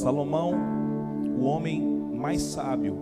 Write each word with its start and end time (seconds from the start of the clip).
Salomão, 0.00 0.54
o 1.38 1.44
homem 1.44 1.82
mais 2.14 2.40
sábio 2.40 2.96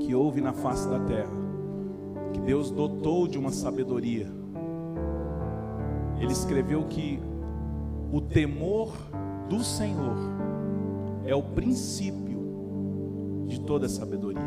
que 0.00 0.14
houve 0.14 0.42
na 0.42 0.52
face 0.52 0.86
da 0.86 1.00
terra, 1.00 1.32
que 2.34 2.40
Deus 2.40 2.70
dotou 2.70 3.26
de 3.26 3.38
uma 3.38 3.50
sabedoria, 3.50 4.30
ele 6.20 6.30
escreveu 6.30 6.84
que 6.84 7.18
o 8.12 8.20
temor 8.20 8.92
do 9.48 9.64
Senhor 9.64 10.14
é 11.24 11.34
o 11.34 11.42
princípio 11.42 13.46
de 13.46 13.60
toda 13.60 13.88
sabedoria. 13.88 14.42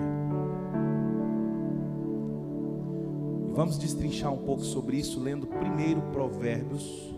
Vamos 3.55 3.80
destrinchar 3.80 4.31
um 4.31 4.45
pouco 4.45 4.62
sobre 4.62 4.98
isso 4.98 5.20
lendo 5.20 5.48
primeiro 5.48 6.03
Provérbios 6.12 7.16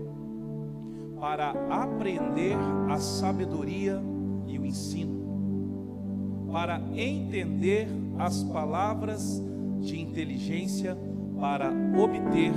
para 1.20 1.50
aprender 1.68 2.56
a 2.88 2.96
sabedoria 2.96 4.00
e 4.46 4.58
o 4.58 4.64
ensino, 4.64 6.48
para 6.50 6.80
entender 6.94 7.86
as 8.18 8.42
palavras 8.44 9.42
de 9.80 10.00
inteligência, 10.00 10.96
para 11.38 11.70
obter 12.02 12.54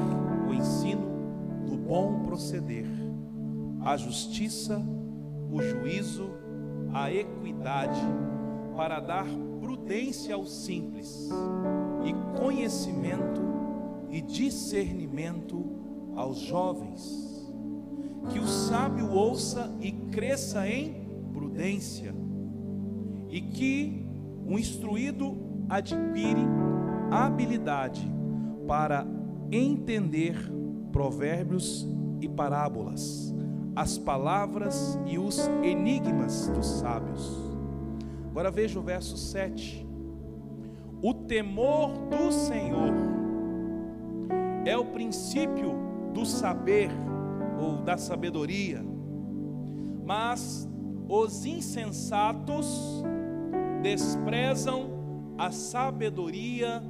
o 0.48 0.54
ensino 0.54 1.66
do 1.66 1.76
bom 1.76 2.24
proceder, 2.24 2.88
a 3.82 3.98
justiça, 3.98 4.82
o 5.52 5.62
juízo 5.62 6.45
a 6.96 7.12
equidade, 7.12 8.00
para 8.74 9.02
dar 9.02 9.26
prudência 9.60 10.34
aos 10.34 10.50
simples, 10.50 11.30
e 12.06 12.40
conhecimento 12.40 13.42
e 14.10 14.22
discernimento 14.22 15.62
aos 16.16 16.38
jovens. 16.38 17.52
Que 18.32 18.40
o 18.40 18.48
sábio 18.48 19.12
ouça 19.12 19.76
e 19.82 19.92
cresça 19.92 20.70
em 20.70 21.06
prudência, 21.34 22.16
e 23.30 23.42
que 23.42 24.08
o 24.48 24.58
instruído 24.58 25.38
adquire 25.68 26.48
habilidade 27.12 28.10
para 28.66 29.06
entender 29.52 30.38
provérbios 30.94 31.86
e 32.22 32.30
parábolas 32.30 33.36
as 33.76 33.98
palavras 33.98 34.98
e 35.06 35.20
os 35.20 35.48
enigmas 35.62 36.48
dos 36.48 36.66
sábios. 36.66 37.44
Agora 38.30 38.50
veja 38.50 38.80
o 38.80 38.82
verso 38.82 39.18
7. 39.18 39.86
O 41.02 41.14
temor 41.14 41.92
do 42.10 42.32
Senhor 42.32 42.94
é 44.66 44.78
o 44.78 44.86
princípio 44.86 45.74
do 46.14 46.26
saber 46.26 46.90
ou 47.60 47.78
da 47.78 47.98
sabedoria, 47.98 48.82
mas 50.06 50.68
os 51.08 51.46
insensatos 51.46 53.04
desprezam 53.82 54.90
a 55.38 55.52
sabedoria 55.52 56.82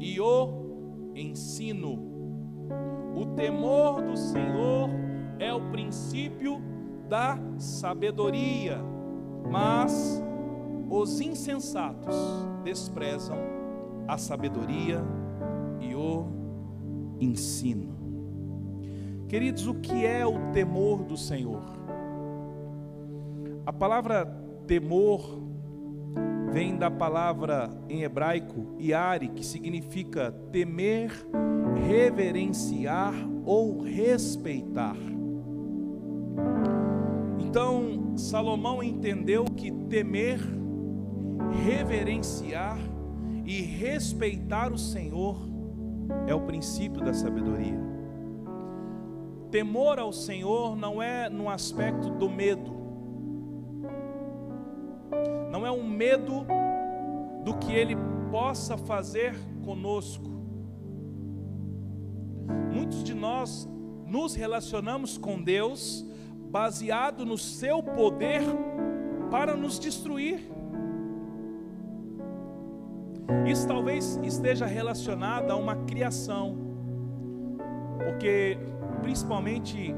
e 0.00 0.18
o 0.18 1.12
ensino. 1.14 2.10
O 3.14 3.26
temor 3.36 4.00
do 4.02 4.16
Senhor 4.16 4.88
é 4.88 5.11
o 5.54 5.70
princípio 5.70 6.60
da 7.08 7.38
sabedoria, 7.58 8.78
mas 9.50 10.22
os 10.88 11.20
insensatos 11.20 12.14
desprezam 12.64 13.38
a 14.06 14.18
sabedoria 14.18 15.02
e 15.80 15.94
o 15.94 16.26
ensino. 17.20 17.92
Queridos, 19.28 19.66
o 19.66 19.74
que 19.74 20.04
é 20.04 20.26
o 20.26 20.52
temor 20.52 21.04
do 21.04 21.16
Senhor? 21.16 21.62
A 23.64 23.72
palavra 23.72 24.26
temor 24.66 25.40
vem 26.50 26.76
da 26.76 26.90
palavra 26.90 27.70
em 27.88 28.02
hebraico 28.02 28.74
iare, 28.78 29.28
que 29.28 29.44
significa 29.44 30.32
temer, 30.52 31.10
reverenciar 31.88 33.14
ou 33.44 33.80
respeitar. 33.80 34.96
Então, 37.52 38.16
Salomão 38.16 38.82
entendeu 38.82 39.44
que 39.44 39.70
temer, 39.70 40.40
reverenciar 41.66 42.78
e 43.44 43.60
respeitar 43.60 44.72
o 44.72 44.78
Senhor 44.78 45.36
é 46.26 46.34
o 46.34 46.40
princípio 46.40 47.04
da 47.04 47.12
sabedoria. 47.12 47.78
Temor 49.50 49.98
ao 49.98 50.14
Senhor 50.14 50.74
não 50.74 51.02
é 51.02 51.28
no 51.28 51.50
aspecto 51.50 52.08
do 52.08 52.30
medo, 52.30 52.72
não 55.50 55.66
é 55.66 55.70
um 55.70 55.86
medo 55.86 56.46
do 57.44 57.58
que 57.58 57.70
Ele 57.70 57.98
possa 58.30 58.78
fazer 58.78 59.38
conosco. 59.62 60.30
Muitos 62.72 63.04
de 63.04 63.12
nós 63.12 63.68
nos 64.06 64.34
relacionamos 64.34 65.18
com 65.18 65.42
Deus 65.42 66.10
baseado 66.52 67.24
no 67.24 67.38
seu 67.38 67.82
poder 67.82 68.42
para 69.30 69.56
nos 69.56 69.78
destruir. 69.78 70.38
Isso 73.46 73.66
talvez 73.66 74.20
esteja 74.22 74.66
relacionado 74.66 75.50
a 75.50 75.56
uma 75.56 75.74
criação, 75.86 76.54
porque 78.04 78.58
principalmente 79.00 79.94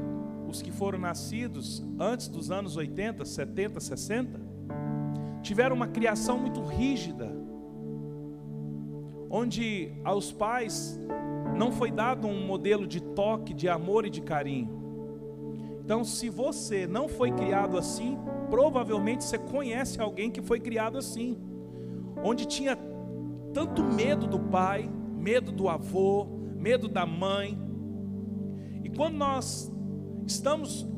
os 0.47 0.61
que 0.61 0.71
foram 0.71 0.97
nascidos 0.97 1.85
antes 1.99 2.29
dos 2.29 2.49
anos 2.49 2.77
80, 2.77 3.25
70, 3.25 3.79
60, 3.81 4.39
tiveram 5.41 5.75
uma 5.75 5.87
criação 5.87 6.37
muito 6.37 6.61
rígida, 6.61 7.29
onde 9.29 9.91
aos 10.05 10.31
pais 10.31 10.97
não 11.57 11.73
foi 11.73 11.91
dado 11.91 12.27
um 12.27 12.47
modelo 12.47 12.87
de 12.87 13.01
toque, 13.01 13.53
de 13.53 13.67
amor 13.67 14.05
e 14.05 14.09
de 14.09 14.21
carinho. 14.21 14.74
Então, 15.85 16.03
se 16.03 16.31
você 16.31 16.87
não 16.87 17.07
foi 17.07 17.31
criado 17.31 17.77
assim, 17.77 18.17
provavelmente 18.49 19.23
você 19.23 19.37
conhece 19.37 20.01
alguém 20.01 20.31
que 20.31 20.41
foi 20.41 20.59
criado 20.59 20.97
assim, 20.97 21.37
onde 22.23 22.47
tinha 22.47 22.75
tanto 23.53 23.83
medo 23.83 24.25
do 24.25 24.39
pai, 24.39 24.89
medo 25.15 25.51
do 25.51 25.69
avô, 25.69 26.25
medo 26.55 26.87
da 26.87 27.05
mãe. 27.05 27.55
E 28.83 28.89
quando 28.89 29.13
nós 29.13 29.71
estamos 30.25 30.89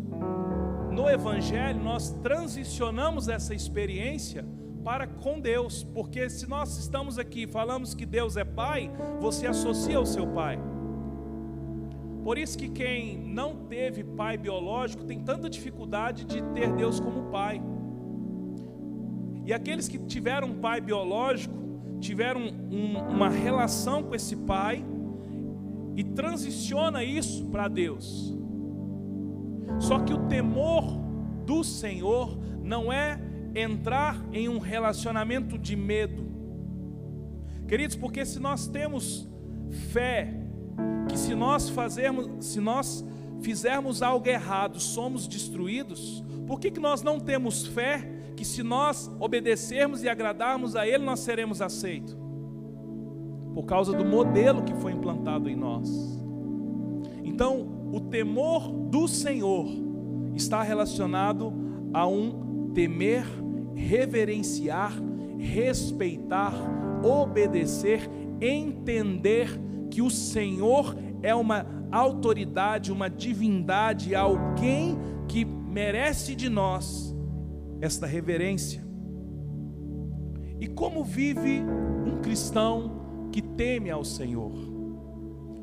no 0.90 1.09
Evangelho, 1.09 1.84
nós 1.84 2.12
transicionamos 2.24 3.28
essa 3.28 3.54
experiência 3.54 4.46
para 4.86 5.06
com 5.06 5.38
Deus, 5.38 5.84
porque 5.84 6.30
se 6.30 6.48
nós 6.48 6.78
estamos 6.78 7.19
aqui 7.19 7.44
e 7.44 7.48
falamos 7.48 7.94
que 7.94 8.06
Deus 8.06 8.38
é 8.38 8.46
Pai, 8.46 8.90
você 9.19 9.48
associa 9.48 9.98
ao 9.98 10.06
seu 10.06 10.25
Pai. 10.28 10.58
Por 12.28 12.38
isso 12.38 12.58
que 12.58 12.68
quem 12.68 13.18
não 13.18 13.56
teve 13.56 14.04
pai 14.04 14.38
biológico 14.38 15.06
tem 15.06 15.18
tanta 15.18 15.50
dificuldade 15.50 16.25
de 16.25 16.42
ter 16.54 16.69
Deus 16.74 17.00
como 17.00 17.31
pai. 17.31 17.62
E 19.46 19.54
aqueles 19.54 19.88
que 19.88 19.98
tiveram 19.98 20.50
um 20.50 20.60
pai 20.60 20.81
biológico, 20.81 21.56
tiveram 22.01 22.42
um, 22.42 22.98
uma 22.98 23.30
relação 23.30 24.04
com 24.04 24.13
esse 24.13 24.36
pai 24.36 24.84
e 25.96 26.04
transiciona 26.04 27.01
isso 27.01 27.46
para 27.46 27.69
Deus. 27.69 28.38
Só 29.80 30.00
que 30.00 30.13
o 30.13 30.28
temor 30.28 30.84
do 31.46 31.63
Senhor 31.63 32.38
não 32.62 32.92
é 32.92 33.22
entrar 33.56 34.22
em 34.34 34.50
um 34.50 34.60
relacionamento 34.60 35.57
de 35.57 35.78
medo. 35.78 36.30
Queridos, 37.69 37.96
porque 37.96 38.25
se 38.25 38.38
nós 38.38 38.68
temos 38.68 39.30
fé 39.94 40.46
que 41.07 41.18
se 41.18 41.33
nós 41.33 41.69
fazermos, 41.69 42.45
se 42.45 42.59
nós 42.59 43.06
fizermos 43.42 44.01
algo 44.01 44.27
errado, 44.27 44.80
somos 44.80 45.27
destruídos, 45.27 46.24
por 46.45 46.59
que, 46.59 46.71
que 46.71 46.80
nós 46.80 47.01
não 47.01 47.19
temos 47.19 47.65
fé 47.68 48.09
que 48.36 48.45
se 48.45 48.62
nós 48.63 49.12
obedecermos 49.19 50.04
e 50.04 50.09
agradarmos 50.09 50.75
a 50.75 50.88
Ele, 50.88 51.04
nós 51.04 51.19
seremos 51.19 51.62
aceitos? 51.62 52.15
Por 53.54 53.65
causa 53.65 53.94
do 53.94 54.06
modelo 54.06 54.63
que 54.63 54.74
foi 54.75 54.92
implantado 54.92 55.50
em 55.50 55.56
nós. 55.56 55.89
Então, 57.24 57.89
o 57.92 58.00
temor 58.00 58.71
do 58.71 59.07
Senhor 59.07 59.68
está 60.36 60.62
relacionado 60.62 61.53
a 61.94 62.06
um 62.06 62.71
temer, 62.74 63.25
reverenciar, 63.74 64.94
respeitar, 65.38 66.53
obedecer, 67.03 68.10
entender 68.39 69.60
que 69.98 70.02
o 70.04 70.12
Senhor 70.12 70.96
é 71.24 71.34
uma 71.34 71.66
autoridade, 71.92 72.92
uma 72.92 73.10
divindade, 73.10 74.14
alguém 74.14 74.96
que 75.28 75.44
merece 75.44 76.36
de 76.36 76.50
nós 76.50 77.16
esta 77.82 78.06
reverência. 78.06 78.86
E 80.60 80.68
como 80.68 81.04
vive 81.04 81.64
um 82.06 82.22
cristão 82.22 83.28
que 83.32 83.42
teme 83.42 83.90
ao 83.90 84.04
Senhor? 84.04 84.52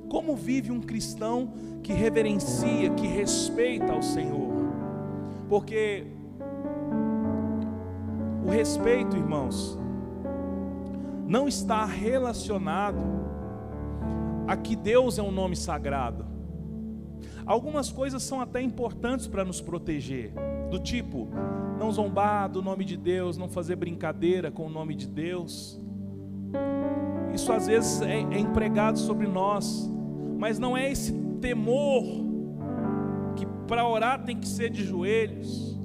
Como 0.08 0.34
vive 0.34 0.72
um 0.72 0.80
cristão 0.80 1.52
que 1.80 1.92
reverencia, 1.92 2.90
que 2.90 3.06
respeita 3.06 3.92
ao 3.92 4.02
Senhor? 4.02 4.52
Porque 5.48 6.08
o 8.44 8.50
respeito, 8.50 9.16
irmãos, 9.16 9.78
não 11.24 11.46
está 11.46 11.84
relacionado 11.84 13.24
a 14.46 14.56
que 14.56 14.76
Deus 14.76 15.18
é 15.18 15.22
um 15.22 15.30
nome 15.30 15.56
sagrado. 15.56 16.26
Algumas 17.46 17.90
coisas 17.90 18.22
são 18.22 18.40
até 18.40 18.60
importantes 18.60 19.26
para 19.26 19.44
nos 19.44 19.60
proteger, 19.60 20.32
do 20.70 20.78
tipo, 20.78 21.28
não 21.78 21.90
zombar 21.92 22.48
do 22.48 22.62
nome 22.62 22.84
de 22.84 22.96
Deus, 22.96 23.36
não 23.36 23.48
fazer 23.48 23.76
brincadeira 23.76 24.50
com 24.50 24.66
o 24.66 24.70
nome 24.70 24.94
de 24.94 25.06
Deus. 25.06 25.80
Isso 27.34 27.52
às 27.52 27.66
vezes 27.66 28.00
é, 28.00 28.20
é 28.20 28.38
empregado 28.38 28.98
sobre 28.98 29.26
nós, 29.26 29.90
mas 30.38 30.58
não 30.58 30.76
é 30.76 30.90
esse 30.90 31.12
temor 31.40 32.04
que 33.36 33.46
para 33.66 33.86
orar 33.86 34.24
tem 34.24 34.38
que 34.38 34.48
ser 34.48 34.70
de 34.70 34.84
joelhos, 34.84 35.78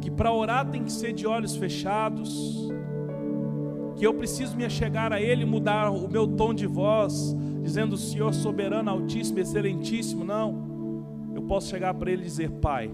que 0.00 0.10
para 0.10 0.32
orar 0.32 0.68
tem 0.70 0.84
que 0.84 0.92
ser 0.92 1.12
de 1.12 1.26
olhos 1.26 1.56
fechados, 1.56 2.68
que 4.04 4.08
eu 4.08 4.12
preciso 4.12 4.54
me 4.54 4.66
achegar 4.66 5.14
a 5.14 5.18
Ele, 5.18 5.46
mudar 5.46 5.90
o 5.90 6.06
meu 6.06 6.26
tom 6.28 6.52
de 6.52 6.66
voz, 6.66 7.34
dizendo 7.62 7.96
Senhor 7.96 8.34
soberano, 8.34 8.90
altíssimo, 8.90 9.38
excelentíssimo. 9.38 10.22
Não, 10.22 11.32
eu 11.34 11.40
posso 11.40 11.70
chegar 11.70 11.94
para 11.94 12.10
Ele 12.10 12.20
e 12.20 12.26
dizer: 12.26 12.50
Pai, 12.50 12.90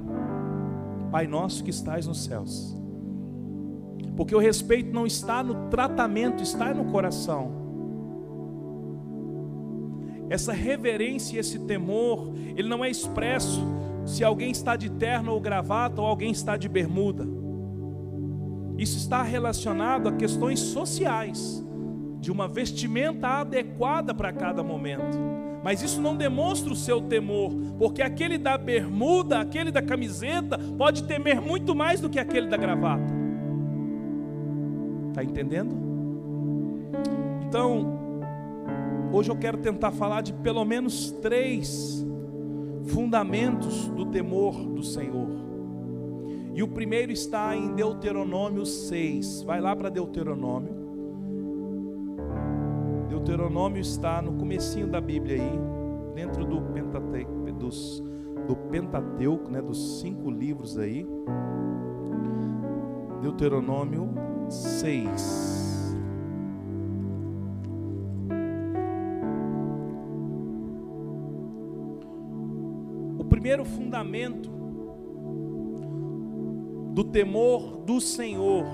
Pai 1.11 1.27
nosso 1.27 1.65
que 1.65 1.71
estás 1.71 2.07
nos 2.07 2.23
céus. 2.23 2.77
Porque 4.17 4.37
o 4.37 4.39
respeito 4.39 4.95
não 4.95 5.05
está 5.05 5.43
no 5.43 5.69
tratamento, 5.69 6.45
está 6.45 6.73
no 6.73 6.85
coração. 6.93 7.51
Essa 10.29 10.53
reverência 10.53 11.41
esse 11.41 11.59
temor, 11.59 12.33
ele 12.57 12.69
não 12.69 12.85
é 12.85 12.89
expresso 12.89 13.61
se 14.07 14.23
alguém 14.23 14.53
está 14.53 14.77
de 14.77 14.89
terno 14.89 15.33
ou 15.33 15.41
gravata 15.41 16.01
ou 16.01 16.07
alguém 16.07 16.31
está 16.31 16.57
de 16.57 16.69
bermuda. 16.69 17.40
Isso 18.81 18.97
está 18.97 19.23
relacionado 19.23 20.09
a 20.09 20.13
questões 20.13 20.59
sociais, 20.59 21.63
de 22.19 22.33
uma 22.33 22.49
vestimenta 22.49 23.29
adequada 23.29 24.15
para 24.15 24.33
cada 24.33 24.63
momento. 24.63 25.19
Mas 25.63 25.83
isso 25.83 26.01
não 26.01 26.17
demonstra 26.17 26.73
o 26.73 26.77
seu 26.77 27.03
temor, 27.03 27.53
porque 27.79 28.01
aquele 28.01 28.39
da 28.39 28.57
bermuda, 28.57 29.39
aquele 29.39 29.71
da 29.71 29.83
camiseta, 29.83 30.59
pode 30.79 31.05
temer 31.05 31.43
muito 31.43 31.75
mais 31.75 32.01
do 32.01 32.09
que 32.09 32.19
aquele 32.19 32.47
da 32.47 32.57
gravata. 32.57 33.13
Está 35.11 35.23
entendendo? 35.23 35.77
Então, 37.47 37.99
hoje 39.13 39.31
eu 39.31 39.37
quero 39.37 39.59
tentar 39.59 39.91
falar 39.91 40.23
de 40.23 40.33
pelo 40.33 40.65
menos 40.65 41.11
três 41.21 42.03
fundamentos 42.87 43.89
do 43.89 44.07
temor 44.07 44.55
do 44.55 44.83
Senhor. 44.83 45.30
E 46.53 46.63
o 46.63 46.69
primeiro 46.69 47.13
está 47.13 47.57
em 47.57 47.75
Deuteronômio 47.75 48.67
6. 48.67 49.43
Vai 49.43 49.61
lá 49.61 49.75
para 49.75 49.89
Deuteronômio. 49.89 50.81
Deuteronômio 53.09 53.81
está 53.81 54.21
no 54.21 54.33
comecinho 54.33 54.87
da 54.87 55.01
Bíblia 55.01 55.37
aí, 55.37 55.61
dentro 56.15 56.45
do 56.45 56.61
Pentateuco, 56.73 57.53
dos, 57.53 58.03
do 58.47 58.57
Pentateuco, 58.57 59.51
né, 59.51 59.61
dos 59.61 60.01
cinco 60.01 60.31
livros 60.31 60.79
aí. 60.79 61.07
Deuteronômio 63.23 64.09
6. 64.49 65.97
O 73.19 73.25
primeiro 73.25 73.65
fundamento 73.65 74.60
do 76.93 77.05
temor 77.05 77.79
do 77.85 78.01
Senhor, 78.01 78.65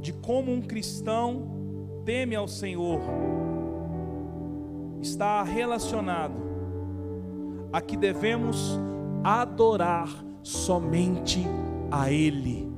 de 0.00 0.12
como 0.12 0.52
um 0.52 0.62
cristão 0.62 2.02
teme 2.04 2.34
ao 2.34 2.48
Senhor 2.48 3.00
está 5.00 5.42
relacionado 5.42 6.34
a 7.72 7.80
que 7.80 7.96
devemos 7.96 8.78
adorar 9.22 10.08
somente 10.42 11.44
a 11.90 12.10
Ele. 12.10 12.68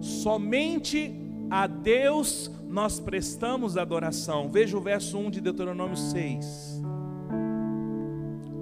Somente 0.00 1.14
a 1.50 1.66
Deus 1.66 2.50
nós 2.68 2.98
prestamos 2.98 3.76
adoração. 3.76 4.50
Veja 4.50 4.76
o 4.76 4.80
verso 4.80 5.16
1 5.18 5.30
de 5.30 5.40
Deuteronômio 5.40 5.96
6. 5.96 6.82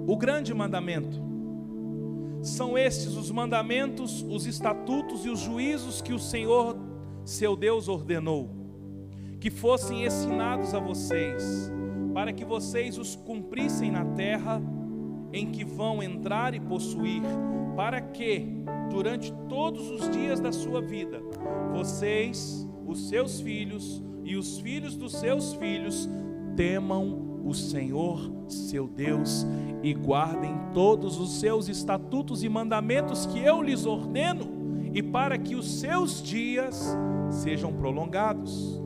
O 0.07 0.15
grande 0.15 0.53
mandamento. 0.53 1.34
São 2.45 2.77
estes 2.77 3.15
os 3.15 3.31
mandamentos, 3.31 4.21
os 4.21 4.45
estatutos 4.45 5.25
e 5.25 5.29
os 5.29 5.39
juízos 5.39 5.99
que 5.99 6.13
o 6.13 6.19
Senhor, 6.19 6.77
seu 7.25 7.55
Deus, 7.55 7.87
ordenou 7.87 8.51
que 9.39 9.49
fossem 9.49 10.05
ensinados 10.05 10.73
a 10.73 10.79
vocês, 10.79 11.71
para 12.13 12.31
que 12.31 12.45
vocês 12.45 12.99
os 12.99 13.15
cumprissem 13.15 13.91
na 13.91 14.05
terra 14.05 14.61
em 15.33 15.51
que 15.51 15.63
vão 15.63 16.01
entrar 16.01 16.53
e 16.53 16.59
possuir, 16.59 17.23
para 17.75 17.99
que, 17.99 18.63
durante 18.91 19.33
todos 19.49 19.89
os 19.89 20.09
dias 20.09 20.39
da 20.39 20.51
sua 20.51 20.81
vida, 20.81 21.21
vocês, 21.73 22.67
os 22.85 23.09
seus 23.09 23.41
filhos 23.41 24.03
e 24.23 24.35
os 24.35 24.59
filhos 24.59 24.95
dos 24.95 25.13
seus 25.13 25.53
filhos 25.55 26.07
temam 26.55 27.24
o 27.45 27.53
Senhor, 27.53 28.31
seu 28.47 28.87
Deus, 28.87 29.45
e 29.83 29.93
guardem 29.93 30.55
todos 30.73 31.19
os 31.19 31.39
seus 31.39 31.69
estatutos 31.69 32.43
e 32.43 32.49
mandamentos 32.49 33.27
que 33.27 33.39
eu 33.39 33.61
lhes 33.61 33.85
ordeno, 33.85 34.55
e 34.93 35.03
para 35.03 35.37
que 35.37 35.55
os 35.55 35.79
seus 35.79 36.23
dias 36.23 36.97
sejam 37.29 37.71
prolongados. 37.71 38.81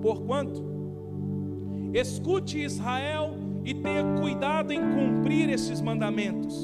Porquanto, 0.00 0.62
escute 1.92 2.62
Israel 2.62 3.34
e 3.64 3.74
tenha 3.74 4.04
cuidado 4.20 4.72
em 4.72 4.80
cumprir 4.80 5.50
esses 5.50 5.80
mandamentos, 5.80 6.56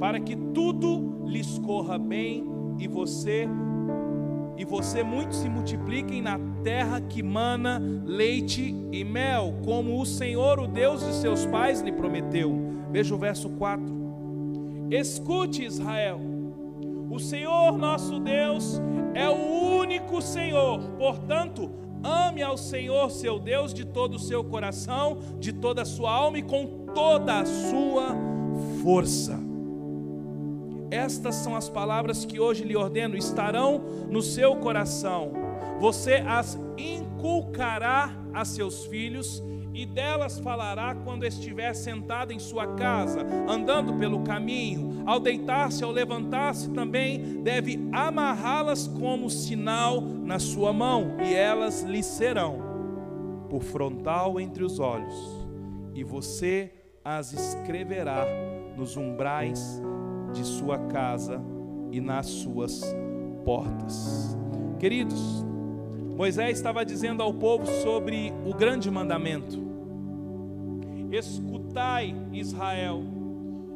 para 0.00 0.18
que 0.18 0.34
tudo 0.34 1.24
lhes 1.26 1.58
corra 1.58 1.98
bem 1.98 2.44
e 2.78 2.88
você 2.88 3.48
e 4.56 4.64
você 4.64 5.02
muito 5.02 5.34
se 5.34 5.48
multipliquem 5.48 6.22
na 6.22 6.38
terra 6.62 7.00
que 7.00 7.22
mana 7.22 7.80
leite 8.04 8.74
e 8.92 9.04
mel, 9.04 9.54
como 9.64 10.00
o 10.00 10.06
Senhor, 10.06 10.58
o 10.60 10.66
Deus 10.66 11.04
de 11.04 11.12
seus 11.14 11.44
pais, 11.46 11.80
lhe 11.80 11.92
prometeu. 11.92 12.54
Veja 12.90 13.14
o 13.14 13.18
verso 13.18 13.48
4. 13.50 13.84
Escute, 14.90 15.64
Israel, 15.64 16.20
o 17.10 17.18
Senhor 17.18 17.76
nosso 17.76 18.20
Deus 18.20 18.80
é 19.14 19.28
o 19.28 19.78
único 19.78 20.20
Senhor, 20.22 20.80
portanto, 20.98 21.70
Ame 22.04 22.42
ao 22.42 22.58
Senhor 22.58 23.10
seu 23.10 23.38
Deus 23.38 23.72
de 23.72 23.86
todo 23.86 24.16
o 24.16 24.18
seu 24.18 24.44
coração, 24.44 25.16
de 25.40 25.54
toda 25.54 25.80
a 25.80 25.86
sua 25.86 26.12
alma 26.12 26.38
e 26.38 26.42
com 26.42 26.66
toda 26.94 27.40
a 27.40 27.46
sua 27.46 28.14
força. 28.82 29.53
Estas 30.90 31.36
são 31.36 31.56
as 31.56 31.68
palavras 31.68 32.24
que 32.24 32.38
hoje 32.38 32.64
lhe 32.64 32.76
ordeno, 32.76 33.16
estarão 33.16 33.78
no 34.08 34.22
seu 34.22 34.56
coração. 34.56 35.32
Você 35.80 36.14
as 36.26 36.58
inculcará 36.76 38.10
a 38.32 38.44
seus 38.44 38.86
filhos 38.86 39.42
e 39.74 39.84
delas 39.84 40.38
falará 40.38 40.94
quando 40.94 41.24
estiver 41.24 41.74
sentado 41.74 42.32
em 42.32 42.38
sua 42.38 42.74
casa, 42.74 43.26
andando 43.48 43.94
pelo 43.94 44.22
caminho, 44.22 45.02
ao 45.04 45.18
deitar-se, 45.18 45.82
ao 45.82 45.90
levantar-se, 45.90 46.70
também 46.70 47.42
deve 47.42 47.88
amarrá-las 47.92 48.86
como 48.86 49.28
sinal 49.28 50.00
na 50.00 50.38
sua 50.38 50.72
mão, 50.72 51.16
e 51.20 51.34
elas 51.34 51.82
lhe 51.82 52.04
serão 52.04 52.62
por 53.50 53.62
frontal 53.64 54.38
entre 54.38 54.62
os 54.62 54.78
olhos, 54.78 55.14
e 55.92 56.04
você 56.04 56.72
as 57.04 57.32
escreverá 57.32 58.24
nos 58.76 58.96
umbrais 58.96 59.82
de 60.34 60.44
sua 60.44 60.78
casa 60.78 61.40
e 61.90 62.00
nas 62.00 62.26
suas 62.26 62.82
portas. 63.44 64.36
Queridos, 64.78 65.44
Moisés 66.16 66.58
estava 66.58 66.84
dizendo 66.84 67.22
ao 67.22 67.32
povo 67.32 67.64
sobre 67.66 68.32
o 68.44 68.52
grande 68.52 68.90
mandamento: 68.90 69.62
Escutai, 71.10 72.14
Israel, 72.32 73.02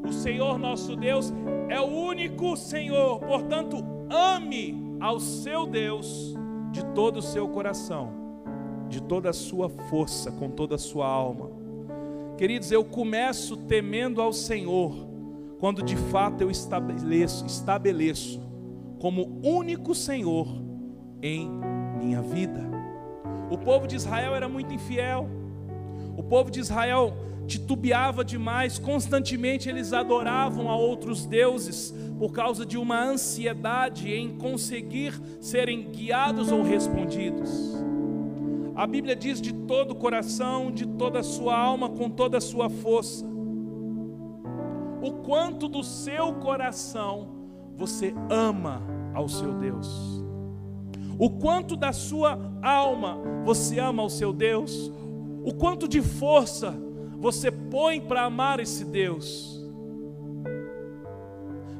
O 0.04 0.12
Senhor 0.12 0.58
nosso 0.58 0.96
Deus 0.96 1.32
é 1.68 1.80
o 1.80 1.86
único 1.86 2.56
Senhor, 2.56 3.20
portanto, 3.20 3.84
ame 4.10 4.96
ao 5.00 5.20
seu 5.20 5.66
Deus 5.66 6.34
de 6.70 6.84
todo 6.94 7.18
o 7.18 7.22
seu 7.22 7.48
coração, 7.48 8.12
de 8.88 9.02
toda 9.02 9.30
a 9.30 9.32
sua 9.32 9.68
força, 9.68 10.30
com 10.32 10.50
toda 10.50 10.76
a 10.76 10.78
sua 10.78 11.06
alma. 11.06 11.50
Queridos, 12.36 12.70
eu 12.70 12.84
começo 12.84 13.56
temendo 13.56 14.22
ao 14.22 14.32
Senhor 14.32 15.07
quando 15.58 15.82
de 15.82 15.96
fato 15.96 16.42
eu 16.42 16.50
estabeleço, 16.50 17.44
estabeleço 17.46 18.40
como 18.98 19.40
único 19.42 19.94
Senhor 19.94 20.46
em 21.22 21.48
minha 21.98 22.22
vida. 22.22 22.68
O 23.50 23.58
povo 23.58 23.86
de 23.86 23.96
Israel 23.96 24.34
era 24.34 24.48
muito 24.48 24.72
infiel. 24.72 25.28
O 26.16 26.22
povo 26.22 26.50
de 26.50 26.60
Israel 26.60 27.14
titubeava 27.46 28.24
demais, 28.24 28.78
constantemente 28.78 29.68
eles 29.68 29.92
adoravam 29.92 30.68
a 30.68 30.76
outros 30.76 31.24
deuses 31.24 31.94
por 32.18 32.30
causa 32.30 32.66
de 32.66 32.76
uma 32.76 33.02
ansiedade 33.02 34.12
em 34.12 34.36
conseguir 34.36 35.18
serem 35.40 35.90
guiados 35.90 36.52
ou 36.52 36.62
respondidos. 36.62 37.74
A 38.76 38.86
Bíblia 38.86 39.16
diz 39.16 39.40
de 39.40 39.52
todo 39.52 39.92
o 39.92 39.96
coração, 39.96 40.70
de 40.70 40.86
toda 40.86 41.20
a 41.20 41.22
sua 41.22 41.56
alma, 41.58 41.88
com 41.88 42.10
toda 42.10 42.38
a 42.38 42.40
sua 42.40 42.68
força. 42.68 43.26
O 45.02 45.22
quanto 45.22 45.68
do 45.68 45.82
seu 45.82 46.34
coração 46.34 47.28
você 47.76 48.14
ama 48.28 48.82
ao 49.14 49.28
seu 49.28 49.54
Deus. 49.54 50.24
O 51.18 51.30
quanto 51.30 51.76
da 51.76 51.92
sua 51.92 52.38
alma 52.62 53.18
você 53.44 53.78
ama 53.78 54.02
ao 54.02 54.10
seu 54.10 54.32
Deus. 54.32 54.92
O 55.44 55.54
quanto 55.54 55.88
de 55.88 56.02
força 56.02 56.74
você 57.18 57.50
põe 57.50 58.00
para 58.00 58.22
amar 58.22 58.60
esse 58.60 58.84
Deus. 58.84 59.58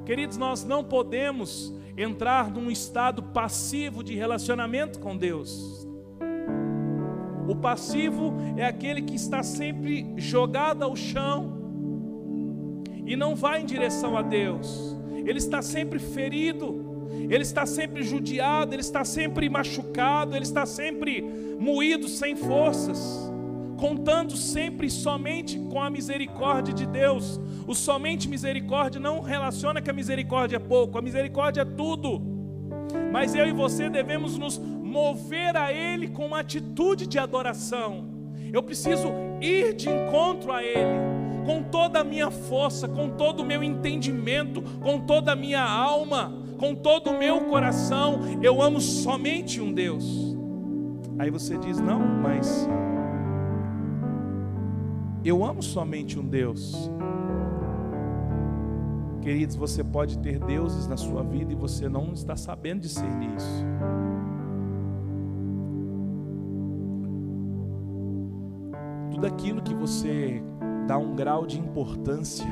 Queridos, 0.04 0.36
nós 0.36 0.64
não 0.64 0.82
podemos 0.82 1.74
entrar 1.96 2.50
num 2.50 2.70
estado 2.70 3.22
passivo 3.22 4.02
de 4.02 4.14
relacionamento 4.14 4.98
com 5.00 5.16
Deus. 5.16 5.86
O 7.48 7.56
passivo 7.56 8.34
é 8.56 8.64
aquele 8.64 9.02
que 9.02 9.14
está 9.14 9.42
sempre 9.42 10.14
jogado 10.16 10.82
ao 10.82 10.94
chão 10.94 11.57
e 13.08 13.16
não 13.16 13.34
vai 13.34 13.62
em 13.62 13.66
direção 13.66 14.16
a 14.16 14.22
Deus. 14.22 14.96
Ele 15.26 15.38
está 15.38 15.62
sempre 15.62 15.98
ferido, 15.98 17.08
ele 17.28 17.42
está 17.42 17.66
sempre 17.66 18.02
judiado, 18.02 18.74
ele 18.74 18.82
está 18.82 19.04
sempre 19.04 19.48
machucado, 19.48 20.36
ele 20.36 20.44
está 20.44 20.64
sempre 20.66 21.22
moído 21.58 22.06
sem 22.06 22.36
forças 22.36 23.28
contando 23.78 24.36
sempre 24.36 24.90
somente 24.90 25.56
com 25.56 25.80
a 25.80 25.88
misericórdia 25.88 26.74
de 26.74 26.84
Deus. 26.84 27.40
O 27.66 27.74
somente 27.74 28.28
misericórdia 28.28 29.00
não 29.00 29.20
relaciona 29.20 29.80
que 29.80 29.88
a 29.88 29.92
misericórdia 29.92 30.56
é 30.56 30.58
pouco, 30.58 30.98
a 30.98 31.02
misericórdia 31.02 31.62
é 31.62 31.64
tudo. 31.64 32.20
Mas 33.12 33.34
eu 33.34 33.46
e 33.46 33.52
você 33.52 33.88
devemos 33.88 34.36
nos 34.36 34.58
mover 34.58 35.56
a 35.56 35.72
Ele 35.72 36.08
com 36.08 36.26
uma 36.26 36.40
atitude 36.40 37.06
de 37.06 37.18
adoração. 37.18 38.17
Eu 38.52 38.62
preciso 38.62 39.08
ir 39.40 39.74
de 39.74 39.88
encontro 39.88 40.52
a 40.52 40.62
Ele, 40.62 40.98
com 41.44 41.62
toda 41.62 42.00
a 42.00 42.04
minha 42.04 42.30
força, 42.30 42.88
com 42.88 43.10
todo 43.10 43.40
o 43.40 43.44
meu 43.44 43.62
entendimento, 43.62 44.62
com 44.80 45.00
toda 45.00 45.32
a 45.32 45.36
minha 45.36 45.62
alma, 45.62 46.32
com 46.58 46.74
todo 46.74 47.10
o 47.10 47.18
meu 47.18 47.42
coração. 47.42 48.20
Eu 48.42 48.60
amo 48.62 48.80
somente 48.80 49.60
um 49.60 49.72
Deus. 49.72 50.36
Aí 51.18 51.30
você 51.30 51.58
diz: 51.58 51.78
não, 51.78 52.00
mas 52.00 52.68
eu 55.24 55.44
amo 55.44 55.62
somente 55.62 56.18
um 56.18 56.26
Deus. 56.26 56.90
Queridos, 59.20 59.56
você 59.56 59.84
pode 59.84 60.18
ter 60.20 60.38
deuses 60.38 60.86
na 60.86 60.96
sua 60.96 61.22
vida 61.22 61.52
e 61.52 61.56
você 61.56 61.88
não 61.88 62.12
está 62.12 62.36
sabendo 62.36 62.80
discernir 62.80 63.34
isso. 63.36 63.66
Tudo 69.18 69.26
aquilo 69.26 69.60
que 69.60 69.74
você 69.74 70.40
dá 70.86 70.96
um 70.96 71.16
grau 71.16 71.44
de 71.44 71.58
importância 71.58 72.46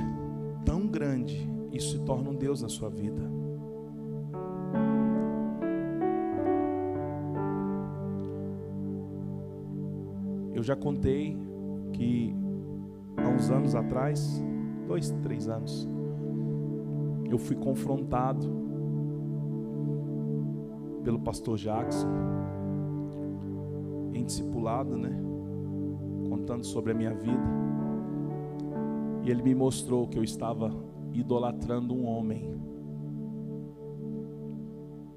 tão 0.65 0.85
grande, 0.85 1.49
isso 1.71 1.93
se 1.93 2.05
torna 2.05 2.31
um 2.31 2.35
Deus 2.35 2.61
na 2.61 2.69
sua 2.69 2.91
vida. 2.91 3.23
Eu 10.53 10.61
já 10.65 10.75
contei 10.75 11.39
que 11.93 12.35
há 13.17 13.29
uns 13.29 13.49
anos 13.49 13.77
atrás, 13.77 14.43
dois, 14.89 15.13
três 15.23 15.49
anos, 15.49 15.89
eu 17.31 17.39
fui 17.39 17.55
confrontado 17.55 18.45
pelo 21.05 21.21
pastor 21.21 21.57
Jackson, 21.59 22.09
em 24.13 24.25
discipulado, 24.25 24.99
né? 24.99 25.26
Contando 26.47 26.65
sobre 26.65 26.93
a 26.93 26.95
minha 26.95 27.13
vida. 27.13 27.43
E 29.25 29.31
ele 29.33 29.43
me 29.43 29.53
mostrou 29.53 30.07
que 30.07 30.17
eu 30.17 30.23
estava 30.23 30.71
idolatrando 31.13 31.93
um 31.93 32.07
homem, 32.07 32.55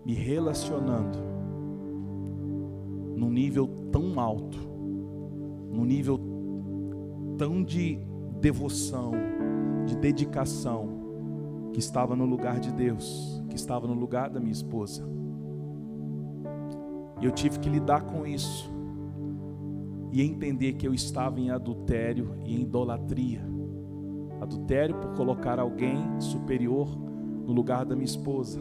me 0.04 0.16
relacionando 0.16 1.20
num 3.16 3.30
nível 3.30 3.70
tão 3.92 4.20
alto, 4.20 4.58
num 5.72 5.86
nível 5.86 6.20
tão 7.38 7.64
de 7.64 8.00
devoção, 8.42 9.12
de 9.86 9.96
dedicação, 9.98 10.90
que 11.72 11.80
estava 11.80 12.16
no 12.16 12.26
lugar 12.26 12.60
de 12.60 12.72
Deus, 12.74 13.40
que 13.52 13.56
estava 13.56 13.86
no 13.86 13.94
lugar 13.94 14.32
da 14.32 14.40
minha 14.40 14.52
esposa. 14.52 15.08
E 17.22 17.26
eu 17.26 17.32
tive 17.32 17.60
que 17.60 17.70
lidar 17.70 18.02
com 18.02 18.26
isso 18.26 18.69
e 20.12 20.22
entender 20.22 20.74
que 20.74 20.88
eu 20.88 20.94
estava 20.94 21.40
em 21.40 21.52
adultério 21.52 22.36
e 22.46 22.56
em 22.56 22.62
idolatria. 22.62 23.42
Adultério 24.42 24.96
por 24.96 25.14
colocar 25.14 25.60
alguém 25.60 25.98
superior 26.20 26.98
no 27.46 27.54
lugar 27.54 27.86
da 27.86 27.96
minha 27.96 28.06
esposa. 28.06 28.60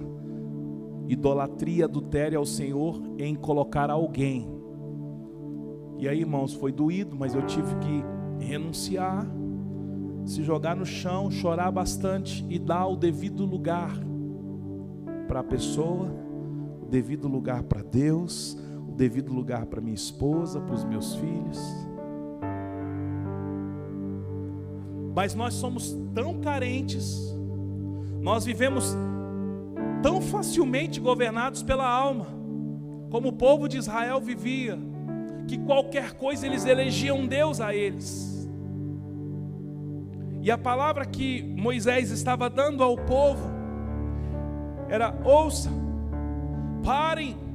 Idolatria, 1.09 1.87
adultério 1.87 2.38
ao 2.38 2.45
Senhor 2.45 3.00
em 3.19 3.35
colocar 3.35 3.90
alguém. 3.90 4.49
E 5.99 6.09
aí, 6.09 6.21
irmãos, 6.21 6.55
foi 6.55 6.71
doído, 6.71 7.17
mas 7.17 7.35
eu 7.35 7.43
tive 7.47 7.75
que 7.76 8.45
renunciar, 8.45 9.26
se 10.25 10.43
jogar 10.43 10.76
no 10.76 10.85
chão, 10.85 11.31
chorar 11.31 11.71
bastante 11.71 12.45
e 12.49 12.59
dar 12.59 12.87
o 12.87 12.97
devido 12.97 13.45
lugar 13.45 13.93
para 15.26 15.40
a 15.40 15.45
pessoa, 15.45 16.09
o 16.83 16.87
devido 16.87 17.26
lugar 17.26 17.62
para 17.62 17.83
Deus, 17.83 18.57
devido 18.99 19.33
lugar 19.33 19.64
para 19.67 19.81
minha 19.81 19.95
esposa, 19.95 20.61
para 20.61 20.75
os 20.75 20.85
meus 20.85 21.14
filhos. 21.14 21.59
Mas 25.14 25.37
nós 25.37 25.55
somos 25.55 25.97
tão 26.12 26.40
carentes, 26.40 27.33
nós 28.21 28.45
vivemos 28.45 28.97
tão 30.02 30.21
facilmente 30.21 30.99
governados 30.99 31.62
pela 31.62 31.88
alma, 31.88 32.26
como 33.09 33.28
o 33.28 33.33
povo 33.33 33.69
de 33.69 33.78
Israel 33.78 34.21
vivia 34.21 34.76
que 35.47 35.57
qualquer 35.59 36.14
coisa 36.14 36.45
eles 36.45 36.67
elegiam 36.67 37.25
Deus 37.25 37.61
a 37.61 37.73
eles. 37.75 38.50
E 40.43 40.50
a 40.50 40.59
palavra 40.59 41.07
que 41.07 41.43
Moisés 41.43 42.11
estava 42.11 42.50
dando 42.50 42.83
ao 42.83 42.97
povo 42.97 43.49
era: 44.88 45.14
ouça, 45.25 45.71
parem 46.85 47.48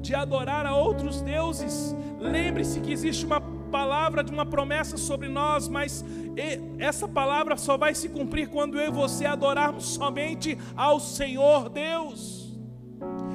de 0.00 0.14
adorar 0.14 0.66
a 0.66 0.74
outros 0.74 1.20
deuses. 1.20 1.94
Lembre-se 2.18 2.80
que 2.80 2.92
existe 2.92 3.24
uma 3.24 3.40
palavra 3.40 4.24
de 4.24 4.32
uma 4.32 4.46
promessa 4.46 4.96
sobre 4.96 5.28
nós, 5.28 5.68
mas 5.68 6.04
essa 6.78 7.06
palavra 7.06 7.56
só 7.56 7.76
vai 7.76 7.94
se 7.94 8.08
cumprir 8.08 8.48
quando 8.48 8.78
eu 8.78 8.88
e 8.88 8.90
você 8.90 9.26
adorarmos 9.26 9.84
somente 9.84 10.56
ao 10.76 10.98
Senhor 10.98 11.68
Deus. 11.68 12.56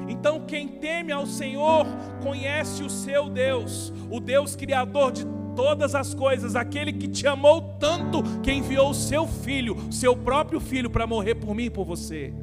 Então, 0.08 0.40
quem 0.40 0.68
teme 0.68 1.12
ao 1.12 1.26
Senhor 1.26 1.86
conhece 2.22 2.82
o 2.82 2.90
seu 2.90 3.28
Deus, 3.28 3.92
o 4.10 4.20
Deus 4.20 4.54
Criador 4.54 5.12
de 5.12 5.24
todas 5.54 5.94
as 5.94 6.12
coisas, 6.12 6.56
aquele 6.56 6.92
que 6.92 7.08
te 7.08 7.26
amou 7.26 7.76
tanto, 7.78 8.22
que 8.42 8.52
enviou 8.52 8.90
o 8.90 8.94
seu 8.94 9.26
filho, 9.26 9.76
seu 9.90 10.16
próprio 10.16 10.60
filho, 10.60 10.90
para 10.90 11.06
morrer 11.06 11.36
por 11.36 11.54
mim 11.54 11.66
e 11.66 11.70
por 11.70 11.84
você. 11.84 12.34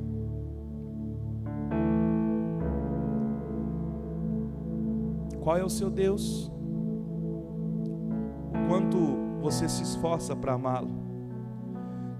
Qual 5.41 5.57
é 5.57 5.63
o 5.63 5.69
seu 5.69 5.89
Deus? 5.89 6.51
O 8.49 8.67
quanto 8.69 8.97
você 9.41 9.67
se 9.67 9.81
esforça 9.81 10.35
para 10.35 10.53
amá-lo? 10.53 11.01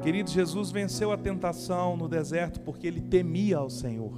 Querido, 0.02 0.32
Jesus 0.32 0.72
venceu 0.72 1.12
a 1.12 1.18
tentação 1.18 1.96
no 1.96 2.08
deserto 2.08 2.60
porque 2.62 2.88
ele 2.88 3.00
temia 3.00 3.58
ao 3.58 3.70
Senhor. 3.70 4.14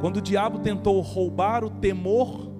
Quando 0.00 0.16
o 0.16 0.22
diabo 0.22 0.58
tentou 0.60 0.98
roubar 1.02 1.62
o 1.62 1.70
temor 1.70 2.50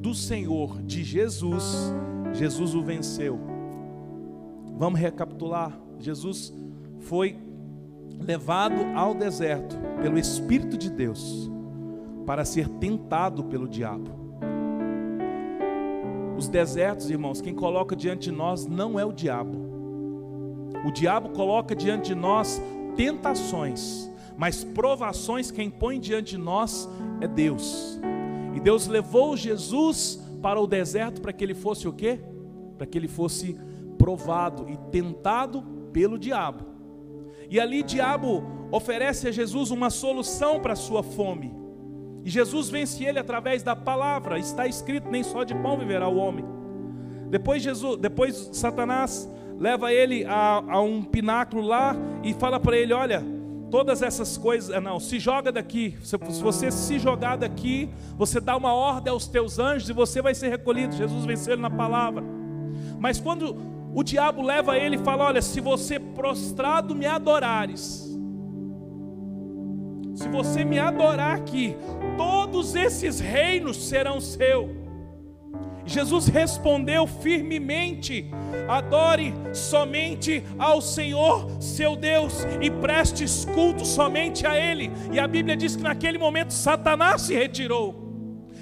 do 0.00 0.14
Senhor 0.14 0.80
de 0.82 1.02
Jesus, 1.02 1.92
Jesus 2.32 2.72
o 2.72 2.82
venceu. 2.82 3.40
Vamos 4.78 5.00
recapitular. 5.00 5.76
Jesus 5.98 6.54
foi 7.00 7.36
levado 8.20 8.76
ao 8.94 9.12
deserto 9.12 9.76
pelo 10.00 10.16
Espírito 10.16 10.78
de 10.78 10.88
Deus 10.88 11.50
para 12.26 12.44
ser 12.44 12.68
tentado 12.68 13.44
pelo 13.44 13.68
diabo. 13.68 14.10
Os 16.36 16.48
desertos, 16.48 17.08
irmãos, 17.08 17.40
quem 17.40 17.54
coloca 17.54 17.96
diante 17.96 18.30
de 18.30 18.32
nós 18.32 18.66
não 18.66 18.98
é 18.98 19.04
o 19.04 19.12
diabo. 19.12 19.56
O 20.84 20.90
diabo 20.90 21.30
coloca 21.30 21.74
diante 21.74 22.08
de 22.08 22.14
nós 22.14 22.60
tentações, 22.94 24.10
mas 24.36 24.62
provações 24.62 25.50
quem 25.50 25.70
põe 25.70 25.98
diante 25.98 26.36
de 26.36 26.38
nós 26.38 26.88
é 27.20 27.28
Deus. 27.28 27.98
E 28.54 28.60
Deus 28.60 28.86
levou 28.86 29.36
Jesus 29.36 30.22
para 30.42 30.60
o 30.60 30.66
deserto 30.66 31.20
para 31.20 31.32
que 31.32 31.42
ele 31.42 31.54
fosse 31.54 31.88
o 31.88 31.92
quê? 31.92 32.20
Para 32.76 32.86
que 32.86 32.98
ele 32.98 33.08
fosse 33.08 33.56
provado 33.96 34.68
e 34.68 34.76
tentado 34.90 35.62
pelo 35.92 36.18
diabo. 36.18 36.64
E 37.48 37.58
ali 37.58 37.82
diabo 37.82 38.44
oferece 38.70 39.28
a 39.28 39.30
Jesus 39.30 39.70
uma 39.70 39.88
solução 39.88 40.60
para 40.60 40.74
a 40.74 40.76
sua 40.76 41.02
fome. 41.02 41.65
E 42.26 42.28
Jesus 42.28 42.68
vence 42.68 43.04
ele 43.04 43.20
através 43.20 43.62
da 43.62 43.76
palavra. 43.76 44.36
Está 44.36 44.66
escrito: 44.66 45.08
nem 45.08 45.22
só 45.22 45.44
de 45.44 45.54
pão 45.54 45.78
viverá 45.78 46.08
o 46.08 46.16
homem. 46.16 46.44
Depois 47.30 47.62
Jesus, 47.62 48.00
depois 48.00 48.50
Satanás 48.52 49.30
leva 49.56 49.92
ele 49.92 50.24
a, 50.24 50.60
a 50.68 50.80
um 50.80 51.04
pináculo 51.04 51.62
lá 51.62 51.94
e 52.24 52.34
fala 52.34 52.58
para 52.58 52.76
ele: 52.76 52.92
olha, 52.92 53.22
todas 53.70 54.02
essas 54.02 54.36
coisas, 54.36 54.74
ah, 54.74 54.80
não, 54.80 54.98
se 54.98 55.20
joga 55.20 55.52
daqui. 55.52 55.96
Se, 56.02 56.18
se 56.32 56.42
você 56.42 56.72
se 56.72 56.98
jogar 56.98 57.36
daqui, 57.36 57.88
você 58.16 58.40
dá 58.40 58.56
uma 58.56 58.74
ordem 58.74 59.12
aos 59.12 59.28
teus 59.28 59.60
anjos 59.60 59.88
e 59.88 59.92
você 59.92 60.20
vai 60.20 60.34
ser 60.34 60.48
recolhido. 60.48 60.96
Jesus 60.96 61.24
venceu 61.24 61.52
ele 61.52 61.62
na 61.62 61.70
palavra. 61.70 62.24
Mas 62.98 63.20
quando 63.20 63.56
o 63.94 64.02
diabo 64.02 64.42
leva 64.42 64.76
ele 64.76 64.96
e 64.96 65.04
fala: 65.04 65.26
Olha, 65.26 65.40
se 65.40 65.60
você 65.60 66.00
prostrado 66.00 66.92
me 66.92 67.06
adorares, 67.06 68.05
se 70.16 70.28
você 70.28 70.64
me 70.64 70.78
adorar 70.78 71.36
aqui, 71.36 71.76
todos 72.16 72.74
esses 72.74 73.20
reinos 73.20 73.76
serão 73.88 74.20
seus. 74.20 74.70
Jesus 75.84 76.26
respondeu 76.26 77.06
firmemente: 77.06 78.28
adore 78.66 79.32
somente 79.52 80.42
ao 80.58 80.80
Senhor, 80.80 81.60
seu 81.60 81.94
Deus, 81.94 82.44
e 82.60 82.70
preste 82.70 83.24
culto 83.54 83.84
somente 83.84 84.46
a 84.46 84.58
Ele. 84.58 84.90
E 85.12 85.20
a 85.20 85.28
Bíblia 85.28 85.56
diz 85.56 85.76
que 85.76 85.82
naquele 85.82 86.18
momento 86.18 86.52
Satanás 86.52 87.22
se 87.22 87.34
retirou. 87.34 88.04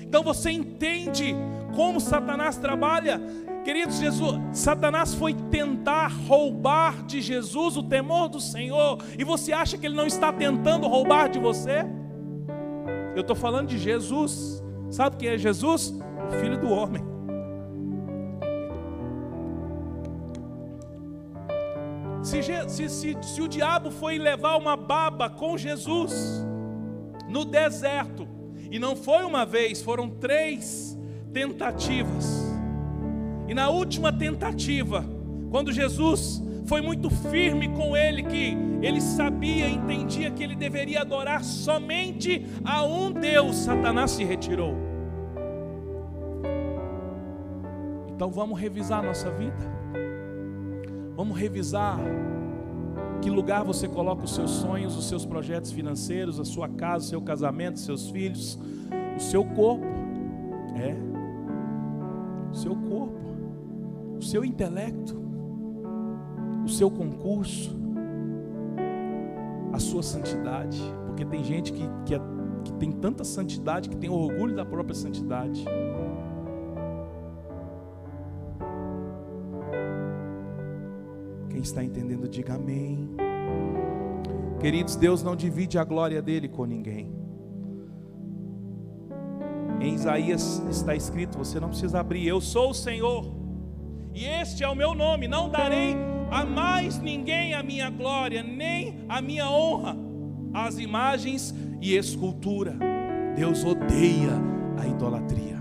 Então 0.02 0.22
você 0.22 0.50
entende 0.50 1.34
como 1.74 2.00
Satanás 2.00 2.56
trabalha? 2.56 3.20
Queridos, 3.64 3.98
Jesus, 3.98 4.38
Satanás 4.52 5.14
foi 5.14 5.32
tentar 5.32 6.08
roubar 6.08 7.02
de 7.06 7.22
Jesus 7.22 7.78
o 7.78 7.82
temor 7.82 8.28
do 8.28 8.38
Senhor, 8.38 8.98
e 9.18 9.24
você 9.24 9.54
acha 9.54 9.78
que 9.78 9.86
ele 9.86 9.96
não 9.96 10.06
está 10.06 10.30
tentando 10.30 10.86
roubar 10.86 11.30
de 11.30 11.38
você? 11.38 11.86
Eu 13.16 13.22
estou 13.22 13.34
falando 13.34 13.68
de 13.68 13.78
Jesus. 13.78 14.62
Sabe 14.90 15.16
quem 15.16 15.30
é 15.30 15.38
Jesus? 15.38 15.94
O 16.28 16.40
Filho 16.40 16.60
do 16.60 16.68
Homem. 16.68 17.02
Se, 22.22 22.42
se, 22.42 22.88
se, 22.90 23.16
se 23.22 23.40
o 23.40 23.48
diabo 23.48 23.90
foi 23.90 24.18
levar 24.18 24.56
uma 24.56 24.76
baba 24.76 25.30
com 25.30 25.56
Jesus 25.56 26.44
no 27.26 27.46
deserto, 27.46 28.28
e 28.70 28.78
não 28.78 28.94
foi 28.94 29.24
uma 29.24 29.46
vez, 29.46 29.80
foram 29.80 30.10
três 30.10 30.98
tentativas. 31.32 32.43
E 33.48 33.54
na 33.54 33.68
última 33.68 34.12
tentativa, 34.12 35.04
quando 35.50 35.72
Jesus 35.72 36.42
foi 36.66 36.80
muito 36.80 37.10
firme 37.10 37.68
com 37.68 37.96
ele, 37.96 38.22
que 38.22 38.56
ele 38.82 39.00
sabia, 39.00 39.68
entendia 39.68 40.30
que 40.30 40.42
ele 40.42 40.56
deveria 40.56 41.02
adorar 41.02 41.44
somente 41.44 42.46
a 42.64 42.84
um 42.84 43.12
Deus, 43.12 43.56
Satanás 43.56 44.12
se 44.12 44.24
retirou. 44.24 44.74
Então 48.14 48.30
vamos 48.30 48.58
revisar 48.58 49.02
nossa 49.02 49.30
vida. 49.30 49.74
Vamos 51.16 51.38
revisar 51.38 51.98
que 53.20 53.30
lugar 53.30 53.64
você 53.64 53.88
coloca 53.88 54.24
os 54.24 54.34
seus 54.34 54.50
sonhos, 54.50 54.96
os 54.96 55.08
seus 55.08 55.24
projetos 55.24 55.72
financeiros, 55.72 56.38
a 56.38 56.44
sua 56.44 56.68
casa, 56.68 57.06
o 57.06 57.08
seu 57.08 57.22
casamento, 57.22 57.78
seus 57.78 58.10
filhos, 58.10 58.58
o 59.16 59.20
seu 59.20 59.44
corpo. 59.44 59.86
É. 60.76 60.94
O 62.50 62.54
seu 62.54 62.76
corpo, 62.76 63.33
seu 64.24 64.44
intelecto, 64.44 65.20
o 66.64 66.68
seu 66.68 66.90
concurso, 66.90 67.76
a 69.72 69.78
sua 69.78 70.02
santidade. 70.02 70.80
Porque 71.06 71.24
tem 71.24 71.44
gente 71.44 71.72
que, 71.72 71.88
que, 72.06 72.14
é, 72.14 72.20
que 72.64 72.72
tem 72.74 72.90
tanta 72.90 73.22
santidade 73.22 73.88
que 73.88 73.96
tem 73.96 74.10
orgulho 74.10 74.56
da 74.56 74.64
própria 74.64 74.94
santidade. 74.94 75.64
está 81.64 81.82
entendendo, 81.82 82.28
diga 82.28 82.54
amém. 82.54 83.08
Queridos, 84.60 84.96
Deus 84.96 85.22
não 85.22 85.34
divide 85.34 85.78
a 85.78 85.84
glória 85.84 86.22
dele 86.22 86.48
com 86.48 86.64
ninguém. 86.64 87.12
Em 89.80 89.94
Isaías 89.94 90.62
está 90.70 90.94
escrito, 90.94 91.36
você 91.36 91.58
não 91.58 91.68
precisa 91.68 92.00
abrir, 92.00 92.26
eu 92.26 92.40
sou 92.40 92.70
o 92.70 92.74
Senhor, 92.74 93.26
e 94.14 94.24
este 94.24 94.62
é 94.62 94.68
o 94.68 94.76
meu 94.76 94.94
nome, 94.94 95.26
não 95.26 95.48
darei 95.48 95.96
a 96.30 96.44
mais 96.44 96.98
ninguém 97.00 97.52
a 97.52 97.62
minha 97.62 97.90
glória, 97.90 98.42
nem 98.42 99.04
a 99.08 99.20
minha 99.20 99.50
honra, 99.50 99.96
as 100.52 100.78
imagens 100.78 101.52
e 101.80 101.96
escultura. 101.96 102.76
Deus 103.34 103.64
odeia 103.64 104.30
a 104.78 104.86
idolatria. 104.86 105.58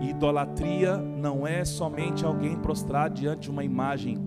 Idolatria 0.00 0.96
não 0.96 1.46
é 1.46 1.64
somente 1.64 2.24
alguém 2.24 2.56
prostrar 2.56 3.10
diante 3.10 3.42
de 3.42 3.50
uma 3.50 3.62
imagem. 3.62 4.18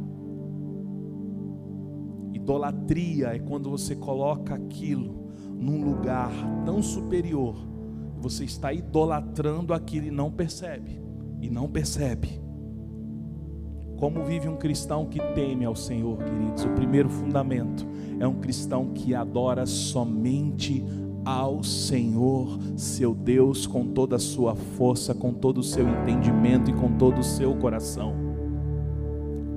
Idolatria 2.31 3.35
é 3.35 3.39
quando 3.39 3.71
você 3.71 3.95
coloca 3.95 4.53
aquilo 4.53 5.33
num 5.57 5.83
lugar 5.83 6.31
tão 6.63 6.81
superior, 6.81 7.55
você 8.17 8.45
está 8.45 8.71
idolatrando 8.71 9.73
aquilo 9.73 10.07
e 10.07 10.11
não 10.11 10.31
percebe. 10.31 11.00
E 11.41 11.49
não 11.49 11.67
percebe. 11.67 12.39
Como 13.97 14.23
vive 14.23 14.47
um 14.47 14.55
cristão 14.55 15.05
que 15.05 15.19
teme 15.35 15.65
ao 15.65 15.75
Senhor, 15.75 16.17
queridos? 16.17 16.63
O 16.63 16.69
primeiro 16.69 17.09
fundamento 17.09 17.85
é 18.19 18.27
um 18.27 18.39
cristão 18.39 18.91
que 18.93 19.13
adora 19.13 19.65
somente 19.65 20.83
ao 21.23 21.63
Senhor, 21.63 22.57
seu 22.75 23.13
Deus, 23.13 23.67
com 23.67 23.85
toda 23.85 24.15
a 24.15 24.19
sua 24.19 24.55
força, 24.55 25.13
com 25.13 25.33
todo 25.33 25.59
o 25.59 25.63
seu 25.63 25.87
entendimento 25.87 26.71
e 26.71 26.73
com 26.73 26.91
todo 26.97 27.19
o 27.19 27.23
seu 27.23 27.55
coração. 27.55 28.15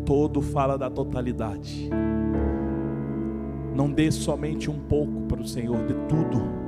Todo 0.04 0.42
fala 0.42 0.76
da 0.76 0.90
totalidade. 0.90 1.88
Não 3.74 3.90
dê 3.90 4.12
somente 4.12 4.70
um 4.70 4.78
pouco 4.78 5.22
para 5.22 5.40
o 5.40 5.48
Senhor, 5.48 5.78
dê 5.84 5.94
tudo. 6.06 6.63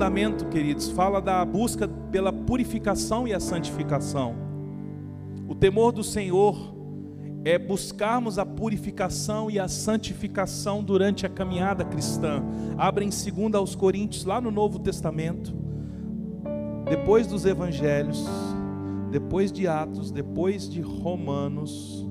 Fundamento, 0.00 0.46
queridos, 0.46 0.88
fala 0.88 1.20
da 1.20 1.44
busca 1.44 1.86
pela 1.86 2.32
purificação 2.32 3.28
e 3.28 3.34
a 3.34 3.38
santificação. 3.38 4.34
O 5.46 5.54
temor 5.54 5.92
do 5.92 6.02
Senhor 6.02 6.74
é 7.44 7.58
buscarmos 7.58 8.38
a 8.38 8.46
purificação 8.46 9.50
e 9.50 9.58
a 9.58 9.68
santificação 9.68 10.82
durante 10.82 11.26
a 11.26 11.28
caminhada 11.28 11.84
cristã. 11.84 12.42
Abrem 12.78 13.10
em 13.10 13.30
2 13.30 13.54
aos 13.54 13.74
Coríntios, 13.74 14.24
lá 14.24 14.40
no 14.40 14.50
Novo 14.50 14.78
Testamento, 14.78 15.52
depois 16.88 17.26
dos 17.26 17.44
Evangelhos, 17.44 18.26
depois 19.10 19.52
de 19.52 19.68
Atos, 19.68 20.10
depois 20.10 20.66
de 20.66 20.80
Romanos. 20.80 22.08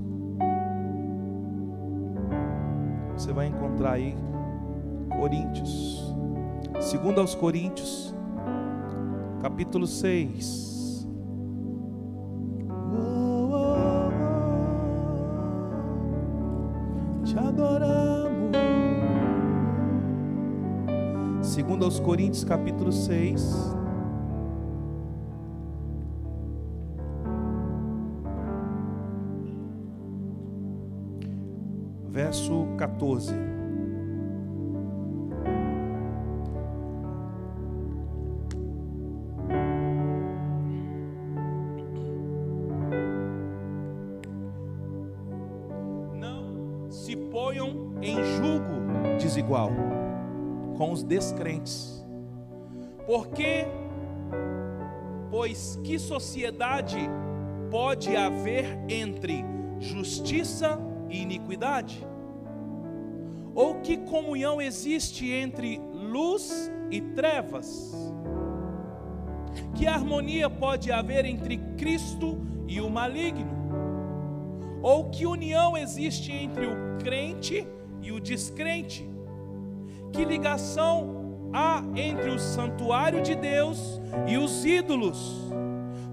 Você 3.18 3.34
vai 3.34 3.48
encontrar 3.48 3.94
aí 3.94 4.16
Coríntios. 5.20 6.09
2 6.74 7.18
aos 7.18 7.36
Coríntios, 7.36 8.16
capítulo 9.42 9.88
6. 9.88 10.70
Segundo 21.42 21.84
aos 21.86 22.00
Coríntios 22.00 22.46
capítulo 22.46 22.92
6. 22.92 23.76
Verso 32.12 32.68
14. 32.78 33.49
Porque, 53.10 53.66
pois 55.32 55.80
que 55.84 55.98
sociedade 55.98 57.00
pode 57.72 58.16
haver 58.16 58.78
entre 58.88 59.44
justiça 59.80 60.80
e 61.10 61.24
iniquidade? 61.24 62.06
Ou 63.56 63.82
que 63.82 63.98
comunhão 63.98 64.62
existe 64.62 65.28
entre 65.32 65.82
luz 65.92 66.72
e 66.92 67.02
trevas? 67.02 67.96
Que 69.74 69.88
harmonia 69.88 70.48
pode 70.48 70.92
haver 70.92 71.26
entre 71.26 71.58
Cristo 71.80 72.38
e 72.68 72.80
o 72.80 72.92
maligno? 72.92 73.50
Ou 74.84 75.10
que 75.10 75.26
união 75.26 75.76
existe 75.76 76.32
entre 76.32 76.68
o 76.68 77.00
crente 77.04 77.68
e 78.04 78.12
o 78.12 78.20
descrente? 78.20 79.10
Que 80.14 80.24
ligação 80.24 81.19
há 81.54 81.84
entre 81.96 82.30
o 82.30 82.40
santuário 82.40 83.22
de 83.22 83.36
Deus 83.36 84.02
e 84.28 84.38
os 84.38 84.66
ídolos? 84.66 85.50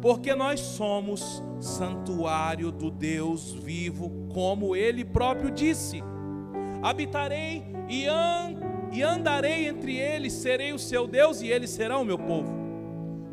Porque 0.00 0.34
nós 0.34 0.60
somos 0.60 1.42
santuário 1.60 2.70
do 2.70 2.90
Deus 2.90 3.52
vivo, 3.52 4.10
como 4.32 4.76
ele 4.76 5.04
próprio 5.04 5.50
disse: 5.50 6.02
habitarei 6.82 7.64
e, 7.88 8.06
an 8.06 8.56
e 8.92 9.02
andarei 9.02 9.66
entre 9.66 9.96
eles, 9.96 10.32
serei 10.32 10.72
o 10.72 10.78
seu 10.78 11.06
Deus 11.06 11.40
e 11.40 11.48
eles 11.48 11.70
serão 11.70 12.02
o 12.02 12.04
meu 12.04 12.18
povo. 12.18 12.52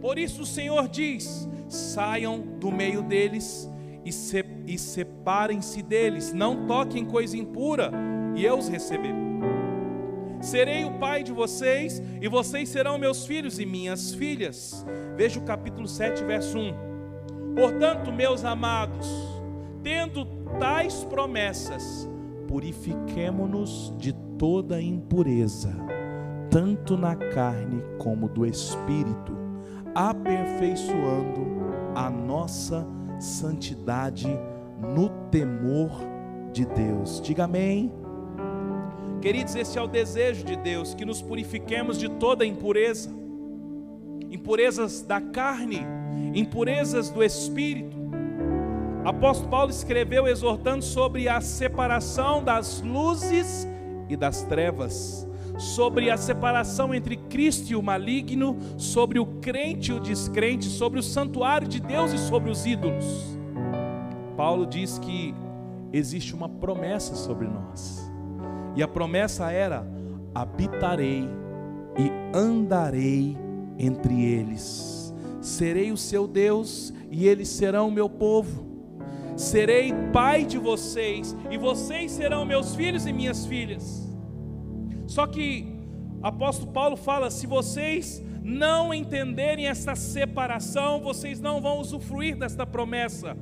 Por 0.01 0.17
isso 0.17 0.41
o 0.43 0.45
Senhor 0.45 0.87
diz: 0.87 1.47
saiam 1.69 2.39
do 2.39 2.71
meio 2.71 3.01
deles 3.01 3.69
e, 4.05 4.09
e 4.73 4.77
separem-se 4.77 5.81
deles, 5.81 6.33
não 6.33 6.65
toquem 6.65 7.05
coisa 7.05 7.37
impura, 7.37 7.91
e 8.35 8.43
eu 8.45 8.57
os 8.57 8.67
receberei. 8.67 9.32
Serei 10.43 10.83
o 10.83 10.91
pai 10.99 11.23
de 11.23 11.31
vocês, 11.31 12.03
e 12.21 12.27
vocês 12.27 12.67
serão 12.67 12.97
meus 12.97 13.25
filhos 13.25 13.59
e 13.59 13.65
minhas 13.65 14.13
filhas. 14.13 14.85
Veja 15.15 15.39
o 15.39 15.43
capítulo 15.43 15.87
7, 15.87 16.21
verso 16.25 16.59
1. 16.59 17.55
Portanto, 17.55 18.11
meus 18.11 18.43
amados, 18.43 19.07
tendo 19.81 20.25
tais 20.59 21.05
promessas, 21.05 22.09
purifiquemo-nos 22.45 23.93
de 23.97 24.11
toda 24.37 24.81
impureza, 24.81 25.73
tanto 26.49 26.97
na 26.97 27.15
carne 27.15 27.81
como 27.97 28.27
do 28.27 28.45
espírito, 28.45 29.33
aperfeiçoando 29.95 31.47
a 31.95 32.09
nossa 32.09 32.85
santidade 33.17 34.27
no 34.93 35.07
temor 35.31 35.89
de 36.51 36.65
Deus. 36.65 37.21
Diga 37.21 37.45
amém. 37.45 38.02
Queridos, 39.23 39.55
esse 39.55 39.79
é 39.79 39.81
o 39.81 39.87
desejo 39.87 40.43
de 40.43 40.57
Deus, 40.57 40.93
que 40.93 41.05
nos 41.05 41.21
purifiquemos 41.21 41.97
de 41.97 42.09
toda 42.09 42.45
impureza, 42.45 43.09
impurezas 44.29 45.01
da 45.01 45.21
carne, 45.21 45.79
impurezas 46.35 47.09
do 47.09 47.23
espírito. 47.23 47.95
Apóstolo 49.05 49.49
Paulo 49.49 49.71
escreveu 49.71 50.27
exortando 50.27 50.83
sobre 50.83 51.29
a 51.29 51.39
separação 51.39 52.43
das 52.43 52.81
luzes 52.81 53.65
e 54.09 54.17
das 54.17 54.41
trevas, 54.41 55.25
sobre 55.57 56.09
a 56.09 56.17
separação 56.17 56.93
entre 56.93 57.15
Cristo 57.15 57.71
e 57.71 57.77
o 57.77 57.81
maligno, 57.81 58.57
sobre 58.77 59.19
o 59.19 59.25
crente 59.25 59.91
e 59.91 59.93
o 59.93 60.01
descrente, 60.01 60.65
sobre 60.65 60.99
o 60.99 61.03
santuário 61.03 61.65
de 61.65 61.79
Deus 61.79 62.11
e 62.11 62.17
sobre 62.17 62.51
os 62.51 62.65
ídolos. 62.65 63.05
Paulo 64.35 64.65
diz 64.65 64.99
que 64.99 65.33
existe 65.93 66.35
uma 66.35 66.49
promessa 66.49 67.15
sobre 67.15 67.47
nós. 67.47 68.11
E 68.75 68.83
a 68.83 68.87
promessa 68.87 69.51
era: 69.51 69.85
habitarei 70.33 71.27
e 71.97 72.37
andarei 72.37 73.37
entre 73.77 74.23
eles. 74.23 75.13
Serei 75.41 75.91
o 75.91 75.97
seu 75.97 76.27
Deus 76.27 76.93
e 77.11 77.27
eles 77.27 77.49
serão 77.49 77.89
o 77.89 77.91
meu 77.91 78.09
povo. 78.09 78.71
Serei 79.35 79.93
pai 80.11 80.45
de 80.45 80.57
vocês 80.57 81.35
e 81.49 81.57
vocês 81.57 82.11
serão 82.11 82.45
meus 82.45 82.75
filhos 82.75 83.05
e 83.05 83.13
minhas 83.13 83.45
filhas. 83.45 84.07
Só 85.07 85.27
que 85.27 85.67
apóstolo 86.21 86.71
Paulo 86.71 86.95
fala: 86.95 87.29
se 87.29 87.45
vocês 87.45 88.23
não 88.43 88.93
entenderem 88.93 89.67
essa 89.67 89.95
separação, 89.95 91.01
vocês 91.01 91.39
não 91.39 91.61
vão 91.61 91.79
usufruir 91.79 92.37
desta 92.37 92.65
promessa. 92.65 93.37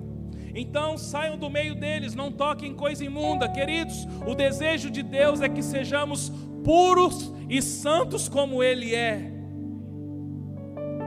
Então 0.54 0.98
saiam 0.98 1.38
do 1.38 1.50
meio 1.50 1.76
deles, 1.76 2.16
não 2.16 2.32
toquem 2.32 2.74
coisa 2.74 3.04
imunda, 3.04 3.48
queridos. 3.48 4.08
O 4.28 4.36
desejo 4.36 4.90
de 4.90 5.02
Deus 5.02 5.42
é 5.42 5.50
que 5.50 5.62
sejamos 5.64 6.32
puros 6.64 7.34
e 7.50 7.62
santos 7.62 8.28
como 8.28 8.64
Ele 8.64 8.94
é. 8.94 9.32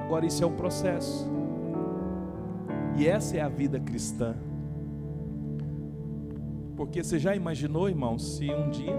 Agora, 0.04 0.26
isso 0.26 0.44
é 0.44 0.46
um 0.46 0.54
processo, 0.54 1.26
e 2.96 3.08
essa 3.08 3.36
é 3.36 3.40
a 3.40 3.48
vida 3.48 3.80
cristã. 3.80 4.36
Porque 6.76 7.02
você 7.02 7.18
já 7.18 7.34
imaginou, 7.34 7.88
irmão, 7.88 8.18
se 8.18 8.50
um 8.50 8.68
dia 8.70 8.94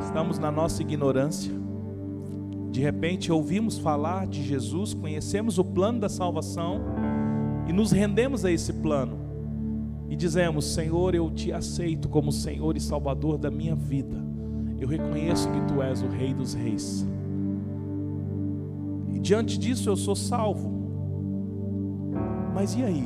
estamos 0.00 0.38
na 0.38 0.50
nossa 0.50 0.82
ignorância, 0.82 1.52
de 2.70 2.80
repente 2.80 3.30
ouvimos 3.30 3.78
falar 3.78 4.26
de 4.26 4.42
Jesus, 4.42 4.94
conhecemos 4.94 5.58
o 5.58 5.64
plano 5.64 6.00
da 6.00 6.08
salvação, 6.08 6.80
e 7.68 7.72
nos 7.72 7.92
rendemos 7.92 8.46
a 8.46 8.50
esse 8.50 8.72
plano 8.72 9.18
e 10.08 10.16
dizemos: 10.16 10.64
Senhor, 10.64 11.14
eu 11.14 11.30
te 11.30 11.52
aceito 11.52 12.08
como 12.08 12.32
Senhor 12.32 12.76
e 12.76 12.80
Salvador 12.80 13.36
da 13.36 13.50
minha 13.50 13.74
vida. 13.74 14.16
Eu 14.80 14.88
reconheço 14.88 15.50
que 15.50 15.60
tu 15.66 15.82
és 15.82 16.02
o 16.02 16.08
Rei 16.08 16.32
dos 16.32 16.54
Reis. 16.54 17.06
E 19.12 19.18
diante 19.18 19.58
disso 19.58 19.90
eu 19.90 19.96
sou 19.96 20.16
salvo. 20.16 20.72
Mas 22.54 22.74
e 22.74 22.82
aí? 22.82 23.04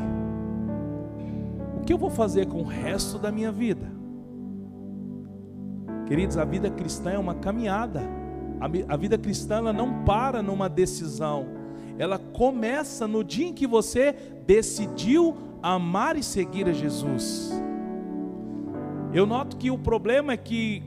O 1.81 1.85
que 1.85 1.93
eu 1.93 1.99
vou 1.99 2.11
fazer 2.11 2.47
com 2.47 2.61
o 2.61 2.67
resto 2.67 3.19
da 3.19 3.33
minha 3.33 3.51
vida? 3.51 3.91
Queridos, 6.07 6.37
a 6.37 6.45
vida 6.45 6.71
cristã 6.71 7.11
é 7.11 7.19
uma 7.19 7.35
caminhada. 7.35 8.03
A 8.89 8.97
vida 8.97 9.19
cristã 9.19 9.57
ela 9.57 9.73
não 9.73 10.05
para 10.05 10.41
numa 10.41 10.69
decisão 10.69 11.62
ela 12.03 12.19
começa 12.19 13.07
no 13.07 13.23
dia 13.23 13.47
em 13.47 13.53
que 13.53 13.65
você 13.65 14.13
decidiu 14.45 15.37
amar 15.63 16.17
e 16.17 16.23
seguir 16.23 16.69
a 16.69 16.73
Jesus. 16.73 17.53
Eu 19.15 19.25
noto 19.25 19.57
que 19.57 19.71
o 19.71 19.79
problema 19.79 20.33
é 20.33 20.37
que 20.37 20.83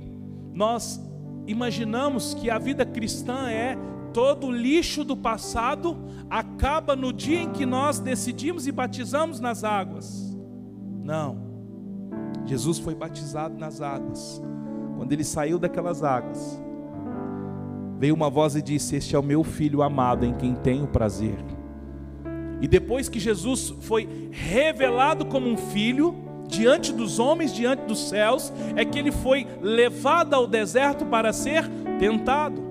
nós 0.54 0.99
imaginamos 1.47 2.34
que 2.34 2.49
a 2.49 2.60
vida 2.60 2.86
cristã 2.86 3.49
é 3.49 3.78
todo 4.13 4.47
o 4.47 4.51
lixo 4.51 5.06
do 5.06 5.15
passado 5.15 5.95
acaba 6.30 6.97
no 6.97 7.13
dia 7.13 7.43
em 7.43 7.49
que 7.49 7.65
nós 7.65 7.97
decidimos 7.97 8.67
e 8.67 8.71
batizamos 8.73 9.39
nas 9.39 9.63
águas. 9.63 10.38
Não. 11.01 11.38
Jesus 12.45 12.78
foi 12.78 12.93
batizado 12.93 13.58
nas 13.58 13.80
águas. 13.80 14.41
Quando 14.97 15.13
ele 15.13 15.23
saiu 15.23 15.58
daquelas 15.58 16.04
águas, 16.04 16.62
veio 17.97 18.13
uma 18.13 18.29
voz 18.29 18.55
e 18.55 18.62
disse: 18.62 18.95
Este 18.95 19.15
é 19.15 19.19
o 19.19 19.23
meu 19.23 19.43
filho 19.43 19.81
amado 19.81 20.25
em 20.25 20.34
quem 20.34 20.55
tenho 20.55 20.88
prazer. 20.88 21.38
E 22.62 22.67
depois 22.67 23.10
que 23.10 23.19
Jesus 23.19 23.73
foi 23.81 24.29
revelado 24.31 25.25
como 25.25 25.47
um 25.47 25.58
filho, 25.58 26.15
diante 26.47 26.93
dos 26.93 27.19
homens, 27.19 27.53
diante 27.53 27.84
dos 27.84 28.10
céus, 28.10 28.51
é 28.75 28.86
que 28.86 28.97
ele 28.97 29.12
foi 29.12 29.45
levado 29.62 30.34
ao 30.34 30.47
deserto 30.47 31.05
para 31.05 31.34
ser 31.34 31.67
tentado. 31.99 32.63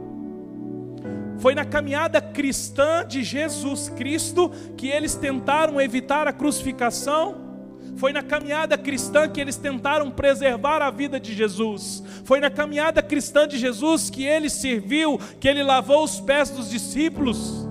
Foi 1.39 1.55
na 1.55 1.65
caminhada 1.65 2.21
cristã 2.21 3.05
de 3.07 3.23
Jesus 3.23 3.89
Cristo 3.91 4.51
que 4.77 4.89
eles 4.89 5.15
tentaram 5.15 5.81
evitar 5.81 6.27
a 6.27 6.33
crucificação, 6.33 7.44
foi 7.97 8.13
na 8.13 8.23
caminhada 8.23 8.77
cristã 8.77 9.29
que 9.29 9.41
eles 9.41 9.57
tentaram 9.57 10.11
preservar 10.11 10.83
a 10.83 10.91
vida 10.91 11.21
de 11.21 11.35
Jesus. 11.35 12.03
Foi 12.25 12.41
na 12.41 12.51
caminhada 12.51 13.03
cristã 13.03 13.47
de 13.47 13.59
Jesus 13.59 14.11
que 14.11 14.25
ele 14.25 14.51
serviu, 14.51 15.19
que 15.39 15.49
ele 15.49 15.63
lavou 15.63 16.03
os 16.03 16.21
pés 16.21 16.51
dos 16.51 16.71
discípulos. 16.71 17.67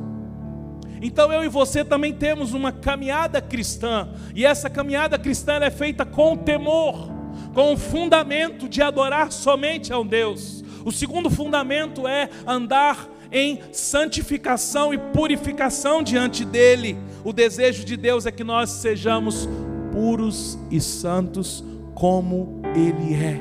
Então 1.01 1.33
eu 1.33 1.43
e 1.43 1.49
você 1.49 1.83
também 1.83 2.13
temos 2.13 2.53
uma 2.53 2.71
caminhada 2.71 3.41
cristã, 3.41 4.07
e 4.33 4.45
essa 4.45 4.69
caminhada 4.69 5.19
cristã 5.19 5.55
é 5.55 5.69
feita 5.69 6.05
com 6.05 6.37
temor, 6.37 7.11
com 7.53 7.73
o 7.73 7.77
fundamento 7.77 8.69
de 8.69 8.81
adorar 8.81 9.29
somente 9.29 9.91
a 9.91 9.99
um 9.99 10.07
Deus. 10.07 10.63
O 10.85 10.91
segundo 10.93 11.29
fundamento 11.29 12.07
é 12.07 12.29
andar 12.47 13.09
em 13.33 13.59
santificação 13.71 14.93
e 14.93 14.97
purificação 14.97 16.03
diante 16.03 16.45
dele. 16.45 16.97
O 17.23 17.33
desejo 17.33 17.83
de 17.83 17.97
Deus 17.97 18.25
é 18.25 18.31
que 18.31 18.43
nós 18.43 18.69
sejamos 18.69 19.49
puros 19.93 20.57
e 20.71 20.81
santos 20.81 21.63
como 21.93 22.59
Ele 22.75 23.13
é. 23.13 23.39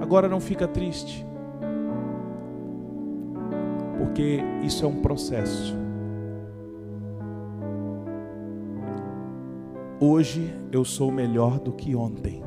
Agora 0.00 0.26
não 0.26 0.40
fica 0.40 0.66
triste, 0.66 1.24
porque 3.98 4.40
isso 4.62 4.86
é 4.86 4.88
um 4.88 5.02
processo. 5.02 5.76
Hoje 10.00 10.52
eu 10.72 10.84
sou 10.84 11.12
melhor 11.12 11.60
do 11.60 11.72
que 11.72 11.94
ontem. 11.94 12.42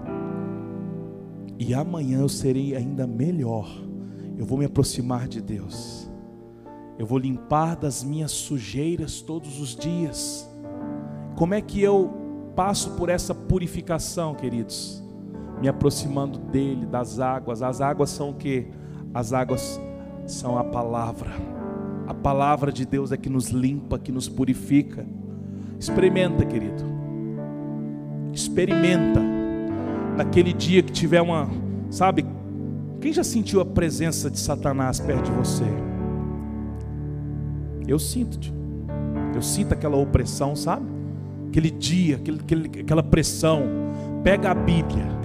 E 1.57 1.73
amanhã 1.73 2.19
eu 2.19 2.27
serei 2.27 2.75
ainda 2.75 3.07
melhor. 3.07 3.69
Eu 4.37 4.45
vou 4.45 4.57
me 4.57 4.65
aproximar 4.65 5.27
de 5.27 5.39
Deus. 5.39 6.11
Eu 6.97 7.05
vou 7.05 7.17
limpar 7.17 7.77
das 7.77 8.03
minhas 8.03 8.31
sujeiras 8.31 9.21
todos 9.21 9.61
os 9.61 9.75
dias. 9.75 10.49
Como 11.37 11.53
é 11.53 11.61
que 11.61 11.81
eu 11.81 12.24
passo 12.55 12.91
por 12.91 13.09
essa 13.09 13.35
purificação, 13.35 14.33
queridos? 14.33 15.03
Me 15.61 15.67
aproximando 15.67 16.39
dele, 16.39 16.85
das 16.85 17.19
águas. 17.19 17.61
As 17.61 17.81
águas 17.81 18.09
são 18.09 18.29
o 18.29 18.33
que? 18.33 18.67
As 19.13 19.33
águas 19.33 19.79
são 20.25 20.57
a 20.57 20.63
palavra. 20.63 21.31
A 22.07 22.13
palavra 22.13 22.71
de 22.71 22.85
Deus 22.85 23.11
é 23.11 23.17
que 23.17 23.29
nos 23.29 23.49
limpa, 23.49 23.99
que 23.99 24.11
nos 24.11 24.29
purifica. 24.29 25.05
Experimenta, 25.79 26.45
querido. 26.45 26.83
Experimenta. 28.33 29.21
Naquele 30.15 30.53
dia 30.53 30.81
que 30.81 30.91
tiver 30.93 31.21
uma, 31.21 31.49
sabe? 31.89 32.25
Quem 33.01 33.11
já 33.11 33.23
sentiu 33.23 33.59
a 33.59 33.65
presença 33.65 34.29
de 34.29 34.39
Satanás 34.39 34.99
perto 34.99 35.25
de 35.25 35.31
você? 35.31 35.65
Eu 37.87 37.99
sinto. 37.99 38.53
Eu 39.33 39.41
sinto 39.41 39.73
aquela 39.73 39.97
opressão, 39.97 40.55
sabe? 40.55 40.94
Aquele 41.55 41.71
dia, 41.71 42.17
aquele, 42.17 42.39
aquele, 42.41 42.81
aquela 42.81 43.03
pressão. 43.03 43.63
Pega 44.23 44.51
a 44.51 44.53
Bíblia 44.53 45.15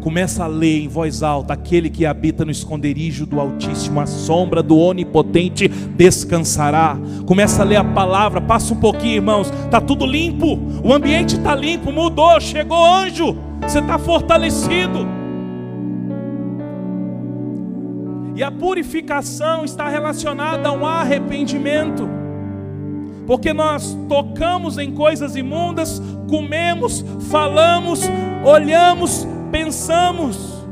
Começa 0.00 0.44
a 0.44 0.46
ler 0.46 0.84
em 0.84 0.88
voz 0.88 1.22
alta: 1.22 1.52
aquele 1.52 1.90
que 1.90 2.06
habita 2.06 2.44
no 2.44 2.50
esconderijo 2.50 3.26
do 3.26 3.40
Altíssimo, 3.40 4.00
a 4.00 4.06
sombra 4.06 4.62
do 4.62 4.78
Onipotente 4.78 5.68
descansará. 5.68 6.96
Começa 7.26 7.62
a 7.62 7.64
ler 7.64 7.76
a 7.76 7.84
palavra, 7.84 8.40
passa 8.40 8.72
um 8.72 8.78
pouquinho, 8.78 9.16
irmãos. 9.16 9.50
Está 9.64 9.80
tudo 9.80 10.06
limpo, 10.06 10.58
o 10.82 10.92
ambiente 10.92 11.36
está 11.36 11.54
limpo, 11.54 11.92
mudou, 11.92 12.40
chegou 12.40 12.84
anjo, 12.84 13.36
você 13.60 13.80
está 13.80 13.98
fortalecido. 13.98 15.06
E 18.36 18.42
a 18.42 18.52
purificação 18.52 19.64
está 19.64 19.88
relacionada 19.88 20.68
a 20.68 20.72
um 20.72 20.86
arrependimento. 20.86 22.17
Porque 23.28 23.52
nós 23.52 23.94
tocamos 24.08 24.78
em 24.78 24.90
coisas 24.90 25.36
imundas, 25.36 26.00
comemos, 26.30 27.04
falamos, 27.30 28.00
olhamos, 28.42 29.28
pensamos, 29.52 30.64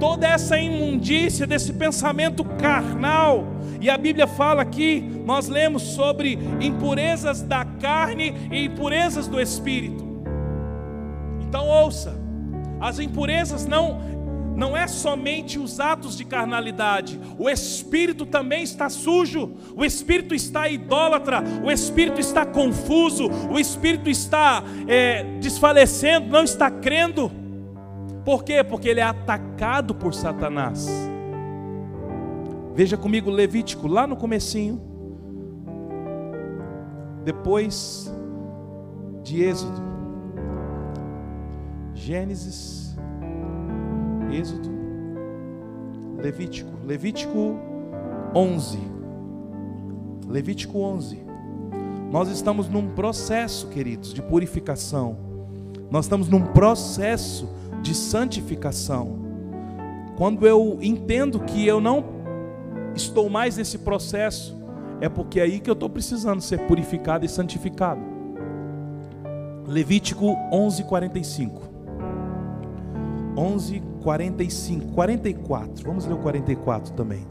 toda 0.00 0.26
essa 0.26 0.58
imundícia 0.58 1.46
desse 1.46 1.72
pensamento 1.72 2.42
carnal, 2.42 3.46
e 3.80 3.88
a 3.88 3.96
Bíblia 3.96 4.26
fala 4.26 4.60
aqui, 4.60 5.22
nós 5.24 5.46
lemos 5.46 5.82
sobre 5.82 6.36
impurezas 6.60 7.42
da 7.42 7.64
carne 7.64 8.34
e 8.50 8.64
impurezas 8.64 9.28
do 9.28 9.40
espírito. 9.40 10.04
Então 11.42 11.64
ouça, 11.68 12.20
as 12.80 12.98
impurezas 12.98 13.66
não 13.66 14.19
não 14.56 14.76
é 14.76 14.86
somente 14.86 15.58
os 15.58 15.80
atos 15.80 16.16
de 16.16 16.24
carnalidade, 16.24 17.20
o 17.38 17.48
espírito 17.48 18.26
também 18.26 18.62
está 18.62 18.88
sujo, 18.88 19.52
o 19.74 19.84
espírito 19.84 20.34
está 20.34 20.68
idólatra, 20.68 21.42
o 21.64 21.70
espírito 21.70 22.20
está 22.20 22.44
confuso, 22.44 23.28
o 23.50 23.58
espírito 23.58 24.10
está 24.10 24.62
é, 24.86 25.24
desfalecendo, 25.40 26.28
não 26.28 26.44
está 26.44 26.70
crendo. 26.70 27.30
Por 28.24 28.44
quê? 28.44 28.62
Porque 28.62 28.88
ele 28.88 29.00
é 29.00 29.04
atacado 29.04 29.94
por 29.94 30.12
Satanás. 30.14 30.88
Veja 32.74 32.96
comigo 32.96 33.30
Levítico, 33.30 33.86
lá 33.86 34.06
no 34.06 34.16
comecinho. 34.16 34.80
Depois 37.24 38.12
de 39.22 39.42
Êxodo. 39.42 39.90
Gênesis, 41.94 42.79
Êxodo, 44.32 44.70
Levítico, 46.18 46.70
Levítico 46.86 47.56
11. 48.34 48.78
Levítico 50.28 50.78
11. 50.78 51.18
Nós 52.10 52.28
estamos 52.28 52.68
num 52.68 52.88
processo, 52.88 53.68
queridos, 53.68 54.12
de 54.12 54.22
purificação. 54.22 55.16
Nós 55.90 56.04
estamos 56.04 56.28
num 56.28 56.42
processo 56.42 57.48
de 57.82 57.94
santificação. 57.94 59.18
Quando 60.16 60.46
eu 60.46 60.78
entendo 60.82 61.40
que 61.40 61.66
eu 61.66 61.80
não 61.80 62.04
estou 62.94 63.30
mais 63.30 63.56
nesse 63.56 63.78
processo, 63.78 64.60
é 65.00 65.08
porque 65.08 65.40
é 65.40 65.44
aí 65.44 65.60
que 65.60 65.70
eu 65.70 65.74
estou 65.74 65.88
precisando 65.88 66.40
ser 66.40 66.58
purificado 66.66 67.24
e 67.24 67.28
santificado. 67.28 68.00
Levítico 69.66 70.36
11:45. 70.52 71.62
11:45, 74.00 74.92
44. 74.94 75.84
Vamos 75.84 76.06
ler 76.06 76.14
o 76.14 76.18
44 76.18 76.92
também. 76.94 77.26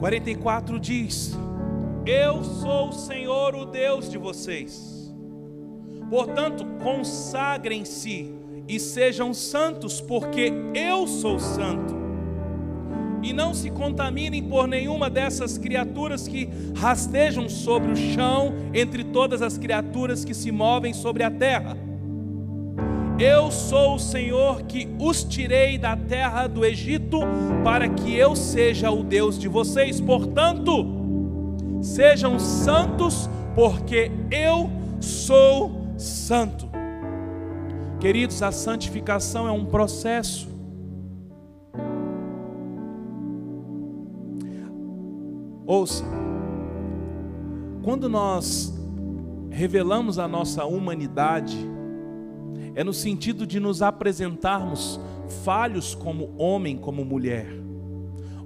Quarenta 0.00 0.30
e 0.30 0.34
quatro 0.34 0.78
diz: 0.78 1.36
eu 2.08 2.42
sou 2.42 2.88
o 2.88 2.92
Senhor, 2.92 3.54
o 3.54 3.66
Deus 3.66 4.08
de 4.08 4.16
vocês. 4.16 5.14
Portanto, 6.08 6.64
consagrem-se 6.82 8.34
e 8.66 8.80
sejam 8.80 9.34
santos, 9.34 10.00
porque 10.00 10.50
eu 10.74 11.06
sou 11.06 11.38
santo. 11.38 11.97
E 13.28 13.32
não 13.32 13.52
se 13.52 13.70
contaminem 13.70 14.42
por 14.42 14.66
nenhuma 14.66 15.10
dessas 15.10 15.58
criaturas 15.58 16.26
que 16.26 16.48
rastejam 16.76 17.48
sobre 17.48 17.92
o 17.92 17.96
chão, 17.96 18.54
entre 18.72 19.04
todas 19.04 19.42
as 19.42 19.58
criaturas 19.58 20.24
que 20.24 20.34
se 20.34 20.50
movem 20.50 20.92
sobre 20.92 21.22
a 21.22 21.30
terra. 21.30 21.76
Eu 23.18 23.50
sou 23.50 23.96
o 23.96 23.98
Senhor 23.98 24.62
que 24.62 24.88
os 24.98 25.24
tirei 25.24 25.76
da 25.76 25.96
terra 25.96 26.46
do 26.46 26.64
Egito, 26.64 27.20
para 27.64 27.88
que 27.88 28.14
eu 28.14 28.36
seja 28.36 28.90
o 28.90 29.02
Deus 29.02 29.38
de 29.38 29.48
vocês. 29.48 30.00
Portanto, 30.00 30.98
Sejam 31.82 32.38
santos, 32.38 33.30
porque 33.54 34.10
eu 34.30 34.70
sou 35.00 35.70
santo. 35.96 36.68
Queridos, 38.00 38.42
a 38.42 38.50
santificação 38.50 39.46
é 39.46 39.52
um 39.52 39.64
processo. 39.64 40.47
Ouça, 45.70 46.02
quando 47.82 48.08
nós 48.08 48.74
revelamos 49.50 50.18
a 50.18 50.26
nossa 50.26 50.64
humanidade, 50.64 51.58
é 52.74 52.82
no 52.82 52.94
sentido 52.94 53.46
de 53.46 53.60
nos 53.60 53.82
apresentarmos 53.82 54.98
falhos 55.44 55.94
como 55.94 56.34
homem, 56.38 56.78
como 56.78 57.04
mulher. 57.04 57.52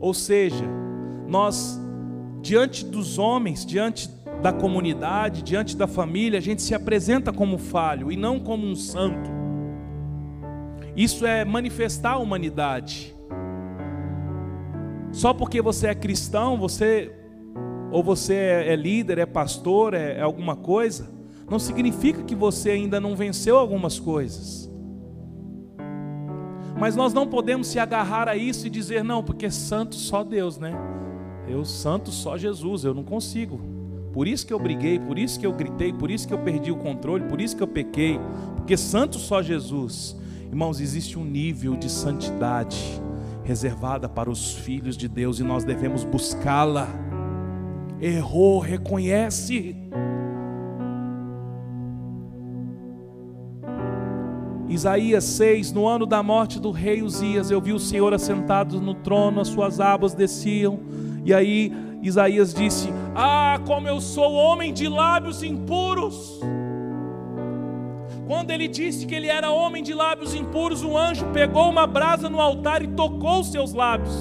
Ou 0.00 0.12
seja, 0.12 0.64
nós 1.28 1.80
diante 2.40 2.84
dos 2.84 3.18
homens, 3.18 3.64
diante 3.64 4.10
da 4.42 4.52
comunidade, 4.52 5.42
diante 5.42 5.76
da 5.76 5.86
família, 5.86 6.40
a 6.40 6.42
gente 6.42 6.60
se 6.60 6.74
apresenta 6.74 7.32
como 7.32 7.56
falho 7.56 8.10
e 8.10 8.16
não 8.16 8.40
como 8.40 8.66
um 8.66 8.74
santo. 8.74 9.30
Isso 10.96 11.24
é 11.24 11.44
manifestar 11.44 12.14
a 12.14 12.18
humanidade. 12.18 13.14
Só 15.12 15.34
porque 15.34 15.60
você 15.60 15.88
é 15.88 15.94
cristão, 15.94 16.58
você 16.58 17.12
ou 17.92 18.02
você 18.02 18.34
é, 18.34 18.72
é 18.72 18.76
líder, 18.76 19.18
é 19.18 19.26
pastor, 19.26 19.92
é, 19.92 20.16
é 20.16 20.22
alguma 20.22 20.56
coisa, 20.56 21.10
não 21.48 21.58
significa 21.58 22.22
que 22.22 22.34
você 22.34 22.70
ainda 22.70 22.98
não 22.98 23.14
venceu 23.14 23.58
algumas 23.58 24.00
coisas. 24.00 24.70
Mas 26.80 26.96
nós 26.96 27.12
não 27.12 27.28
podemos 27.28 27.66
se 27.66 27.78
agarrar 27.78 28.26
a 28.26 28.34
isso 28.34 28.66
e 28.66 28.70
dizer 28.70 29.04
não, 29.04 29.22
porque 29.22 29.50
santo 29.50 29.94
só 29.94 30.24
Deus, 30.24 30.58
né? 30.58 30.72
Eu 31.46 31.66
santo 31.66 32.10
só 32.10 32.38
Jesus, 32.38 32.84
eu 32.84 32.94
não 32.94 33.04
consigo. 33.04 33.60
Por 34.14 34.26
isso 34.26 34.46
que 34.46 34.52
eu 34.54 34.58
briguei, 34.58 34.98
por 34.98 35.18
isso 35.18 35.38
que 35.38 35.46
eu 35.46 35.52
gritei, 35.52 35.92
por 35.92 36.10
isso 36.10 36.26
que 36.26 36.32
eu 36.32 36.38
perdi 36.38 36.72
o 36.72 36.76
controle, 36.76 37.24
por 37.24 37.40
isso 37.40 37.54
que 37.54 37.62
eu 37.62 37.68
pequei, 37.68 38.18
porque 38.56 38.76
santo 38.76 39.18
só 39.18 39.42
Jesus. 39.42 40.16
Irmãos, 40.46 40.80
existe 40.80 41.18
um 41.18 41.24
nível 41.24 41.76
de 41.76 41.90
santidade 41.90 43.00
reservada 43.44 44.08
para 44.08 44.30
os 44.30 44.54
filhos 44.54 44.96
de 44.96 45.08
Deus 45.08 45.40
e 45.40 45.42
nós 45.42 45.64
devemos 45.64 46.04
buscá-la. 46.04 46.88
Errou, 48.00 48.58
reconhece. 48.58 49.76
Isaías 54.68 55.24
6, 55.24 55.72
no 55.72 55.86
ano 55.86 56.06
da 56.06 56.22
morte 56.22 56.58
do 56.58 56.70
rei 56.70 57.02
Uzias, 57.02 57.50
eu 57.50 57.60
vi 57.60 57.72
o 57.72 57.78
Senhor 57.78 58.14
assentado 58.14 58.80
no 58.80 58.94
trono, 58.94 59.40
as 59.40 59.48
suas 59.48 59.80
abas 59.80 60.14
desciam 60.14 60.80
e 61.24 61.32
aí 61.32 61.72
Isaías 62.02 62.52
disse: 62.52 62.88
Ah, 63.14 63.60
como 63.66 63.88
eu 63.88 64.00
sou 64.00 64.32
homem 64.32 64.72
de 64.72 64.88
lábios 64.88 65.42
impuros. 65.42 66.40
Quando 68.32 68.50
ele 68.50 68.66
disse 68.66 69.04
que 69.04 69.14
ele 69.14 69.28
era 69.28 69.50
homem 69.50 69.82
de 69.82 69.92
lábios 69.92 70.34
impuros, 70.34 70.82
o 70.82 70.96
anjo 70.96 71.26
pegou 71.34 71.68
uma 71.68 71.86
brasa 71.86 72.30
no 72.30 72.40
altar 72.40 72.82
e 72.82 72.86
tocou 72.86 73.44
seus 73.44 73.74
lábios. 73.74 74.16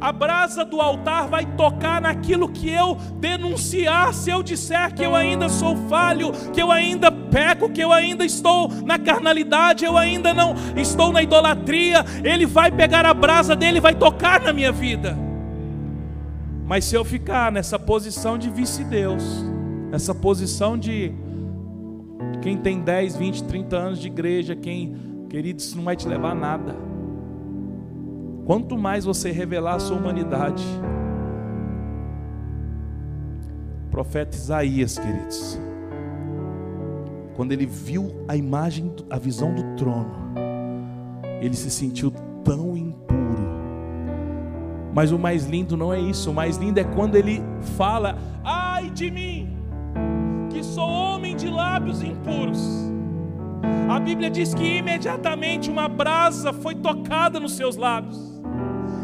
A 0.00 0.10
brasa 0.10 0.64
do 0.64 0.80
altar 0.80 1.28
vai 1.28 1.44
tocar 1.44 2.00
naquilo 2.00 2.48
que 2.48 2.70
eu 2.70 2.94
denunciar. 3.20 4.14
Se 4.14 4.30
eu 4.30 4.42
disser 4.42 4.94
que 4.94 5.02
eu 5.02 5.14
ainda 5.14 5.50
sou 5.50 5.76
falho, 5.90 6.32
que 6.54 6.62
eu 6.62 6.72
ainda 6.72 7.12
peco, 7.12 7.68
que 7.68 7.82
eu 7.82 7.92
ainda 7.92 8.24
estou 8.24 8.68
na 8.82 8.98
carnalidade, 8.98 9.84
eu 9.84 9.98
ainda 9.98 10.32
não 10.32 10.54
estou 10.74 11.12
na 11.12 11.22
idolatria, 11.22 12.02
ele 12.24 12.46
vai 12.46 12.72
pegar 12.72 13.04
a 13.04 13.12
brasa 13.12 13.54
dele 13.54 13.76
e 13.76 13.82
vai 13.82 13.94
tocar 13.94 14.40
na 14.40 14.54
minha 14.54 14.72
vida. 14.72 15.14
Mas 16.64 16.86
se 16.86 16.94
eu 16.94 17.04
ficar 17.04 17.52
nessa 17.52 17.78
posição 17.78 18.38
de 18.38 18.48
vice-deus, 18.48 19.22
nessa 19.90 20.14
posição 20.14 20.78
de 20.78 21.25
quem 22.46 22.56
tem 22.56 22.80
10, 22.80 23.16
20, 23.16 23.42
30 23.42 23.76
anos 23.76 23.98
de 23.98 24.06
igreja, 24.06 24.54
quem, 24.54 24.94
querido, 25.28 25.58
isso 25.58 25.76
não 25.76 25.82
vai 25.82 25.96
te 25.96 26.06
levar 26.06 26.30
a 26.30 26.34
nada. 26.36 26.76
Quanto 28.44 28.78
mais 28.78 29.04
você 29.04 29.32
revelar 29.32 29.74
a 29.74 29.78
sua 29.80 29.96
humanidade, 29.96 30.64
o 33.84 33.90
profeta 33.90 34.36
Isaías, 34.36 34.96
queridos, 34.96 35.60
quando 37.34 37.50
ele 37.50 37.66
viu 37.66 38.14
a 38.28 38.36
imagem, 38.36 38.94
a 39.10 39.18
visão 39.18 39.52
do 39.52 39.74
trono, 39.74 40.14
ele 41.40 41.56
se 41.56 41.68
sentiu 41.68 42.12
tão 42.44 42.76
impuro. 42.76 43.42
Mas 44.94 45.10
o 45.10 45.18
mais 45.18 45.46
lindo 45.46 45.76
não 45.76 45.92
é 45.92 45.98
isso, 45.98 46.30
o 46.30 46.34
mais 46.34 46.58
lindo 46.58 46.78
é 46.78 46.84
quando 46.84 47.16
ele 47.16 47.42
fala: 47.76 48.16
Ai 48.44 48.88
de 48.90 49.10
mim, 49.10 49.45
sou 50.76 50.90
homem 50.90 51.34
de 51.34 51.48
lábios 51.48 52.02
impuros. 52.02 52.60
A 53.88 53.98
Bíblia 53.98 54.28
diz 54.28 54.52
que 54.52 54.76
imediatamente 54.76 55.70
uma 55.70 55.88
brasa 55.88 56.52
foi 56.52 56.74
tocada 56.74 57.40
nos 57.40 57.52
seus 57.52 57.76
lábios. 57.76 58.20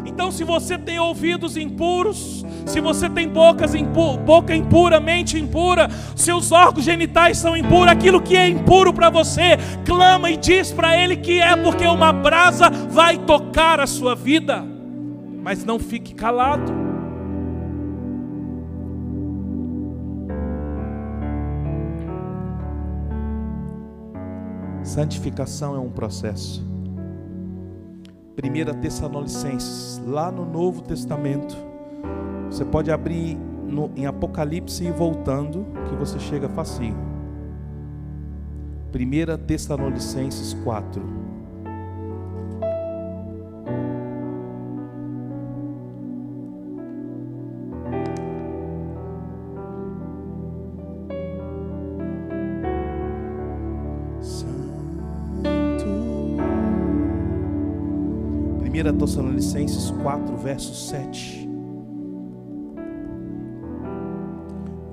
Então, 0.05 0.31
se 0.31 0.43
você 0.43 0.77
tem 0.77 0.99
ouvidos 0.99 1.57
impuros, 1.57 2.45
se 2.67 2.79
você 2.79 3.09
tem 3.09 3.27
bocas 3.27 3.73
impu 3.73 4.17
boca 4.17 4.55
impura, 4.55 4.99
mente 4.99 5.39
impura, 5.39 5.89
seus 6.15 6.51
órgãos 6.51 6.85
genitais 6.85 7.39
são 7.39 7.57
impuros, 7.57 7.91
aquilo 7.91 8.21
que 8.21 8.37
é 8.37 8.47
impuro 8.47 8.93
para 8.93 9.09
você, 9.09 9.57
clama 9.83 10.29
e 10.29 10.37
diz 10.37 10.71
para 10.71 10.95
Ele 10.95 11.17
que 11.17 11.39
é, 11.41 11.55
porque 11.55 11.87
uma 11.87 12.13
brasa 12.13 12.69
vai 12.69 13.17
tocar 13.17 13.79
a 13.79 13.87
sua 13.87 14.13
vida. 14.13 14.63
Mas 15.41 15.65
não 15.65 15.79
fique 15.79 16.13
calado. 16.13 16.82
Santificação 24.83 25.75
é 25.75 25.79
um 25.79 25.89
processo. 25.89 26.61
1 28.37 28.81
Tessalonicenses, 28.81 30.01
lá 30.05 30.31
no 30.31 30.45
Novo 30.45 30.81
Testamento. 30.81 31.55
Você 32.47 32.65
pode 32.65 32.91
abrir 32.91 33.37
no, 33.65 33.89
em 33.95 34.05
Apocalipse 34.05 34.83
e 34.85 34.91
voltando, 34.91 35.65
que 35.87 35.95
você 35.95 36.19
chega 36.19 36.49
facinho. 36.49 36.97
1 38.93 39.45
Tessalonicenses 39.45 40.53
4. 40.63 41.32
Tessalonicenses 59.03 59.91
4, 60.01 60.37
verso 60.37 60.73
7. 60.73 61.45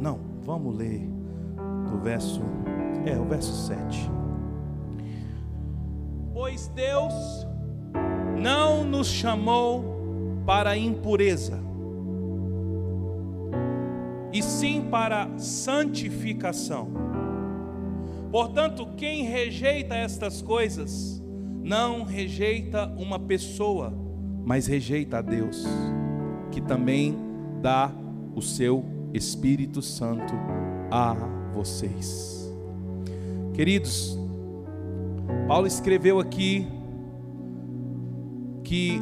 Não, 0.00 0.18
vamos 0.42 0.76
ler 0.76 1.08
do 1.88 1.96
verso, 2.02 2.42
é, 3.06 3.16
o 3.16 3.24
verso 3.24 3.68
7. 3.68 4.10
Pois 6.34 6.66
Deus 6.74 7.14
não 8.36 8.82
nos 8.82 9.06
chamou 9.06 9.84
para 10.44 10.76
impureza, 10.76 11.60
e 14.32 14.42
sim 14.42 14.88
para 14.90 15.38
santificação. 15.38 16.88
Portanto, 18.32 18.88
quem 18.96 19.22
rejeita 19.22 19.94
estas 19.94 20.42
coisas, 20.42 21.19
não 21.62 22.04
rejeita 22.04 22.86
uma 22.96 23.18
pessoa, 23.18 23.92
mas 24.44 24.66
rejeita 24.66 25.18
a 25.18 25.22
Deus, 25.22 25.64
que 26.50 26.60
também 26.60 27.16
dá 27.60 27.92
o 28.34 28.40
seu 28.42 28.84
Espírito 29.12 29.82
Santo 29.82 30.34
a 30.90 31.14
vocês. 31.52 32.50
Queridos, 33.54 34.18
Paulo 35.46 35.66
escreveu 35.66 36.18
aqui 36.18 36.66
que 38.64 39.00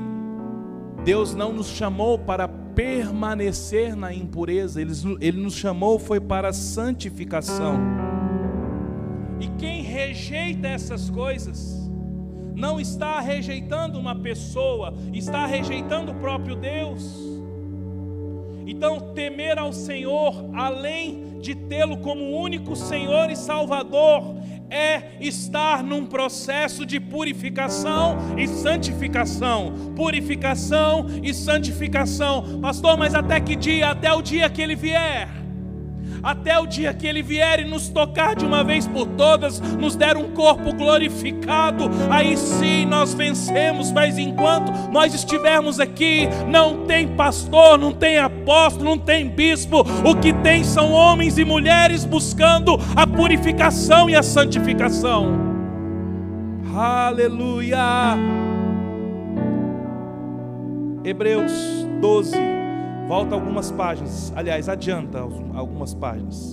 Deus 1.04 1.34
não 1.34 1.52
nos 1.52 1.68
chamou 1.68 2.18
para 2.18 2.48
permanecer 2.48 3.94
na 3.94 4.14
impureza, 4.14 4.80
ele, 4.80 4.92
ele 5.20 5.40
nos 5.42 5.54
chamou 5.54 5.98
foi 5.98 6.20
para 6.20 6.48
a 6.48 6.52
santificação. 6.52 7.76
E 9.40 9.46
quem 9.58 9.82
rejeita 9.82 10.68
essas 10.68 11.10
coisas, 11.10 11.77
não 12.58 12.80
está 12.80 13.20
rejeitando 13.20 13.98
uma 14.00 14.16
pessoa, 14.16 14.92
está 15.14 15.46
rejeitando 15.46 16.10
o 16.10 16.14
próprio 16.16 16.56
Deus. 16.56 17.16
Então, 18.66 19.12
temer 19.14 19.58
ao 19.58 19.72
Senhor, 19.72 20.50
além 20.52 21.38
de 21.40 21.54
tê-lo 21.54 21.98
como 21.98 22.36
único 22.36 22.74
Senhor 22.74 23.30
e 23.30 23.36
Salvador, 23.36 24.34
é 24.68 25.16
estar 25.20 25.84
num 25.84 26.04
processo 26.04 26.84
de 26.84 26.98
purificação 26.98 28.18
e 28.36 28.48
santificação. 28.48 29.72
Purificação 29.96 31.06
e 31.22 31.32
santificação. 31.32 32.60
Pastor, 32.60 32.98
mas 32.98 33.14
até 33.14 33.40
que 33.40 33.54
dia? 33.54 33.90
Até 33.90 34.12
o 34.12 34.20
dia 34.20 34.50
que 34.50 34.60
ele 34.60 34.74
vier 34.74 35.47
até 36.22 36.58
o 36.58 36.66
dia 36.66 36.92
que 36.92 37.06
Ele 37.06 37.22
vier 37.22 37.60
e 37.60 37.64
nos 37.64 37.88
tocar 37.88 38.34
de 38.34 38.44
uma 38.44 38.62
vez 38.64 38.86
por 38.86 39.06
todas, 39.06 39.60
nos 39.60 39.96
der 39.96 40.16
um 40.16 40.30
corpo 40.30 40.72
glorificado, 40.72 41.90
aí 42.10 42.36
sim 42.36 42.86
nós 42.86 43.14
vencemos, 43.14 43.92
mas 43.92 44.18
enquanto 44.18 44.72
nós 44.90 45.14
estivermos 45.14 45.80
aqui, 45.80 46.28
não 46.48 46.86
tem 46.86 47.08
pastor, 47.08 47.78
não 47.78 47.92
tem 47.92 48.18
apóstolo, 48.18 48.84
não 48.84 48.98
tem 48.98 49.28
bispo, 49.28 49.84
o 50.04 50.14
que 50.16 50.32
tem 50.32 50.64
são 50.64 50.92
homens 50.92 51.38
e 51.38 51.44
mulheres 51.44 52.04
buscando 52.04 52.78
a 52.94 53.06
purificação 53.06 54.08
e 54.08 54.14
a 54.14 54.22
santificação. 54.22 55.48
Aleluia! 56.74 58.16
Hebreus 61.04 61.52
12 62.00 62.57
Volta 63.08 63.34
algumas 63.34 63.70
páginas. 63.72 64.30
Aliás, 64.36 64.68
adianta 64.68 65.18
algumas 65.18 65.94
páginas. 65.94 66.52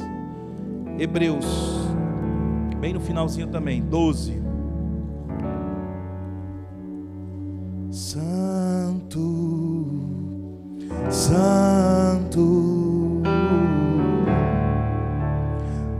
Hebreus, 0.97 1.45
bem 2.79 2.93
no 2.93 3.01
finalzinho 3.01 3.47
também, 3.47 3.81
12. 3.81 4.41
Santo, 7.91 9.19
Santo, 11.09 12.41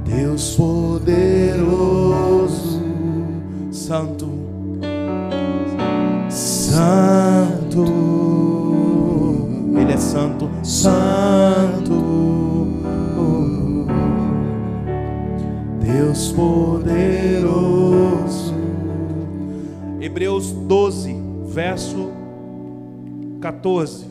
Deus 0.06 0.56
poderoso, 0.56 1.62
Santo, 3.72 4.30
Santo 6.30 8.15
santo, 10.16 10.50
santo. 10.64 11.94
Deus 15.82 16.32
poderoso. 16.32 16.96
Hebreus 20.00 20.54
12, 20.54 21.14
verso 21.48 22.14
14. 23.42 24.06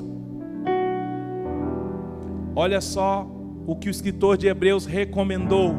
Olha 2.55 2.83
só 2.83 3.27
o 3.67 3.75
que 3.75 3.89
o 3.89 3.91
escritor 3.91 4.37
de 4.37 4.47
Hebreus 4.47 4.85
recomendou: 4.85 5.75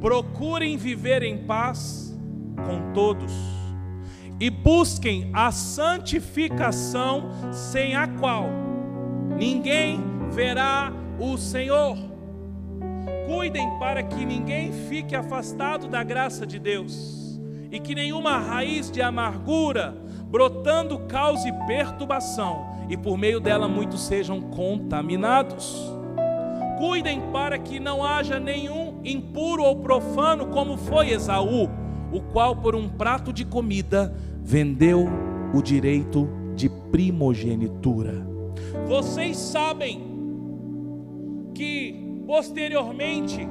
procurem 0.00 0.76
viver 0.76 1.24
em 1.24 1.38
paz 1.38 2.16
com 2.64 2.92
todos 2.92 3.32
e 4.38 4.48
busquem 4.48 5.30
a 5.32 5.50
santificação, 5.50 7.28
sem 7.50 7.96
a 7.96 8.06
qual 8.06 8.70
ninguém 9.36 10.00
verá 10.30 10.92
o 11.18 11.36
Senhor. 11.36 11.96
Cuidem 13.26 13.78
para 13.78 14.02
que 14.02 14.24
ninguém 14.24 14.72
fique 14.88 15.14
afastado 15.14 15.88
da 15.88 16.02
graça 16.02 16.46
de 16.46 16.58
Deus 16.58 17.40
e 17.70 17.80
que 17.80 17.94
nenhuma 17.94 18.38
raiz 18.38 18.90
de 18.90 19.00
amargura 19.00 19.96
brotando 20.32 20.98
cause 21.00 21.52
perturbação, 21.66 22.64
e 22.88 22.96
por 22.96 23.18
meio 23.18 23.38
dela 23.38 23.68
muitos 23.68 24.06
sejam 24.06 24.40
contaminados. 24.40 25.92
Cuidem 26.78 27.20
para 27.30 27.58
que 27.58 27.78
não 27.78 28.02
haja 28.02 28.40
nenhum 28.40 28.98
impuro 29.04 29.62
ou 29.62 29.76
profano, 29.76 30.46
como 30.46 30.78
foi 30.78 31.10
Esaú, 31.10 31.68
o 32.10 32.20
qual 32.32 32.56
por 32.56 32.74
um 32.74 32.88
prato 32.88 33.30
de 33.30 33.44
comida 33.44 34.14
vendeu 34.42 35.06
o 35.54 35.62
direito 35.62 36.28
de 36.54 36.68
primogenitura. 36.68 38.31
Vocês 38.92 39.38
sabem 39.38 40.02
que 41.54 42.22
posteriormente, 42.26 43.48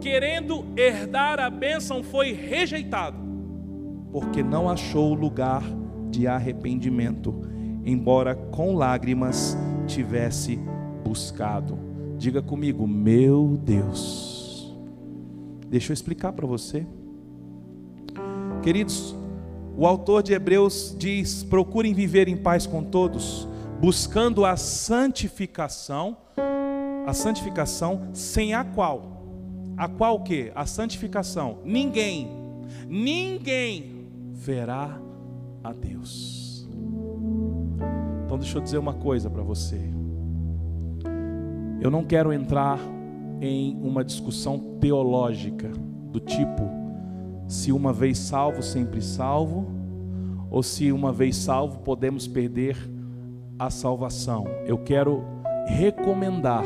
querendo 0.00 0.64
herdar 0.74 1.38
a 1.38 1.50
bênção, 1.50 2.02
foi 2.02 2.32
rejeitado, 2.32 3.18
porque 4.10 4.42
não 4.42 4.66
achou 4.66 5.12
lugar 5.12 5.62
de 6.10 6.26
arrependimento, 6.26 7.38
embora 7.84 8.34
com 8.34 8.74
lágrimas 8.76 9.58
tivesse 9.86 10.58
buscado. 11.04 11.78
Diga 12.16 12.40
comigo, 12.40 12.86
meu 12.88 13.60
Deus. 13.62 14.74
Deixa 15.68 15.92
eu 15.92 15.94
explicar 15.94 16.32
para 16.32 16.46
você. 16.46 16.86
Queridos, 18.62 19.14
o 19.76 19.86
autor 19.86 20.22
de 20.22 20.32
Hebreus 20.32 20.96
diz: 20.98 21.44
procurem 21.44 21.92
viver 21.92 22.26
em 22.26 22.38
paz 22.38 22.66
com 22.66 22.82
todos, 22.82 23.46
buscando 23.80 24.44
a 24.44 24.56
santificação, 24.56 26.16
a 27.06 27.12
santificação 27.12 28.08
sem 28.12 28.52
a 28.52 28.64
qual, 28.64 29.22
a 29.76 29.88
qual 29.88 30.16
o 30.16 30.22
que? 30.22 30.50
A 30.54 30.66
santificação. 30.66 31.58
Ninguém, 31.64 32.28
ninguém 32.88 34.06
verá 34.32 35.00
a 35.62 35.72
Deus. 35.72 36.68
Então 38.24 38.38
deixa 38.38 38.58
eu 38.58 38.62
dizer 38.62 38.78
uma 38.78 38.94
coisa 38.94 39.30
para 39.30 39.42
você. 39.42 39.80
Eu 41.80 41.90
não 41.90 42.04
quero 42.04 42.32
entrar 42.32 42.78
em 43.40 43.78
uma 43.80 44.04
discussão 44.04 44.58
teológica 44.80 45.70
do 46.10 46.18
tipo 46.18 46.68
se 47.46 47.72
uma 47.72 47.92
vez 47.92 48.18
salvo, 48.18 48.62
sempre 48.62 49.00
salvo, 49.00 49.66
ou 50.50 50.62
se 50.62 50.90
uma 50.92 51.12
vez 51.12 51.36
salvo 51.36 51.78
podemos 51.78 52.26
perder 52.26 52.76
a 53.58 53.70
salvação. 53.70 54.46
Eu 54.66 54.78
quero 54.78 55.22
recomendar 55.66 56.64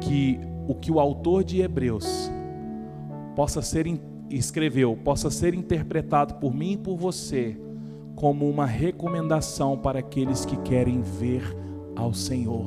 que 0.00 0.38
o 0.68 0.74
que 0.74 0.90
o 0.90 1.00
autor 1.00 1.44
de 1.44 1.60
Hebreus 1.60 2.30
possa 3.34 3.60
ser 3.60 3.86
escreveu, 4.30 4.96
possa 4.96 5.30
ser 5.30 5.54
interpretado 5.54 6.34
por 6.34 6.54
mim 6.54 6.72
e 6.72 6.76
por 6.76 6.96
você 6.96 7.58
como 8.14 8.48
uma 8.48 8.64
recomendação 8.64 9.76
para 9.76 9.98
aqueles 9.98 10.44
que 10.44 10.56
querem 10.58 11.02
ver 11.02 11.42
ao 11.96 12.14
Senhor. 12.14 12.64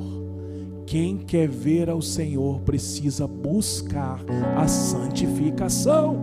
Quem 0.86 1.18
quer 1.18 1.48
ver 1.48 1.90
ao 1.90 2.00
Senhor 2.00 2.60
precisa 2.60 3.26
buscar 3.26 4.20
a 4.56 4.66
santificação. 4.66 6.16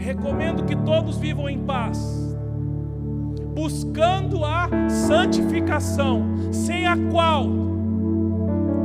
Recomendo 0.00 0.64
que 0.64 0.74
todos 0.74 1.18
vivam 1.18 1.48
em 1.48 1.58
paz, 1.58 2.36
buscando 3.54 4.44
a 4.44 4.68
santificação, 4.88 6.24
sem 6.52 6.86
a 6.86 6.96
qual 7.10 7.46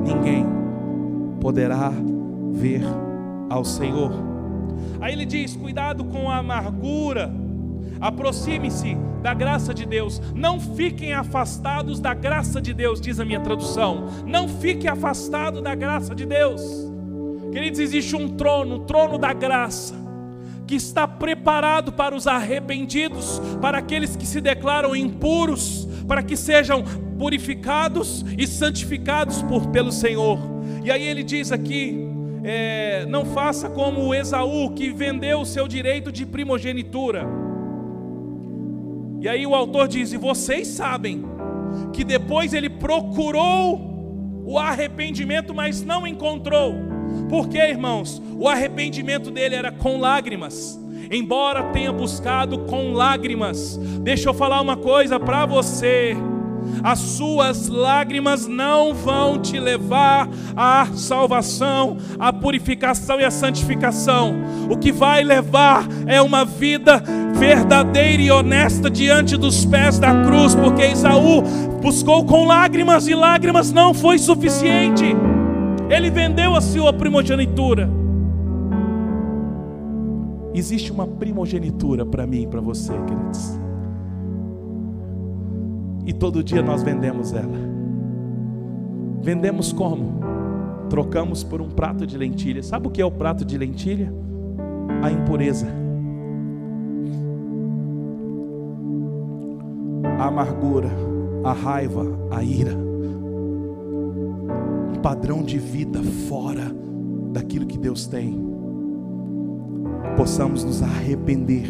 ninguém 0.04 0.46
poderá 1.40 1.92
ver 2.52 2.82
ao 3.50 3.64
Senhor. 3.64 4.12
Aí 5.02 5.14
ele 5.14 5.26
diz: 5.26 5.56
cuidado 5.56 6.04
com 6.06 6.30
a 6.30 6.38
amargura 6.38 7.46
Aproxime-se 8.00 8.96
da 9.22 9.34
graça 9.34 9.74
de 9.74 9.86
Deus. 9.86 10.22
Não 10.34 10.60
fiquem 10.60 11.14
afastados 11.14 12.00
da 12.00 12.14
graça 12.14 12.62
de 12.62 12.74
Deus, 12.74 13.00
diz 13.00 13.20
a 13.20 13.26
minha 13.26 13.40
tradução. 13.40 14.06
Não 14.26 14.48
fique 14.48 14.88
afastado 14.88 15.62
da 15.62 15.74
graça 15.74 16.14
de 16.14 16.26
Deus. 16.26 16.62
Queridos, 17.52 17.80
existe 17.80 18.16
um 18.16 18.30
trono, 18.30 18.76
o 18.76 18.80
trono 18.80 19.18
da 19.18 19.34
graça, 19.34 19.96
que 20.68 20.76
está 20.76 21.08
preparado 21.08 21.92
para 21.92 22.16
os 22.16 22.28
arrependidos, 22.28 23.42
para 23.62 23.78
aqueles 23.78 24.16
que 24.16 24.26
se 24.26 24.42
declaram 24.42 24.96
impuros, 24.96 25.88
para 26.08 26.24
que 26.24 26.36
sejam 26.36 26.84
purificados 27.18 28.26
e 28.38 28.48
santificados 28.48 29.42
por, 29.44 29.68
pelo 29.68 29.92
Senhor. 29.92 30.40
E 30.84 30.92
aí 30.92 31.04
ele 31.04 31.24
diz 31.24 31.52
aqui: 31.52 32.08
é, 32.44 33.06
não 33.08 33.26
faça 33.26 33.70
como 33.70 34.14
Esaú, 34.14 34.72
que 34.74 34.90
vendeu 34.90 35.42
o 35.42 35.46
seu 35.46 35.68
direito 35.68 36.12
de 36.12 36.26
primogenitura. 36.26 37.26
E 39.22 39.28
aí 39.28 39.46
o 39.48 39.56
autor 39.56 39.88
diz: 39.88 40.14
E 40.14 40.18
vocês 40.18 40.68
sabem 40.68 41.24
que 41.94 42.04
depois 42.04 42.54
ele 42.54 42.70
procurou 42.70 44.44
o 44.46 44.60
arrependimento, 44.60 45.54
mas 45.54 45.82
não 45.82 46.06
encontrou. 46.06 46.95
Por 47.30 47.48
quê, 47.48 47.60
irmãos? 47.70 48.22
O 48.38 48.48
arrependimento 48.48 49.32
dele 49.32 49.56
era 49.56 49.72
com 49.72 50.00
lágrimas. 50.00 50.80
Embora 51.12 51.64
tenha 51.72 51.92
buscado 51.92 52.60
com 52.66 52.94
lágrimas, 52.94 53.78
deixa 54.02 54.30
eu 54.30 54.34
falar 54.34 54.62
uma 54.62 54.76
coisa 54.76 55.20
para 55.20 55.46
você 55.46 56.18
as 56.84 57.00
suas 57.00 57.68
lágrimas 57.68 58.48
não 58.48 58.94
vão 58.94 59.40
te 59.40 59.60
levar 59.60 60.28
à 60.56 60.88
salvação, 60.94 61.98
à 62.20 62.32
purificação 62.32 63.20
e 63.20 63.26
à 63.26 63.32
santificação. 63.32 64.36
O 64.70 64.78
que 64.78 64.92
vai 64.92 65.24
levar 65.24 65.88
é 66.06 66.22
uma 66.22 66.46
vida 66.46 67.04
verdadeira 67.34 68.22
e 68.22 68.32
honesta 68.32 68.90
diante 68.90 69.38
dos 69.38 69.66
pés 69.66 70.00
da 70.00 70.24
cruz, 70.24 70.56
porque 70.56 70.84
Esaú 70.84 71.42
buscou 71.82 72.26
com 72.26 72.46
lágrimas 72.46 73.08
e 73.08 73.16
lágrimas 73.16 73.72
não 73.72 73.94
foi 73.94 74.18
suficiente. 74.18 75.16
Ele 75.90 76.10
vendeu 76.10 76.56
a 76.56 76.62
sua 76.62 76.92
primogenitura. 76.92 77.90
Existe 80.54 80.92
uma 80.92 81.06
primogenitura 81.06 82.06
para 82.06 82.26
mim 82.26 82.44
e 82.44 82.48
para 82.48 82.62
você, 82.62 82.94
queridos 82.94 83.66
e 86.06 86.14
todo 86.14 86.44
dia 86.44 86.62
nós 86.62 86.84
vendemos 86.84 87.34
ela. 87.34 87.58
Vendemos 89.22 89.74
como? 89.74 90.20
Trocamos 90.90 91.44
por 91.44 91.62
um 91.62 91.70
prato 91.70 92.06
de 92.06 92.16
lentilha. 92.16 92.62
Sabe 92.62 92.88
o 92.88 92.92
que 92.92 93.02
é 93.02 93.06
o 93.06 93.12
prato 93.12 93.44
de 93.44 93.58
lentilha? 93.58 94.14
A 95.02 95.12
impureza. 95.12 95.66
A 100.20 100.28
amargura, 100.28 100.90
a 101.44 101.52
raiva, 101.52 102.06
a 102.30 102.44
ira. 102.44 102.85
Padrão 105.06 105.44
de 105.44 105.60
vida 105.60 106.02
fora 106.28 106.76
daquilo 107.32 107.68
que 107.68 107.78
Deus 107.78 108.08
tem. 108.08 108.44
Possamos 110.18 110.64
nos 110.64 110.82
arrepender 110.82 111.68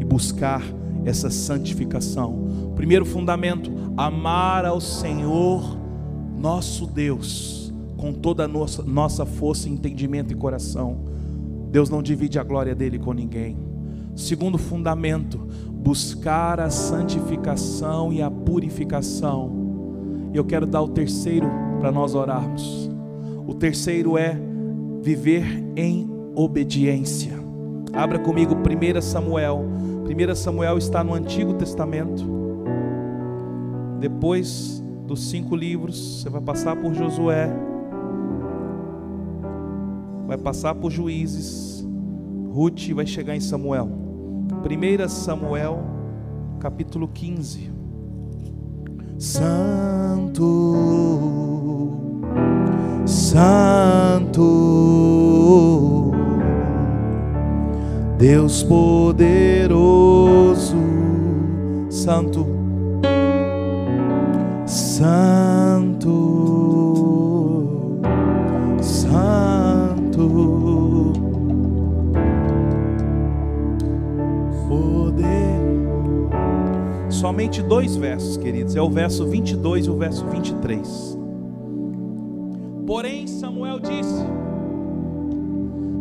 e 0.00 0.04
buscar 0.04 0.60
essa 1.04 1.30
santificação. 1.30 2.72
Primeiro 2.74 3.04
fundamento: 3.04 3.70
amar 3.96 4.64
ao 4.64 4.80
Senhor, 4.80 5.78
nosso 6.36 6.84
Deus, 6.84 7.72
com 7.96 8.12
toda 8.12 8.46
a 8.46 8.48
nossa, 8.48 8.82
nossa 8.82 9.24
força, 9.24 9.68
entendimento 9.68 10.32
e 10.32 10.36
coração. 10.36 10.98
Deus 11.70 11.88
não 11.88 12.02
divide 12.02 12.40
a 12.40 12.42
glória 12.42 12.74
dele 12.74 12.98
com 12.98 13.12
ninguém. 13.12 13.56
Segundo 14.16 14.58
fundamento: 14.58 15.38
buscar 15.70 16.58
a 16.58 16.70
santificação 16.70 18.12
e 18.12 18.20
a 18.20 18.28
purificação. 18.28 19.62
Eu 20.34 20.44
quero 20.44 20.66
dar 20.66 20.82
o 20.82 20.88
terceiro 20.88 21.61
para 21.82 21.90
nós 21.90 22.14
orarmos. 22.14 22.88
O 23.44 23.52
terceiro 23.54 24.16
é 24.16 24.38
viver 25.02 25.44
em 25.74 26.08
obediência. 26.36 27.32
Abra 27.92 28.20
comigo 28.20 28.54
1 28.54 29.00
Samuel 29.02 29.64
1 30.04 30.34
Samuel 30.36 30.78
está 30.78 31.02
no 31.02 31.12
Antigo 31.12 31.54
Testamento. 31.54 32.24
Depois 33.98 34.80
dos 35.08 35.28
cinco 35.28 35.56
livros, 35.56 36.22
você 36.22 36.30
vai 36.30 36.40
passar 36.40 36.76
por 36.76 36.94
Josué, 36.94 37.50
vai 40.28 40.38
passar 40.38 40.76
por 40.76 40.88
Juízes, 40.88 41.84
Ruth 42.52 42.90
vai 42.90 43.06
chegar 43.06 43.34
em 43.34 43.40
Samuel. 43.40 43.88
1 43.88 45.08
Samuel, 45.08 45.82
capítulo 46.60 47.08
15. 47.08 47.71
Santo, 49.22 50.42
Santo 53.06 54.42
Deus 58.18 58.64
poderoso, 58.64 59.76
Santo, 61.88 62.48
Santo. 64.66 66.41
Somente 77.32 77.62
dois 77.62 77.96
versos, 77.96 78.36
queridos, 78.36 78.76
é 78.76 78.82
o 78.82 78.90
verso 78.90 79.24
22 79.26 79.86
e 79.86 79.90
o 79.90 79.96
verso 79.96 80.26
23. 80.26 81.18
Porém, 82.86 83.26
Samuel 83.26 83.80
disse: 83.80 84.22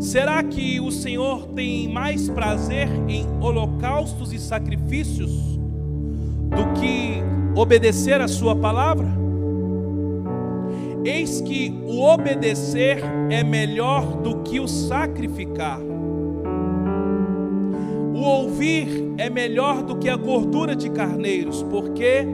Será 0.01 0.43
que 0.43 0.81
o 0.81 0.91
Senhor 0.91 1.47
tem 1.55 1.87
mais 1.87 2.27
prazer 2.29 2.89
em 3.07 3.25
holocaustos 3.39 4.33
e 4.33 4.39
sacrifícios 4.39 5.31
do 6.49 6.73
que 6.77 7.23
obedecer 7.55 8.19
a 8.19 8.27
Sua 8.27 8.53
palavra? 8.53 9.07
Eis 11.05 11.39
que 11.39 11.73
o 11.87 12.01
obedecer 12.01 13.01
é 13.29 13.41
melhor 13.41 14.17
do 14.17 14.39
que 14.41 14.59
o 14.59 14.67
sacrificar. 14.67 15.79
O 18.13 18.19
ouvir 18.19 19.10
é 19.21 19.29
melhor 19.29 19.83
do 19.83 19.97
que 19.97 20.09
a 20.09 20.15
gordura 20.15 20.75
de 20.75 20.89
carneiros, 20.89 21.61
porque 21.69 22.25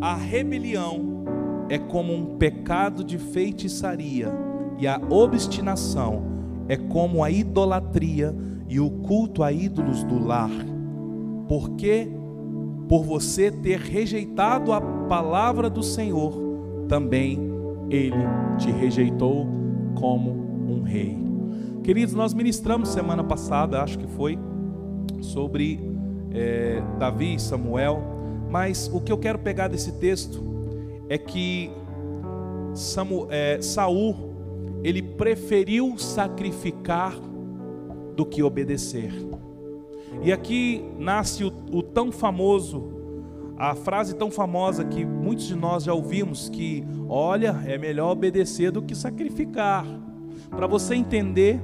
a 0.00 0.14
rebelião 0.14 1.24
é 1.68 1.78
como 1.78 2.14
um 2.14 2.36
pecado 2.36 3.02
de 3.02 3.18
feitiçaria, 3.18 4.32
e 4.78 4.86
a 4.86 5.00
obstinação 5.10 6.22
é 6.68 6.76
como 6.76 7.24
a 7.24 7.30
idolatria 7.30 8.32
e 8.68 8.78
o 8.78 8.88
culto 8.88 9.42
a 9.42 9.50
ídolos 9.50 10.04
do 10.04 10.24
lar. 10.24 10.50
Porque 11.48 12.08
por 12.88 13.02
você 13.02 13.50
ter 13.50 13.80
rejeitado 13.80 14.72
a 14.72 14.80
palavra 14.80 15.68
do 15.68 15.82
Senhor, 15.82 16.32
também 16.88 17.40
ele 17.90 18.24
te 18.58 18.70
rejeitou 18.70 19.48
como 19.96 20.30
um 20.68 20.82
rei. 20.82 21.18
Queridos, 21.82 22.14
nós 22.14 22.32
ministramos 22.32 22.90
semana 22.90 23.24
passada, 23.24 23.82
acho 23.82 23.98
que 23.98 24.06
foi, 24.06 24.38
sobre 25.22 25.80
é, 26.32 26.82
Davi 26.98 27.36
e 27.36 27.40
Samuel, 27.40 28.02
mas 28.50 28.90
o 28.92 29.00
que 29.00 29.10
eu 29.10 29.18
quero 29.18 29.38
pegar 29.38 29.68
desse 29.68 29.92
texto 29.92 30.42
é 31.08 31.16
que 31.16 31.70
Samu, 32.74 33.26
é, 33.30 33.60
Saul 33.60 34.32
ele 34.82 35.00
preferiu 35.02 35.96
sacrificar 35.96 37.14
do 38.16 38.26
que 38.26 38.42
obedecer. 38.42 39.12
E 40.22 40.32
aqui 40.32 40.84
nasce 40.98 41.44
o, 41.44 41.52
o 41.72 41.82
tão 41.82 42.10
famoso, 42.10 42.90
a 43.56 43.74
frase 43.74 44.14
tão 44.14 44.30
famosa 44.30 44.84
que 44.84 45.04
muitos 45.04 45.46
de 45.46 45.54
nós 45.54 45.84
já 45.84 45.94
ouvimos 45.94 46.48
que, 46.48 46.84
olha, 47.08 47.62
é 47.66 47.78
melhor 47.78 48.10
obedecer 48.10 48.70
do 48.70 48.82
que 48.82 48.94
sacrificar. 48.94 49.86
Para 50.50 50.66
você 50.66 50.94
entender, 50.94 51.60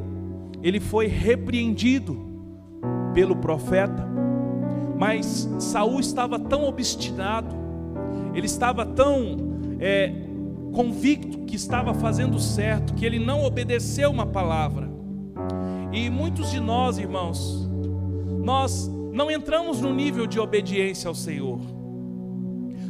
ele 0.62 0.80
foi 0.80 1.06
repreendido 1.06 2.27
pelo 3.18 3.34
profeta, 3.34 4.06
mas 4.96 5.48
Saul 5.58 5.98
estava 5.98 6.38
tão 6.38 6.64
obstinado 6.64 7.58
ele 8.38 8.46
estava 8.46 8.86
tão 8.86 9.36
é, 9.80 10.12
convicto 10.72 11.38
que 11.40 11.56
estava 11.56 11.92
fazendo 11.92 12.38
certo, 12.38 12.94
que 12.94 13.04
ele 13.04 13.18
não 13.18 13.44
obedeceu 13.44 14.10
uma 14.10 14.26
palavra. 14.26 14.88
E 15.92 16.08
muitos 16.08 16.52
de 16.52 16.60
nós, 16.60 16.98
irmãos, 16.98 17.68
nós 18.44 18.88
não 19.12 19.28
entramos 19.28 19.80
no 19.80 19.92
nível 19.92 20.24
de 20.24 20.38
obediência 20.38 21.08
ao 21.08 21.16
Senhor. 21.16 21.58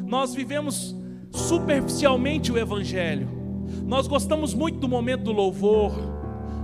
Nós 0.07 0.35
vivemos 0.35 0.95
superficialmente 1.31 2.53
o 2.53 2.59
Evangelho. 2.59 3.29
Nós 3.87 4.07
gostamos 4.07 4.53
muito 4.53 4.79
do 4.81 4.89
momento 4.89 5.25
do 5.25 5.33
louvor. 5.33 5.93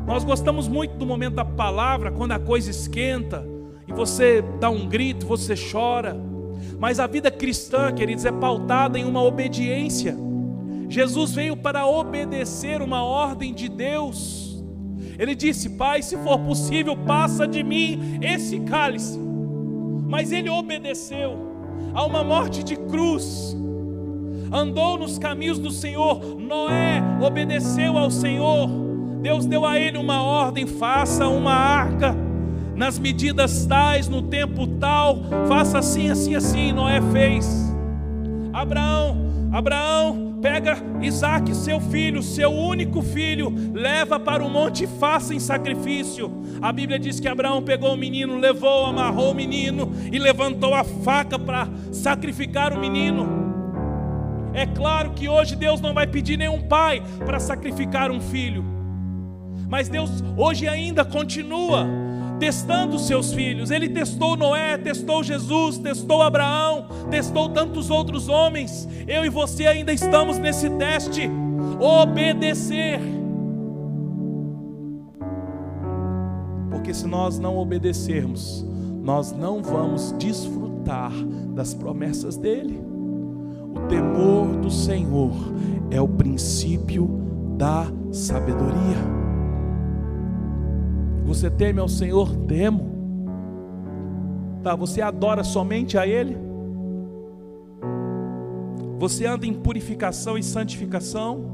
Nós 0.07 0.25
gostamos 0.25 0.69
muito 0.69 0.97
do 0.99 1.07
momento 1.07 1.37
da 1.37 1.45
palavra, 1.45 2.11
quando 2.11 2.33
a 2.33 2.39
coisa 2.39 2.71
esquenta 2.71 3.53
você 3.95 4.42
dá 4.61 4.68
um 4.68 4.86
grito, 4.86 5.26
você 5.26 5.55
chora. 5.55 6.16
Mas 6.78 6.99
a 6.99 7.07
vida 7.07 7.30
cristã, 7.30 7.92
queridos, 7.92 8.24
é 8.24 8.32
pautada 8.32 8.99
em 8.99 9.05
uma 9.05 9.22
obediência. 9.22 10.16
Jesus 10.88 11.32
veio 11.32 11.57
para 11.57 11.86
obedecer 11.86 12.82
uma 12.82 13.03
ordem 13.03 13.55
de 13.55 13.68
Deus. 13.68 14.62
Ele 15.18 15.34
disse: 15.34 15.70
Pai, 15.70 16.03
se 16.03 16.16
for 16.18 16.38
possível, 16.40 16.97
passa 16.97 17.47
de 17.47 17.62
mim 17.62 18.18
esse 18.20 18.61
cálice. 18.61 19.18
Mas 20.07 20.32
ele 20.32 20.51
obedeceu 20.51 21.38
a 21.95 22.05
uma 22.05 22.22
morte 22.22 22.62
de 22.62 22.76
cruz. 22.76 23.57
Andou 24.53 24.99
nos 24.99 25.18
caminhos 25.18 25.59
do 25.59 25.70
Senhor. 25.70 26.20
Noé 26.38 27.03
obedeceu 27.20 27.97
ao 27.97 28.11
Senhor. 28.11 28.68
Deus 29.22 29.47
deu 29.47 29.64
a 29.64 29.78
ele 29.78 29.97
uma 29.97 30.22
ordem: 30.22 30.66
faça 30.66 31.26
uma 31.28 31.55
arca 31.55 32.24
nas 32.75 32.99
medidas 32.99 33.66
tais, 33.66 34.09
no 34.09 34.22
tempo 34.22 34.66
tal, 34.66 35.18
faça 35.49 35.79
assim, 35.79 36.11
assim, 36.11 36.35
assim. 36.35 36.72
Noé 36.72 37.01
fez. 37.12 37.72
Abraão, 38.53 39.16
Abraão, 39.53 40.39
pega 40.41 40.77
Isaac, 41.01 41.55
seu 41.55 41.81
filho, 41.81 42.22
seu 42.22 42.53
único 42.53 43.03
filho, 43.03 43.53
leva 43.72 44.18
para 44.20 44.45
o 44.45 44.51
monte 44.51 44.85
e 44.85 44.87
faça 44.87 45.35
em 45.35 45.41
sacrifício. 45.41 46.31
A 46.61 46.72
Bíblia 46.72 46.99
diz 46.99 47.18
que 47.18 47.29
Abraão 47.29 47.62
pegou 47.62 47.95
o 47.95 47.97
menino, 47.97 48.39
levou, 48.39 48.87
amarrou 48.87 49.33
o 49.33 49.35
menino 49.35 49.93
e 50.12 50.18
levantou 50.18 50.75
a 50.75 50.85
faca 50.85 51.39
para 51.39 51.68
sacrificar 51.93 52.77
o 52.77 52.81
menino. 52.81 53.45
É 54.53 54.66
claro 54.66 55.11
que 55.12 55.29
hoje 55.29 55.57
Deus 55.57 55.81
não 55.81 55.93
vai 55.93 56.07
pedir 56.07 56.37
nenhum 56.37 56.61
pai 56.62 57.03
para 57.25 57.41
sacrificar 57.41 58.11
um 58.11 58.20
filho, 58.20 58.64
mas 59.68 59.89
Deus 59.89 60.22
hoje 60.37 60.68
ainda 60.68 61.05
continua 61.05 62.03
testando 62.39 62.99
seus 62.99 63.32
filhos. 63.32 63.70
Ele 63.70 63.89
testou 63.89 64.37
Noé, 64.37 64.76
testou 64.76 65.22
Jesus, 65.22 65.78
testou 65.78 66.22
Abraão, 66.22 66.87
testou 67.11 67.49
tantos 67.49 67.91
outros 67.91 68.28
homens. 68.28 68.89
Eu 69.07 69.24
e 69.24 69.28
você 69.28 69.66
ainda 69.66 69.93
estamos 69.93 70.39
nesse 70.39 70.70
teste. 70.70 71.30
Obedecer. 71.80 73.01
Porque 76.70 76.93
se 76.93 77.07
nós 77.07 77.39
não 77.39 77.57
obedecermos, 77.57 78.64
nós 79.03 79.32
não 79.32 79.62
vamos 79.62 80.12
desfrutar 80.18 81.12
das 81.55 81.74
promessas 81.74 82.37
dele. 82.37 82.80
O 83.74 83.80
temor 83.89 84.57
do 84.57 84.70
Senhor 84.70 85.32
é 85.91 86.01
o 86.01 86.09
princípio 86.09 87.09
da 87.57 87.87
sabedoria. 88.12 89.24
Você 91.25 91.51
teme 91.51 91.81
ao 91.81 91.89
Senhor? 91.89 92.35
Temo. 92.47 92.93
Tá, 94.62 94.75
você 94.75 95.01
adora 95.01 95.43
somente 95.43 95.97
a 95.99 96.07
Ele? 96.07 96.37
Você 98.99 99.27
anda 99.27 99.47
em 99.47 99.53
purificação 99.53 100.39
e 100.39 100.43
santificação? 100.43 101.45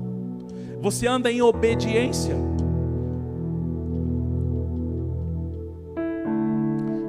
Você 0.81 1.07
anda 1.07 1.31
em 1.31 1.43
obediência? 1.43 2.35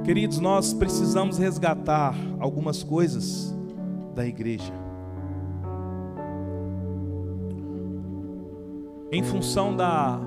Queridos, 0.03 0.39
nós 0.39 0.73
precisamos 0.73 1.37
resgatar 1.37 2.15
algumas 2.39 2.83
coisas 2.83 3.55
da 4.15 4.25
igreja. 4.25 4.73
Em 9.11 9.23
função 9.23 9.75
da 9.75 10.19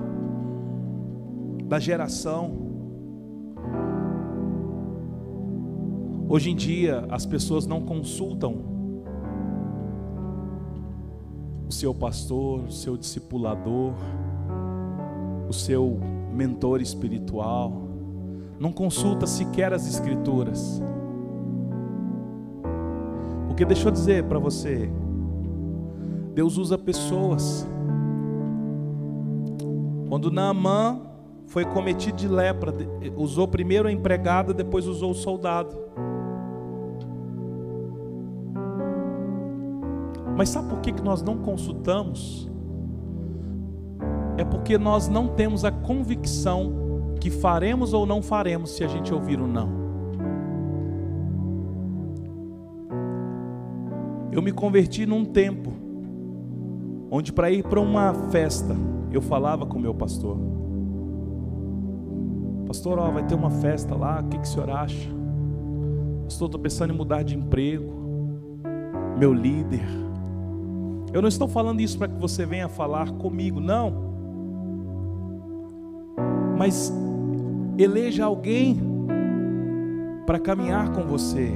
da 1.67 1.79
geração. 1.79 2.51
Hoje 6.27 6.51
em 6.51 6.55
dia, 6.55 7.05
as 7.09 7.25
pessoas 7.25 7.65
não 7.65 7.81
consultam 7.81 8.75
o 11.67 11.71
seu 11.71 11.93
pastor, 11.93 12.61
o 12.61 12.71
seu 12.71 12.97
discipulador, 12.97 13.93
o 15.49 15.53
seu 15.53 15.99
mentor 16.31 16.81
espiritual, 16.81 17.87
não 18.59 18.71
consulta 18.71 19.25
sequer 19.25 19.73
as 19.73 19.87
escrituras. 19.87 20.81
Porque 23.47 23.65
deixa 23.65 23.87
eu 23.87 23.91
dizer 23.91 24.25
para 24.25 24.37
você, 24.37 24.89
Deus 26.33 26.57
usa 26.57 26.77
pessoas. 26.77 27.67
Quando 30.09 30.29
Naamã 30.29 31.14
foi 31.47 31.65
cometido 31.65 32.17
de 32.17 32.27
lepra, 32.27 32.73
usou 33.15 33.47
primeiro 33.47 33.87
a 33.87 33.91
empregada, 33.91 34.53
depois 34.53 34.87
usou 34.87 35.11
o 35.11 35.15
soldado. 35.15 35.75
Mas 40.35 40.49
sabe 40.49 40.69
por 40.69 40.79
que, 40.81 40.91
nós 41.01 41.21
não 41.21 41.37
consultamos? 41.37 42.51
É 44.37 44.43
porque 44.43 44.77
nós 44.77 45.07
não 45.07 45.29
temos 45.29 45.63
a 45.63 45.71
convicção 45.71 47.15
que 47.21 47.29
faremos 47.29 47.93
ou 47.93 48.05
não 48.05 48.21
faremos 48.21 48.71
se 48.71 48.83
a 48.83 48.87
gente 48.87 49.13
ouvir 49.13 49.39
o 49.39 49.47
não. 49.47 49.85
Eu 54.31 54.41
me 54.41 54.51
converti 54.51 55.05
num 55.05 55.23
tempo 55.23 55.71
onde 57.09 57.31
para 57.31 57.49
ir 57.49 57.63
para 57.63 57.79
uma 57.79 58.13
festa 58.29 58.75
eu 59.09 59.21
falava 59.21 59.65
com 59.65 59.79
meu 59.79 59.93
pastor. 59.93 60.54
Pastor, 62.75 62.99
ó, 62.99 63.09
vai 63.09 63.23
ter 63.23 63.35
uma 63.35 63.49
festa 63.49 63.95
lá, 63.95 64.19
o 64.19 64.27
que, 64.27 64.37
que 64.37 64.43
o 64.43 64.47
senhor 64.47 64.69
acha? 64.69 65.09
Estou 66.27 66.49
pensando 66.59 66.93
em 66.93 66.97
mudar 66.97 67.23
de 67.23 67.33
emprego. 67.33 67.89
Meu 69.17 69.33
líder. 69.33 69.85
Eu 71.13 71.21
não 71.21 71.29
estou 71.29 71.47
falando 71.47 71.79
isso 71.79 71.97
para 71.97 72.09
que 72.09 72.19
você 72.19 72.45
venha 72.45 72.67
falar 72.67 73.11
comigo, 73.11 73.61
não. 73.61 73.93
Mas 76.57 76.93
eleja 77.77 78.25
alguém 78.25 78.77
para 80.25 80.37
caminhar 80.37 80.91
com 80.91 81.03
você. 81.03 81.53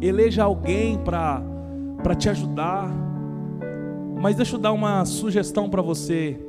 Eleja 0.00 0.44
alguém 0.44 0.96
para 0.96 1.42
para 2.04 2.14
te 2.14 2.28
ajudar. 2.28 2.88
Mas 4.22 4.36
deixa 4.36 4.54
eu 4.54 4.60
dar 4.60 4.70
uma 4.70 5.04
sugestão 5.04 5.68
para 5.68 5.82
você. 5.82 6.40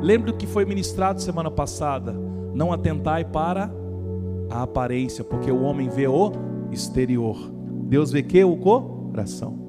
Lembre 0.00 0.32
do 0.32 0.36
que 0.36 0.48
foi 0.48 0.64
ministrado 0.64 1.22
semana 1.22 1.48
passada. 1.48 2.31
Não 2.54 2.72
atentai 2.72 3.24
para 3.24 3.70
a 4.50 4.62
aparência, 4.62 5.24
porque 5.24 5.50
o 5.50 5.62
homem 5.62 5.88
vê 5.88 6.06
o 6.06 6.32
exterior. 6.70 7.36
Deus 7.88 8.10
vê 8.10 8.22
que 8.22 8.42
o 8.44 8.56
coração. 8.56 9.62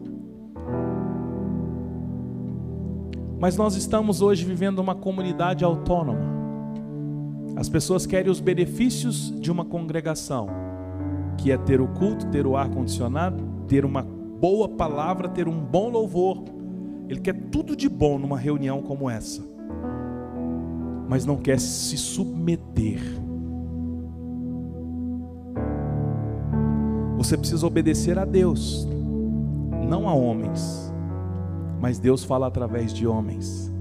Mas 3.40 3.58
nós 3.58 3.76
estamos 3.76 4.22
hoje 4.22 4.46
vivendo 4.46 4.80
uma 4.80 4.96
comunidade 4.96 5.66
autônoma. 5.66 6.32
As 7.56 7.68
pessoas 7.68 8.06
querem 8.06 8.32
os 8.32 8.40
benefícios 8.40 9.38
de 9.40 9.52
uma 9.52 9.66
congregação, 9.66 10.48
que 11.38 11.52
é 11.52 11.58
ter 11.58 11.82
o 11.82 11.88
culto, 11.90 12.26
ter 12.28 12.48
o 12.48 12.56
ar 12.56 12.70
condicionado, 12.70 13.44
ter 13.68 13.86
uma 13.86 14.02
boa 14.02 14.70
palavra, 14.70 15.30
ter 15.30 15.48
um 15.48 15.60
bom 15.60 15.90
louvor. 15.90 16.44
Ele 17.08 17.20
quer 17.20 17.34
tudo 17.52 17.76
de 17.76 17.88
bom 17.88 18.18
numa 18.18 18.38
reunião 18.38 18.82
como 18.82 19.10
essa, 19.10 19.44
mas 21.08 21.26
não 21.26 21.38
quer 21.38 21.60
se 21.60 21.98
submeter. 21.98 23.02
Você 27.18 27.38
precisa 27.38 27.66
obedecer 27.66 28.20
a 28.20 28.26
Deus, 28.26 28.88
não 29.88 30.10
a 30.10 30.14
homens, 30.14 30.94
mas 31.80 32.00
Deus 32.00 32.24
fala 32.24 32.48
através 32.48 32.94
de 32.94 33.08
homens. 33.08 33.72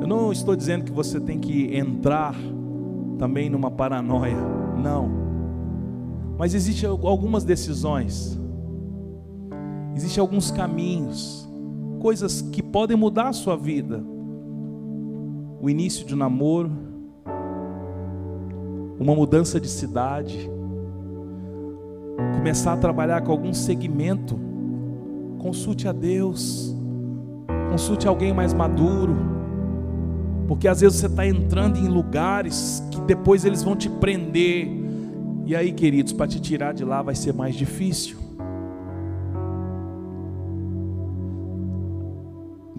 Eu 0.00 0.06
não 0.06 0.32
estou 0.32 0.56
dizendo 0.56 0.84
que 0.84 0.92
você 0.92 1.20
tem 1.20 1.38
que 1.38 1.76
entrar 1.76 2.34
também 3.18 3.50
numa 3.50 3.70
paranoia, 3.70 4.38
não. 4.82 5.10
Mas 6.38 6.54
existem 6.54 6.88
algumas 6.88 7.44
decisões, 7.44 8.40
existem 9.94 10.22
alguns 10.22 10.50
caminhos, 10.50 11.46
coisas 12.00 12.40
que 12.40 12.62
podem 12.62 12.96
mudar 12.96 13.28
a 13.28 13.32
sua 13.34 13.56
vida. 13.56 14.02
O 15.60 15.68
início 15.68 16.06
de 16.06 16.14
um 16.14 16.16
namoro, 16.16 16.70
uma 18.98 19.14
mudança 19.14 19.60
de 19.60 19.68
cidade, 19.68 20.50
começar 22.34 22.72
a 22.72 22.76
trabalhar 22.78 23.20
com 23.20 23.30
algum 23.30 23.52
segmento, 23.52 24.38
consulte 25.38 25.86
a 25.86 25.92
Deus, 25.92 26.74
consulte 27.70 28.08
alguém 28.08 28.32
mais 28.32 28.54
maduro, 28.54 29.14
porque 30.48 30.66
às 30.66 30.80
vezes 30.80 30.98
você 30.98 31.06
está 31.06 31.26
entrando 31.26 31.78
em 31.78 31.88
lugares 31.88 32.82
que 32.90 33.00
depois 33.02 33.44
eles 33.44 33.62
vão 33.62 33.76
te 33.76 33.90
prender, 33.90 34.66
e 35.44 35.54
aí, 35.54 35.72
queridos, 35.72 36.12
para 36.12 36.26
te 36.26 36.40
tirar 36.40 36.72
de 36.72 36.84
lá 36.84 37.02
vai 37.02 37.14
ser 37.14 37.34
mais 37.34 37.54
difícil. 37.54 38.19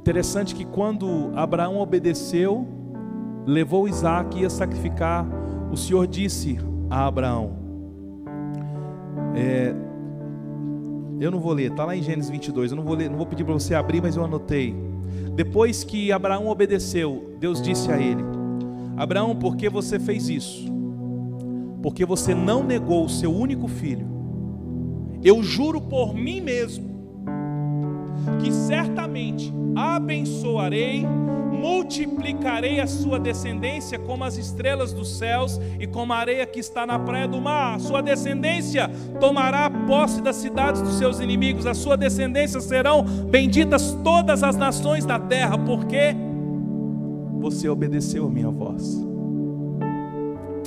Interessante 0.02 0.54
que 0.54 0.66
quando 0.66 1.32
Abraão 1.36 1.78
obedeceu, 1.80 2.68
levou 3.46 3.88
Isaac 3.88 4.38
e 4.38 4.42
ia 4.42 4.50
sacrificar, 4.50 5.26
o 5.72 5.78
Senhor 5.78 6.06
disse 6.08 6.60
a 6.90 7.06
Abraão: 7.06 7.54
é, 9.36 9.74
Eu 11.20 11.32
não 11.32 11.40
vou 11.40 11.54
ler, 11.54 11.72
está 11.72 11.86
lá 11.86 11.96
em 11.96 12.02
Gênesis 12.02 12.30
22, 12.30 12.72
eu 12.72 12.78
não 12.78 12.84
vou 12.84 12.96
ler, 12.96 13.10
não 13.10 13.18
vou 13.18 13.26
pedir 13.26 13.44
para 13.44 13.54
você 13.54 13.76
abrir, 13.76 14.02
mas 14.02 14.16
eu 14.16 14.24
anotei. 14.24 14.76
Depois 15.36 15.84
que 15.84 16.12
Abraão 16.12 16.48
obedeceu, 16.48 17.36
Deus 17.40 17.62
disse 17.62 17.92
a 17.92 17.98
ele: 17.98 18.24
Abraão, 18.98 19.36
por 19.36 19.56
que 19.56 19.70
você 19.70 20.00
fez 20.00 20.28
isso? 20.28 20.72
porque 21.82 22.06
você 22.06 22.34
não 22.36 22.64
negou 22.64 23.06
o 23.06 23.10
seu 23.10 23.34
único 23.34 23.68
filho. 23.68 24.08
Eu 25.24 25.42
juro 25.44 25.82
por 25.82 26.14
mim 26.14 26.40
mesmo 26.42 26.91
que 28.42 28.52
certamente 28.52 29.54
abençoarei, 29.76 31.06
multiplicarei 31.06 32.80
a 32.80 32.88
sua 32.88 33.20
descendência 33.20 34.00
como 34.00 34.24
as 34.24 34.38
estrelas 34.38 34.94
dos 34.94 35.18
céus 35.18 35.60
e 35.80 35.86
como 35.86 36.14
a 36.14 36.18
areia 36.18 36.46
que 36.46 36.60
está 36.60 36.86
na 36.86 36.98
praia 36.98 37.28
do 37.28 37.40
mar. 37.40 37.76
A 37.76 37.80
sua 37.80 38.02
descendência 38.02 38.90
tomará 39.20 39.70
posse 39.70 40.22
das 40.22 40.38
cidades 40.38 40.82
dos 40.82 40.96
seus 40.96 41.20
inimigos, 41.20 41.66
a 41.66 41.74
sua 41.74 41.96
descendência 41.96 42.60
serão 42.60 43.04
benditas 43.04 43.98
todas 44.04 44.44
as 44.44 44.56
nações 44.56 45.06
da 45.06 45.20
terra, 45.20 45.58
porque 45.58 46.16
você 47.40 47.70
obedeceu 47.70 48.26
a 48.26 48.30
minha 48.30 48.50
voz. 48.50 49.04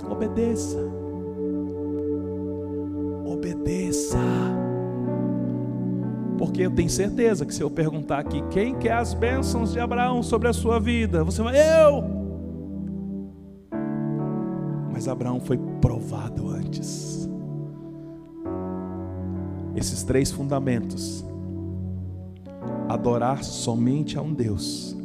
Obedeça 0.09 0.95
obedeça. 3.45 4.54
Porque 6.39 6.63
eu 6.63 6.71
tenho 6.71 6.91
certeza 6.91 7.47
que 7.47 7.55
se 7.55 7.63
eu 7.63 7.71
perguntar 7.71 8.19
aqui 8.19 8.43
quem 8.51 8.75
quer 8.75 8.95
as 8.95 9.15
bênçãos 9.15 9.73
de 9.73 9.79
Abraão 9.79 10.23
sobre 10.23 10.49
a 10.49 10.53
sua 10.53 10.81
vida, 10.81 11.23
você 11.23 11.43
vai, 11.43 11.55
eu. 11.57 12.05
Mas 14.93 15.09
Abraão 15.09 15.41
foi 15.41 15.59
provado 15.81 16.49
antes. 16.49 17.29
Esses 19.77 20.03
três 20.03 20.31
fundamentos: 20.31 21.25
adorar 22.89 23.43
somente 23.45 24.19
a 24.19 24.23
um 24.23 24.33
Deus, 24.33 24.97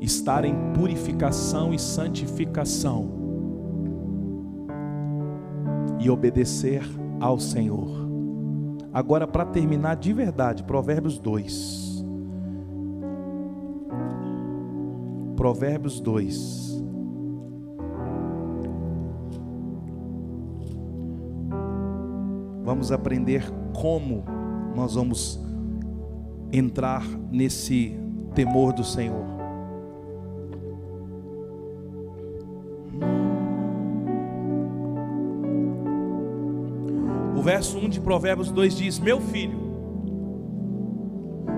estar 0.00 0.44
em 0.44 0.54
purificação 0.72 1.72
e 1.72 1.78
santificação 1.78 3.22
e 6.00 6.10
obedecer 6.10 6.82
ao 7.20 7.38
Senhor. 7.38 8.01
Agora, 8.92 9.26
para 9.26 9.46
terminar 9.46 9.96
de 9.96 10.12
verdade, 10.12 10.62
Provérbios 10.62 11.18
2. 11.18 12.04
Provérbios 15.34 15.98
2. 15.98 16.82
Vamos 22.62 22.92
aprender 22.92 23.44
como 23.72 24.24
nós 24.76 24.94
vamos 24.94 25.40
entrar 26.52 27.04
nesse 27.30 27.98
temor 28.34 28.72
do 28.72 28.84
Senhor. 28.84 29.41
Verso 37.62 37.78
1 37.78 37.88
de 37.90 38.00
Provérbios 38.00 38.50
2 38.50 38.76
diz: 38.76 38.98
Meu 38.98 39.20
filho, 39.20 39.56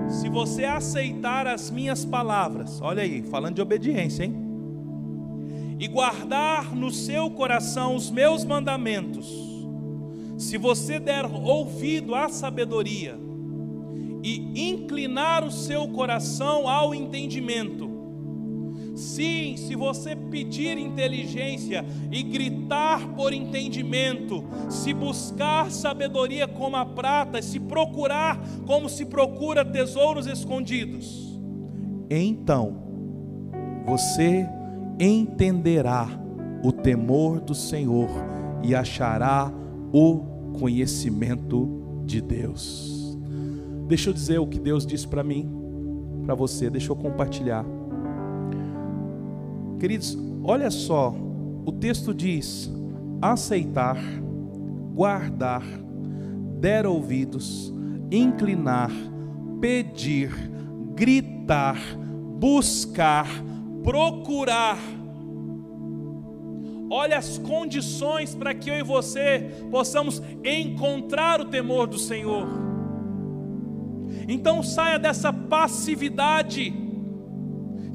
se 0.07 0.29
você 0.29 0.63
aceitar 0.63 1.47
as 1.47 1.71
minhas 1.71 2.05
palavras, 2.05 2.79
olha 2.79 3.01
aí, 3.01 3.23
falando 3.23 3.55
de 3.55 3.61
obediência, 3.61 4.23
hein? 4.23 4.35
E 5.79 5.87
guardar 5.87 6.75
no 6.75 6.91
seu 6.91 7.31
coração 7.31 7.95
os 7.95 8.11
meus 8.11 8.45
mandamentos, 8.45 9.27
se 10.37 10.59
você 10.59 10.99
der 10.99 11.25
ouvido 11.25 12.13
à 12.13 12.29
sabedoria 12.29 13.17
e 14.23 14.69
inclinar 14.69 15.43
o 15.43 15.51
seu 15.51 15.87
coração 15.87 16.69
ao 16.69 16.93
entendimento, 16.93 17.84
Sim, 18.95 19.57
se 19.57 19.75
você 19.75 20.15
pedir 20.15 20.77
inteligência 20.77 21.85
e 22.09 22.23
gritar 22.23 23.05
por 23.09 23.33
entendimento, 23.33 24.43
se 24.69 24.93
buscar 24.93 25.69
sabedoria 25.69 26.47
como 26.47 26.77
a 26.77 26.85
prata, 26.85 27.41
se 27.41 27.59
procurar 27.59 28.39
como 28.65 28.87
se 28.87 29.05
procura 29.05 29.65
tesouros 29.65 30.27
escondidos, 30.27 31.37
então 32.09 32.77
você 33.85 34.47
entenderá 34.99 36.07
o 36.63 36.71
temor 36.71 37.41
do 37.41 37.53
Senhor 37.53 38.09
e 38.63 38.73
achará 38.73 39.51
o 39.91 40.19
conhecimento 40.57 42.01
de 42.05 42.21
Deus. 42.21 43.17
Deixa 43.87 44.09
eu 44.09 44.13
dizer 44.13 44.39
o 44.39 44.47
que 44.47 44.59
Deus 44.59 44.85
disse 44.85 45.07
para 45.07 45.23
mim, 45.23 45.51
para 46.25 46.33
você, 46.33 46.69
deixa 46.69 46.91
eu 46.91 46.95
compartilhar. 46.95 47.65
Queridos, 49.79 50.17
olha 50.43 50.71
só, 50.71 51.13
o 51.65 51.71
texto 51.71 52.13
diz: 52.13 52.71
aceitar, 53.21 53.97
guardar, 54.93 55.63
der 56.59 56.85
ouvidos, 56.85 57.73
inclinar, 58.11 58.91
pedir, 59.59 60.31
gritar, 60.95 61.77
buscar, 62.39 63.27
procurar. 63.83 64.77
olha 66.89 67.17
as 67.17 67.37
condições 67.37 68.35
para 68.35 68.53
que 68.53 68.69
eu 68.69 68.75
e 68.75 68.83
você 68.83 69.65
possamos 69.69 70.21
encontrar 70.43 71.41
o 71.41 71.45
temor 71.45 71.87
do 71.87 71.97
Senhor. 71.97 72.47
Então 74.27 74.63
saia 74.63 74.97
dessa 74.97 75.33
passividade, 75.33 76.73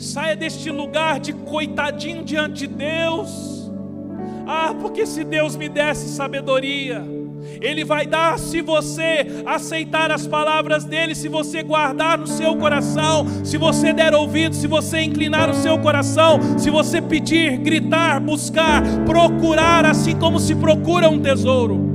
saia 0.01 0.35
deste 0.35 0.71
lugar 0.71 1.21
de 1.21 1.33
coitadinho 1.33 2.25
diante 2.25 2.67
de 2.67 2.75
Deus. 2.75 3.71
Ah, 4.47 4.75
porque 4.81 5.07
se 5.07 5.23
Deus 5.23 5.55
me 5.57 5.69
desse 5.69 6.09
sabedoria, 6.09 7.05
ele 7.61 7.85
vai 7.85 8.07
dar 8.07 8.39
se 8.39 8.63
você 8.63 9.45
aceitar 9.47 10.11
as 10.11 10.27
palavras 10.27 10.85
dele, 10.85 11.15
se 11.15 11.29
você 11.29 11.63
guardar 11.63 12.19
no 12.19 12.27
seu 12.27 12.57
coração, 12.57 13.27
se 13.45 13.59
você 13.59 13.93
der 13.93 14.15
ouvido, 14.15 14.57
se 14.57 14.67
você 14.67 15.03
inclinar 15.03 15.51
o 15.51 15.55
seu 15.55 15.79
coração, 15.79 16.41
se 16.59 16.71
você 16.71 17.01
pedir, 17.03 17.59
gritar, 17.59 18.21
buscar, 18.21 18.83
procurar, 19.05 19.85
assim 19.85 20.17
como 20.17 20.41
se 20.41 20.55
procura 20.55 21.09
um 21.09 21.21
tesouro. 21.21 21.91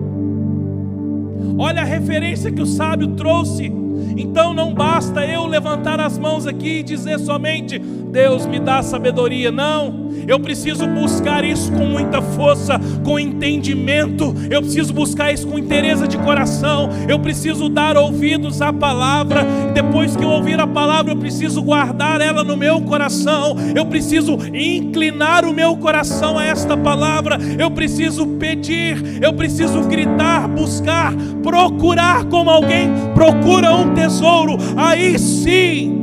Olha 1.57 1.81
a 1.81 1.85
referência 1.85 2.51
que 2.51 2.61
o 2.61 2.65
sábio 2.65 3.07
trouxe. 3.15 3.84
Então 4.17 4.53
não 4.53 4.73
basta 4.73 5.25
eu 5.25 5.45
levantar 5.45 5.99
as 5.99 6.17
mãos 6.17 6.47
aqui 6.47 6.79
e 6.79 6.83
dizer 6.83 7.19
somente: 7.19 7.77
Deus 7.77 8.45
me 8.45 8.59
dá 8.59 8.81
sabedoria. 8.81 9.51
Não. 9.51 10.04
Eu 10.27 10.39
preciso 10.39 10.87
buscar 10.87 11.43
isso 11.43 11.71
com 11.71 11.85
muita 11.85 12.21
força, 12.21 12.79
com 13.03 13.19
entendimento. 13.19 14.33
Eu 14.49 14.61
preciso 14.61 14.93
buscar 14.93 15.31
isso 15.31 15.47
com 15.47 15.59
interesse 15.59 16.07
de 16.07 16.17
coração. 16.17 16.89
Eu 17.07 17.19
preciso 17.19 17.69
dar 17.69 17.97
ouvidos 17.97 18.61
à 18.61 18.73
palavra. 18.73 19.45
Depois 19.73 20.15
que 20.15 20.23
eu 20.23 20.29
ouvir 20.29 20.59
a 20.59 20.67
palavra, 20.67 21.11
eu 21.11 21.17
preciso 21.17 21.61
guardar 21.61 22.21
ela 22.21 22.43
no 22.43 22.57
meu 22.57 22.81
coração. 22.81 23.55
Eu 23.75 23.85
preciso 23.85 24.37
inclinar 24.53 25.45
o 25.45 25.53
meu 25.53 25.77
coração 25.77 26.37
a 26.37 26.45
esta 26.45 26.75
palavra. 26.75 27.37
Eu 27.59 27.69
preciso 27.71 28.25
pedir, 28.25 29.21
eu 29.21 29.33
preciso 29.33 29.81
gritar, 29.83 30.47
buscar, 30.47 31.13
procurar 31.43 32.25
como 32.25 32.49
alguém 32.49 32.89
procura 33.13 33.73
um 33.73 33.93
tesouro. 33.93 34.57
Aí 34.75 35.17
sim 35.19 35.97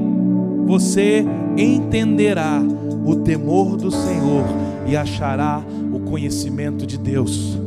você 0.67 1.25
entenderá 1.57 2.63
o 3.05 3.17
temor 3.17 3.77
do 3.77 3.91
Senhor 3.91 4.45
e 4.87 4.97
achará 4.97 5.63
o 5.93 6.01
conhecimento 6.01 6.87
de 6.87 6.99
Deus. 6.99 7.59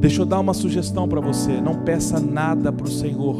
Deixa 0.00 0.22
eu 0.22 0.26
dar 0.26 0.40
uma 0.40 0.54
sugestão 0.54 1.08
para 1.08 1.20
você: 1.20 1.60
não 1.60 1.76
peça 1.82 2.20
nada 2.20 2.72
para 2.72 2.86
o 2.86 2.90
Senhor. 2.90 3.36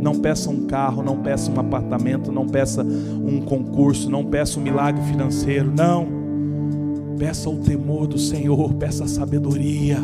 Não 0.00 0.20
peça 0.20 0.48
um 0.48 0.66
carro, 0.66 1.02
não 1.02 1.16
peça 1.16 1.50
um 1.50 1.58
apartamento, 1.58 2.30
não 2.30 2.46
peça 2.46 2.84
um 2.84 3.40
concurso, 3.40 4.08
não 4.08 4.24
peça 4.24 4.58
um 4.58 4.62
milagre 4.62 5.02
financeiro. 5.02 5.72
Não. 5.76 6.17
Peça 7.18 7.50
o 7.50 7.56
temor 7.56 8.06
do 8.06 8.16
Senhor, 8.16 8.72
peça 8.74 9.02
a 9.04 9.08
sabedoria. 9.08 9.98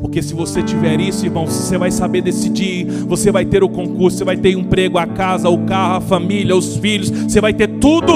Porque 0.00 0.22
se 0.22 0.32
você 0.32 0.62
tiver 0.62 0.98
isso, 0.98 1.26
irmão, 1.26 1.44
você 1.46 1.76
vai 1.76 1.90
saber 1.90 2.22
decidir, 2.22 2.86
você 3.06 3.30
vai 3.30 3.44
ter 3.44 3.62
o 3.62 3.68
concurso, 3.68 4.16
você 4.18 4.24
vai 4.24 4.38
ter 4.38 4.52
emprego, 4.52 4.96
a 4.96 5.06
casa, 5.06 5.50
o 5.50 5.66
carro, 5.66 5.96
a 5.96 6.00
família, 6.00 6.56
os 6.56 6.76
filhos, 6.76 7.10
você 7.10 7.38
vai 7.38 7.52
ter 7.52 7.68
tudo. 7.68 8.12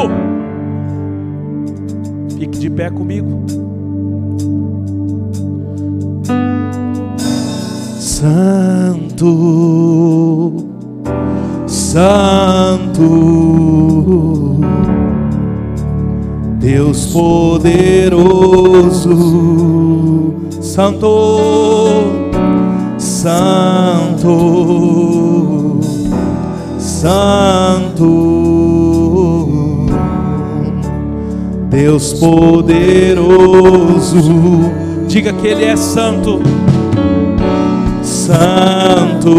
Fique 2.38 2.58
de 2.58 2.70
pé 2.70 2.88
comigo. 2.88 3.44
Santo, 8.18 9.26
Santo, 11.66 13.08
Deus 16.68 17.06
poderoso 17.06 18.28
Santo, 20.60 22.12
Santo, 22.98 24.20
Santo, 26.78 28.04
Deus 31.70 32.12
poderoso, 32.12 33.14
diga 35.06 35.32
que 35.32 35.46
Ele 35.46 35.64
é 35.64 35.74
santo, 35.74 36.42
Santo, 38.02 39.30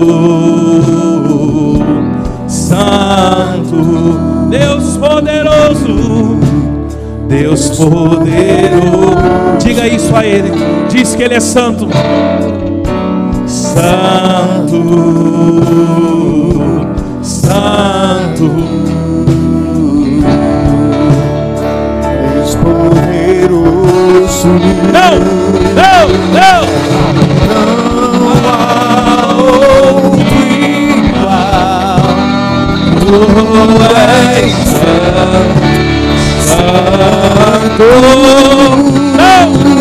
Santo, 2.47 4.17
Deus 4.49 4.97
poderoso. 4.97 6.39
Deus 7.29 7.69
poderoso. 7.77 9.15
Diga 9.59 9.87
isso 9.87 10.15
a 10.15 10.25
Ele. 10.25 10.51
Diz 10.89 11.13
que 11.13 11.21
Ele 11.21 11.35
é 11.35 11.39
santo. 11.39 11.87
Santo, 13.45 14.81
Santo. 17.21 18.49
Deus 22.33 22.55
poderoso. 22.55 24.47
Não, 24.91 25.19
não, 25.75 26.09
não. 26.33 26.61
Não 27.47 28.49
há 28.49 29.35
outro 29.37 30.19
igual. 30.89 31.99
Tu 32.99 33.13
és 33.95 34.51
santo. 34.51 35.58
Santo, 36.69 37.83
não, 39.17 39.78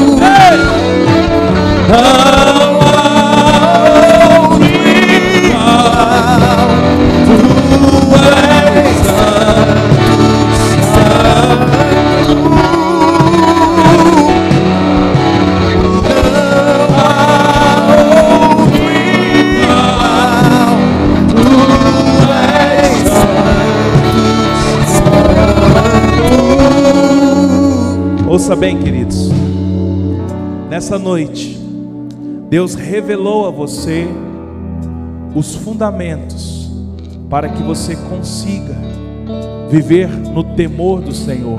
Bem, 28.56 28.78
queridos. 28.78 29.28
Nessa 30.70 30.98
noite, 30.98 31.56
Deus 32.48 32.74
revelou 32.74 33.46
a 33.46 33.50
você 33.50 34.08
os 35.34 35.54
fundamentos 35.54 36.70
para 37.28 37.50
que 37.50 37.62
você 37.62 37.94
consiga 37.94 38.74
viver 39.70 40.08
no 40.08 40.42
temor 40.56 41.02
do 41.02 41.14
Senhor. 41.14 41.58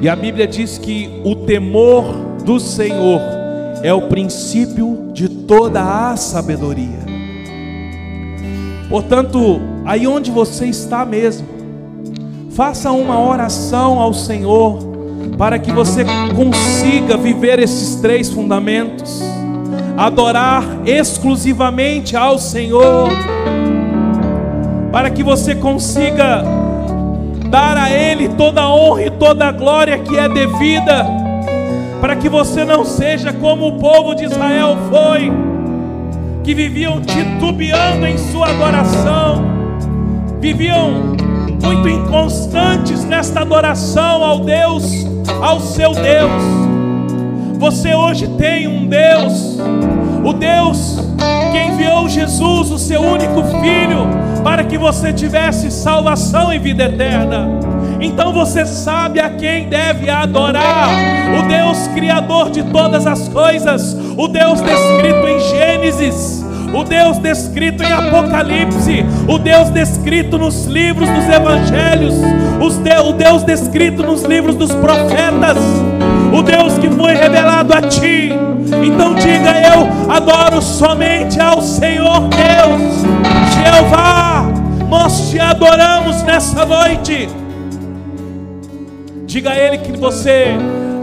E 0.00 0.08
a 0.08 0.16
Bíblia 0.16 0.48
diz 0.48 0.78
que 0.78 1.22
o 1.24 1.36
temor 1.36 2.04
do 2.44 2.58
Senhor 2.58 3.20
é 3.82 3.94
o 3.94 4.08
princípio 4.08 5.10
de 5.12 5.28
toda 5.28 6.10
a 6.10 6.16
sabedoria. 6.16 7.04
Portanto, 8.90 9.60
aí 9.86 10.08
onde 10.08 10.30
você 10.30 10.66
está 10.66 11.04
mesmo, 11.06 11.46
faça 12.50 12.90
uma 12.90 13.18
oração 13.18 14.00
ao 14.00 14.12
Senhor 14.12 14.93
para 15.36 15.58
que 15.58 15.72
você 15.72 16.04
consiga 16.34 17.16
viver 17.16 17.58
esses 17.58 17.96
três 17.96 18.30
fundamentos: 18.30 19.22
adorar 19.96 20.64
exclusivamente 20.84 22.16
ao 22.16 22.38
Senhor, 22.38 23.08
para 24.92 25.10
que 25.10 25.22
você 25.22 25.54
consiga 25.54 26.42
dar 27.50 27.76
a 27.76 27.90
Ele 27.90 28.28
toda 28.30 28.62
a 28.62 28.74
honra 28.74 29.04
e 29.04 29.10
toda 29.10 29.46
a 29.46 29.52
glória 29.52 29.98
que 29.98 30.16
é 30.16 30.28
devida, 30.28 31.06
para 32.00 32.16
que 32.16 32.28
você 32.28 32.64
não 32.64 32.84
seja 32.84 33.32
como 33.32 33.68
o 33.68 33.78
povo 33.78 34.14
de 34.14 34.24
Israel 34.24 34.76
foi, 34.90 35.32
que 36.42 36.54
viviam 36.54 37.00
titubeando 37.00 38.06
em 38.06 38.18
sua 38.18 38.48
adoração, 38.50 39.44
viviam 40.40 41.14
muito 41.62 41.88
inconstantes 41.88 43.04
nesta 43.04 43.40
adoração 43.40 44.22
ao 44.22 44.40
Deus, 44.40 45.06
ao 45.42 45.60
seu 45.60 45.92
Deus. 45.92 46.42
Você 47.58 47.94
hoje 47.94 48.26
tem 48.38 48.68
um 48.68 48.86
Deus, 48.86 49.58
o 50.24 50.32
Deus 50.32 50.98
que 51.52 51.58
enviou 51.58 52.08
Jesus, 52.08 52.70
o 52.70 52.78
seu 52.78 53.00
único 53.00 53.42
filho, 53.44 54.08
para 54.42 54.64
que 54.64 54.76
você 54.76 55.12
tivesse 55.12 55.70
salvação 55.70 56.52
e 56.52 56.58
vida 56.58 56.84
eterna. 56.84 57.48
Então 58.00 58.32
você 58.32 58.66
sabe 58.66 59.20
a 59.20 59.30
quem 59.30 59.68
deve 59.68 60.10
adorar: 60.10 60.88
o 61.38 61.48
Deus 61.48 61.86
Criador 61.94 62.50
de 62.50 62.62
todas 62.64 63.06
as 63.06 63.28
coisas, 63.28 63.96
o 64.16 64.28
Deus 64.28 64.60
descrito 64.60 65.26
em 65.26 65.40
Gênesis 65.40 66.43
o 66.74 66.84
Deus 66.84 67.18
descrito 67.18 67.82
em 67.82 67.92
Apocalipse, 67.92 69.04
o 69.28 69.38
Deus 69.38 69.70
descrito 69.70 70.36
nos 70.36 70.64
livros 70.66 71.08
dos 71.08 71.28
Evangelhos, 71.28 72.14
o 72.60 73.12
Deus 73.12 73.42
descrito 73.44 74.02
nos 74.02 74.22
livros 74.22 74.56
dos 74.56 74.72
profetas, 74.72 75.56
o 76.32 76.42
Deus 76.42 76.76
que 76.78 76.90
foi 76.90 77.14
revelado 77.14 77.72
a 77.72 77.82
ti. 77.82 78.32
Então 78.84 79.14
diga: 79.14 79.52
Eu 79.60 80.12
adoro 80.12 80.60
somente 80.60 81.40
ao 81.40 81.62
Senhor 81.62 82.28
Deus, 82.28 83.02
Jeová. 83.54 84.46
Nós 84.88 85.30
te 85.30 85.38
adoramos 85.38 86.22
nessa 86.22 86.64
noite. 86.64 87.28
Diga 89.26 89.50
a 89.50 89.58
Ele 89.58 89.78
que 89.78 89.92
você 89.92 90.54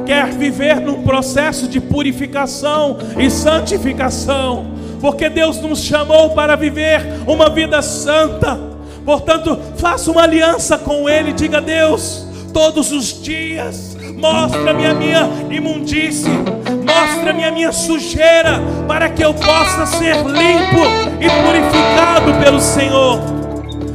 quer 0.06 0.28
viver 0.28 0.80
num 0.80 1.04
processo 1.04 1.68
de 1.68 1.80
purificação 1.80 2.98
e 3.18 3.30
santificação, 3.30 4.66
porque 5.02 5.28
Deus 5.28 5.60
nos 5.60 5.84
chamou 5.84 6.30
para 6.30 6.56
viver 6.56 7.02
uma 7.28 7.50
vida 7.50 7.82
santa. 7.82 8.58
Portanto, 9.04 9.60
faça 9.78 10.12
uma 10.12 10.22
aliança 10.22 10.78
com 10.78 11.10
Ele, 11.10 11.34
diga 11.34 11.58
a 11.58 11.62
Deus, 11.62 12.26
todos 12.54 12.92
os 12.92 13.22
dias, 13.22 13.98
mostra-me 14.16 14.86
a 14.86 14.94
minha 14.94 15.28
imundície, 15.50 16.30
mostra-me 16.30 17.44
a 17.44 17.52
minha 17.52 17.72
sujeira, 17.72 18.62
para 18.88 19.10
que 19.10 19.26
eu 19.26 19.34
possa 19.34 19.88
ser 19.88 20.16
limpo 20.18 20.86
e 21.20 21.28
purificado 21.28 22.44
pelo 22.44 22.62
Senhor 22.62 23.42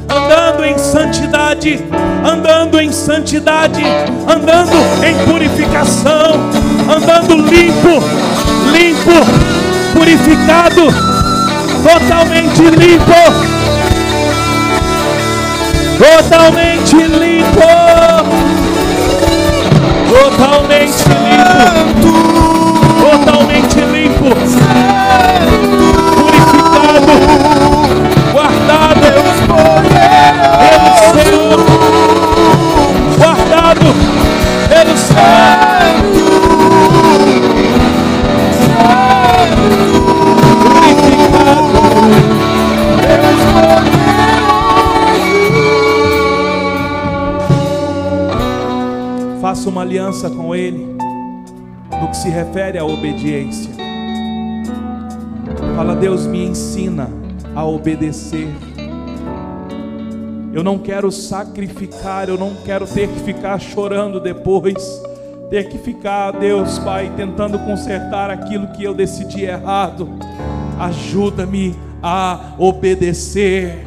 andando 0.08 0.64
em 0.64 0.78
santidade, 0.78 1.80
andando 2.24 2.80
em 2.80 2.92
santidade, 2.92 3.82
andando 4.26 4.76
em 5.04 5.30
purificação, 5.30 6.32
andando 6.88 7.34
limpo, 7.36 8.02
limpo, 8.72 9.65
purificado, 9.94 10.88
totalmente 11.82 12.62
limpo, 12.62 13.22
totalmente 15.98 16.96
limpo, 16.96 17.68
totalmente 20.08 21.08
limpo, 21.08 22.12
totalmente 23.00 23.55
aliança 50.16 50.30
com 50.30 50.54
Ele 50.54 50.96
no 52.00 52.08
que 52.08 52.16
se 52.16 52.28
refere 52.28 52.78
à 52.78 52.84
obediência. 52.84 53.70
Fala, 55.74 55.94
Deus, 55.94 56.26
me 56.26 56.44
ensina 56.44 57.10
a 57.54 57.64
obedecer. 57.64 58.48
Eu 60.52 60.64
não 60.64 60.78
quero 60.78 61.12
sacrificar, 61.12 62.28
eu 62.28 62.38
não 62.38 62.54
quero 62.64 62.86
ter 62.86 63.08
que 63.08 63.20
ficar 63.20 63.58
chorando 63.60 64.18
depois, 64.18 65.02
ter 65.50 65.68
que 65.68 65.76
ficar, 65.76 66.32
Deus 66.32 66.78
Pai, 66.78 67.12
tentando 67.14 67.58
consertar 67.58 68.30
aquilo 68.30 68.68
que 68.68 68.82
eu 68.82 68.94
decidi 68.94 69.44
errado. 69.44 70.08
Ajuda-me 70.78 71.76
a 72.02 72.54
obedecer. 72.58 73.86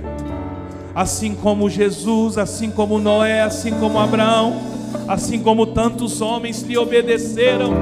Assim 0.93 1.33
como 1.33 1.69
Jesus, 1.69 2.37
assim 2.37 2.69
como 2.69 2.99
Noé, 2.99 3.41
assim 3.41 3.71
como 3.79 3.99
Abraão, 3.99 4.78
assim 5.07 5.39
como 5.39 5.65
tantos 5.65 6.21
homens 6.21 6.61
lhe 6.61 6.77
obedeceram, 6.77 7.73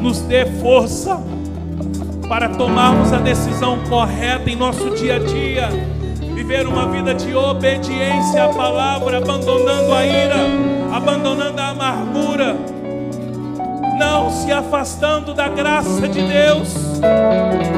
nos 0.00 0.20
dê 0.20 0.46
força 0.46 1.20
para 2.28 2.48
tomarmos 2.50 3.12
a 3.12 3.18
decisão 3.18 3.78
correta 3.88 4.48
em 4.48 4.56
nosso 4.56 4.90
dia 4.90 5.16
a 5.16 5.18
dia. 5.18 5.68
Viver 6.34 6.66
uma 6.66 6.88
vida 6.88 7.12
de 7.12 7.34
obediência 7.34 8.44
à 8.44 8.48
palavra, 8.50 9.18
abandonando 9.18 9.92
a 9.92 10.06
ira, 10.06 10.36
abandonando 10.92 11.60
a 11.60 11.68
amargura, 11.68 12.56
não 13.98 14.30
se 14.30 14.50
afastando 14.50 15.34
da 15.34 15.48
graça 15.48 16.08
de 16.08 16.22
Deus, 16.22 17.00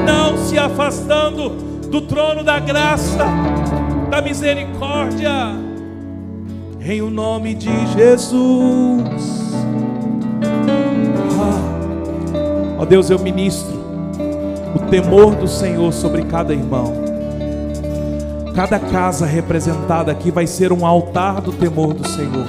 não 0.05 0.37
se 0.37 0.57
afastando 0.57 1.49
do 1.49 2.01
trono 2.01 2.43
da 2.43 2.59
graça, 2.59 3.25
da 4.09 4.21
misericórdia, 4.21 5.31
em 6.85 7.01
o 7.01 7.09
nome 7.09 7.53
de 7.55 7.69
Jesus. 7.95 9.53
Ah, 11.39 12.77
ó 12.79 12.85
Deus, 12.85 13.09
eu 13.09 13.17
ministro 13.19 13.81
o 14.75 14.79
temor 14.89 15.35
do 15.35 15.47
Senhor 15.47 15.93
sobre 15.93 16.23
cada 16.23 16.53
irmão. 16.53 16.93
Cada 18.53 18.77
casa 18.77 19.25
representada 19.25 20.11
aqui 20.11 20.29
vai 20.29 20.45
ser 20.45 20.73
um 20.73 20.85
altar 20.85 21.41
do 21.41 21.53
temor 21.53 21.93
do 21.93 22.07
Senhor. 22.07 22.47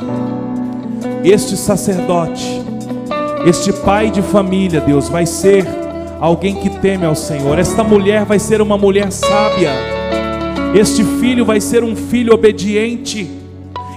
Este 1.23 1.57
sacerdote, 1.57 2.61
este 3.47 3.73
pai 3.73 4.11
de 4.11 4.21
família, 4.21 4.81
Deus, 4.81 5.09
vai 5.09 5.27
ser 5.27 5.65
alguém 6.21 6.57
que 6.57 6.69
teme 6.69 7.07
ao 7.07 7.15
Senhor. 7.15 7.59
Esta 7.59 7.85
mulher 7.85 8.25
vai 8.25 8.41
ser 8.41 8.61
uma 8.61 8.77
mulher 8.77 9.13
sábia. 9.13 9.71
Este 10.75 11.05
filho 11.05 11.45
vai 11.45 11.61
ser 11.61 11.85
um 11.85 11.95
filho 11.95 12.35
obediente. 12.35 13.44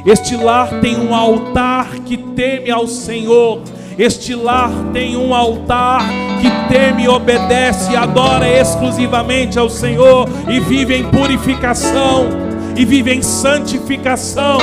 Este 0.07 0.37
lar 0.37 0.79
tem 0.79 0.97
um 0.97 1.13
altar 1.13 1.99
que 2.05 2.15
teme 2.15 2.71
ao 2.71 2.87
Senhor. 2.87 3.59
Este 3.99 4.33
lar 4.35 4.71
tem 4.93 5.17
um 5.17 5.35
altar 5.35 6.01
que 6.39 6.73
teme, 6.73 7.09
obedece 7.09 7.93
adora 7.93 8.47
exclusivamente 8.47 9.59
ao 9.59 9.69
Senhor 9.69 10.29
e 10.47 10.61
vive 10.61 10.95
em 10.95 11.03
purificação 11.09 12.29
e 12.77 12.85
vive 12.85 13.11
em 13.11 13.21
santificação 13.21 14.59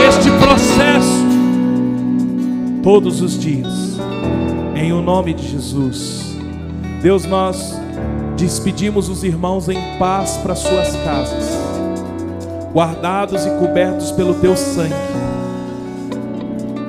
neste 0.00 0.32
processo 0.32 1.28
todos 2.82 3.20
os 3.22 3.38
dias. 3.38 4.00
Em 4.74 4.92
o 4.92 5.00
nome 5.00 5.32
de 5.32 5.46
Jesus. 5.46 6.36
Deus, 7.00 7.24
nós 7.24 7.78
despedimos 8.36 9.08
os 9.08 9.22
irmãos 9.22 9.68
em 9.68 9.96
paz 9.96 10.38
para 10.42 10.56
suas 10.56 10.96
casas, 11.04 11.67
guardados 12.72 13.46
e 13.46 13.50
cobertos 13.58 14.12
pelo 14.12 14.34
teu 14.34 14.56
sangue. 14.56 14.94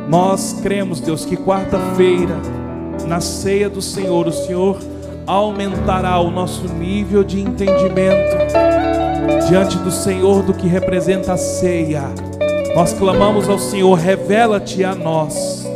Nós 0.09 0.59
cremos, 0.61 0.99
Deus, 0.99 1.23
que 1.25 1.37
quarta-feira, 1.37 2.35
na 3.07 3.21
ceia 3.21 3.69
do 3.69 3.81
Senhor, 3.81 4.27
o 4.27 4.31
Senhor 4.31 4.79
aumentará 5.27 6.19
o 6.19 6.31
nosso 6.31 6.67
nível 6.67 7.23
de 7.23 7.39
entendimento 7.39 8.37
diante 9.47 9.77
do 9.77 9.91
Senhor 9.91 10.43
do 10.43 10.53
que 10.53 10.67
representa 10.67 11.33
a 11.33 11.37
ceia. 11.37 12.03
Nós 12.75 12.93
clamamos 12.93 13.49
ao 13.49 13.59
Senhor, 13.59 13.93
revela-te 13.95 14.83
a 14.83 14.93
nós, 14.93 15.67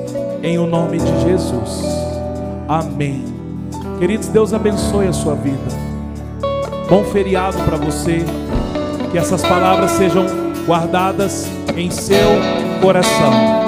em 0.42 0.58
o 0.58 0.66
nome 0.66 0.98
de 0.98 1.22
Jesus. 1.22 1.84
Amém. 2.68 3.24
Queridos, 4.00 4.28
Deus 4.28 4.54
abençoe 4.54 5.08
a 5.08 5.14
sua 5.14 5.36
vida. 5.36 5.58
Bom 6.90 7.04
feriado 7.06 7.58
para 7.64 7.78
você. 7.78 8.24
Que 9.14 9.20
essas 9.20 9.44
palavras 9.44 9.92
sejam 9.92 10.26
guardadas 10.66 11.48
em 11.78 11.92
seu 11.92 12.18
coração. 12.82 13.63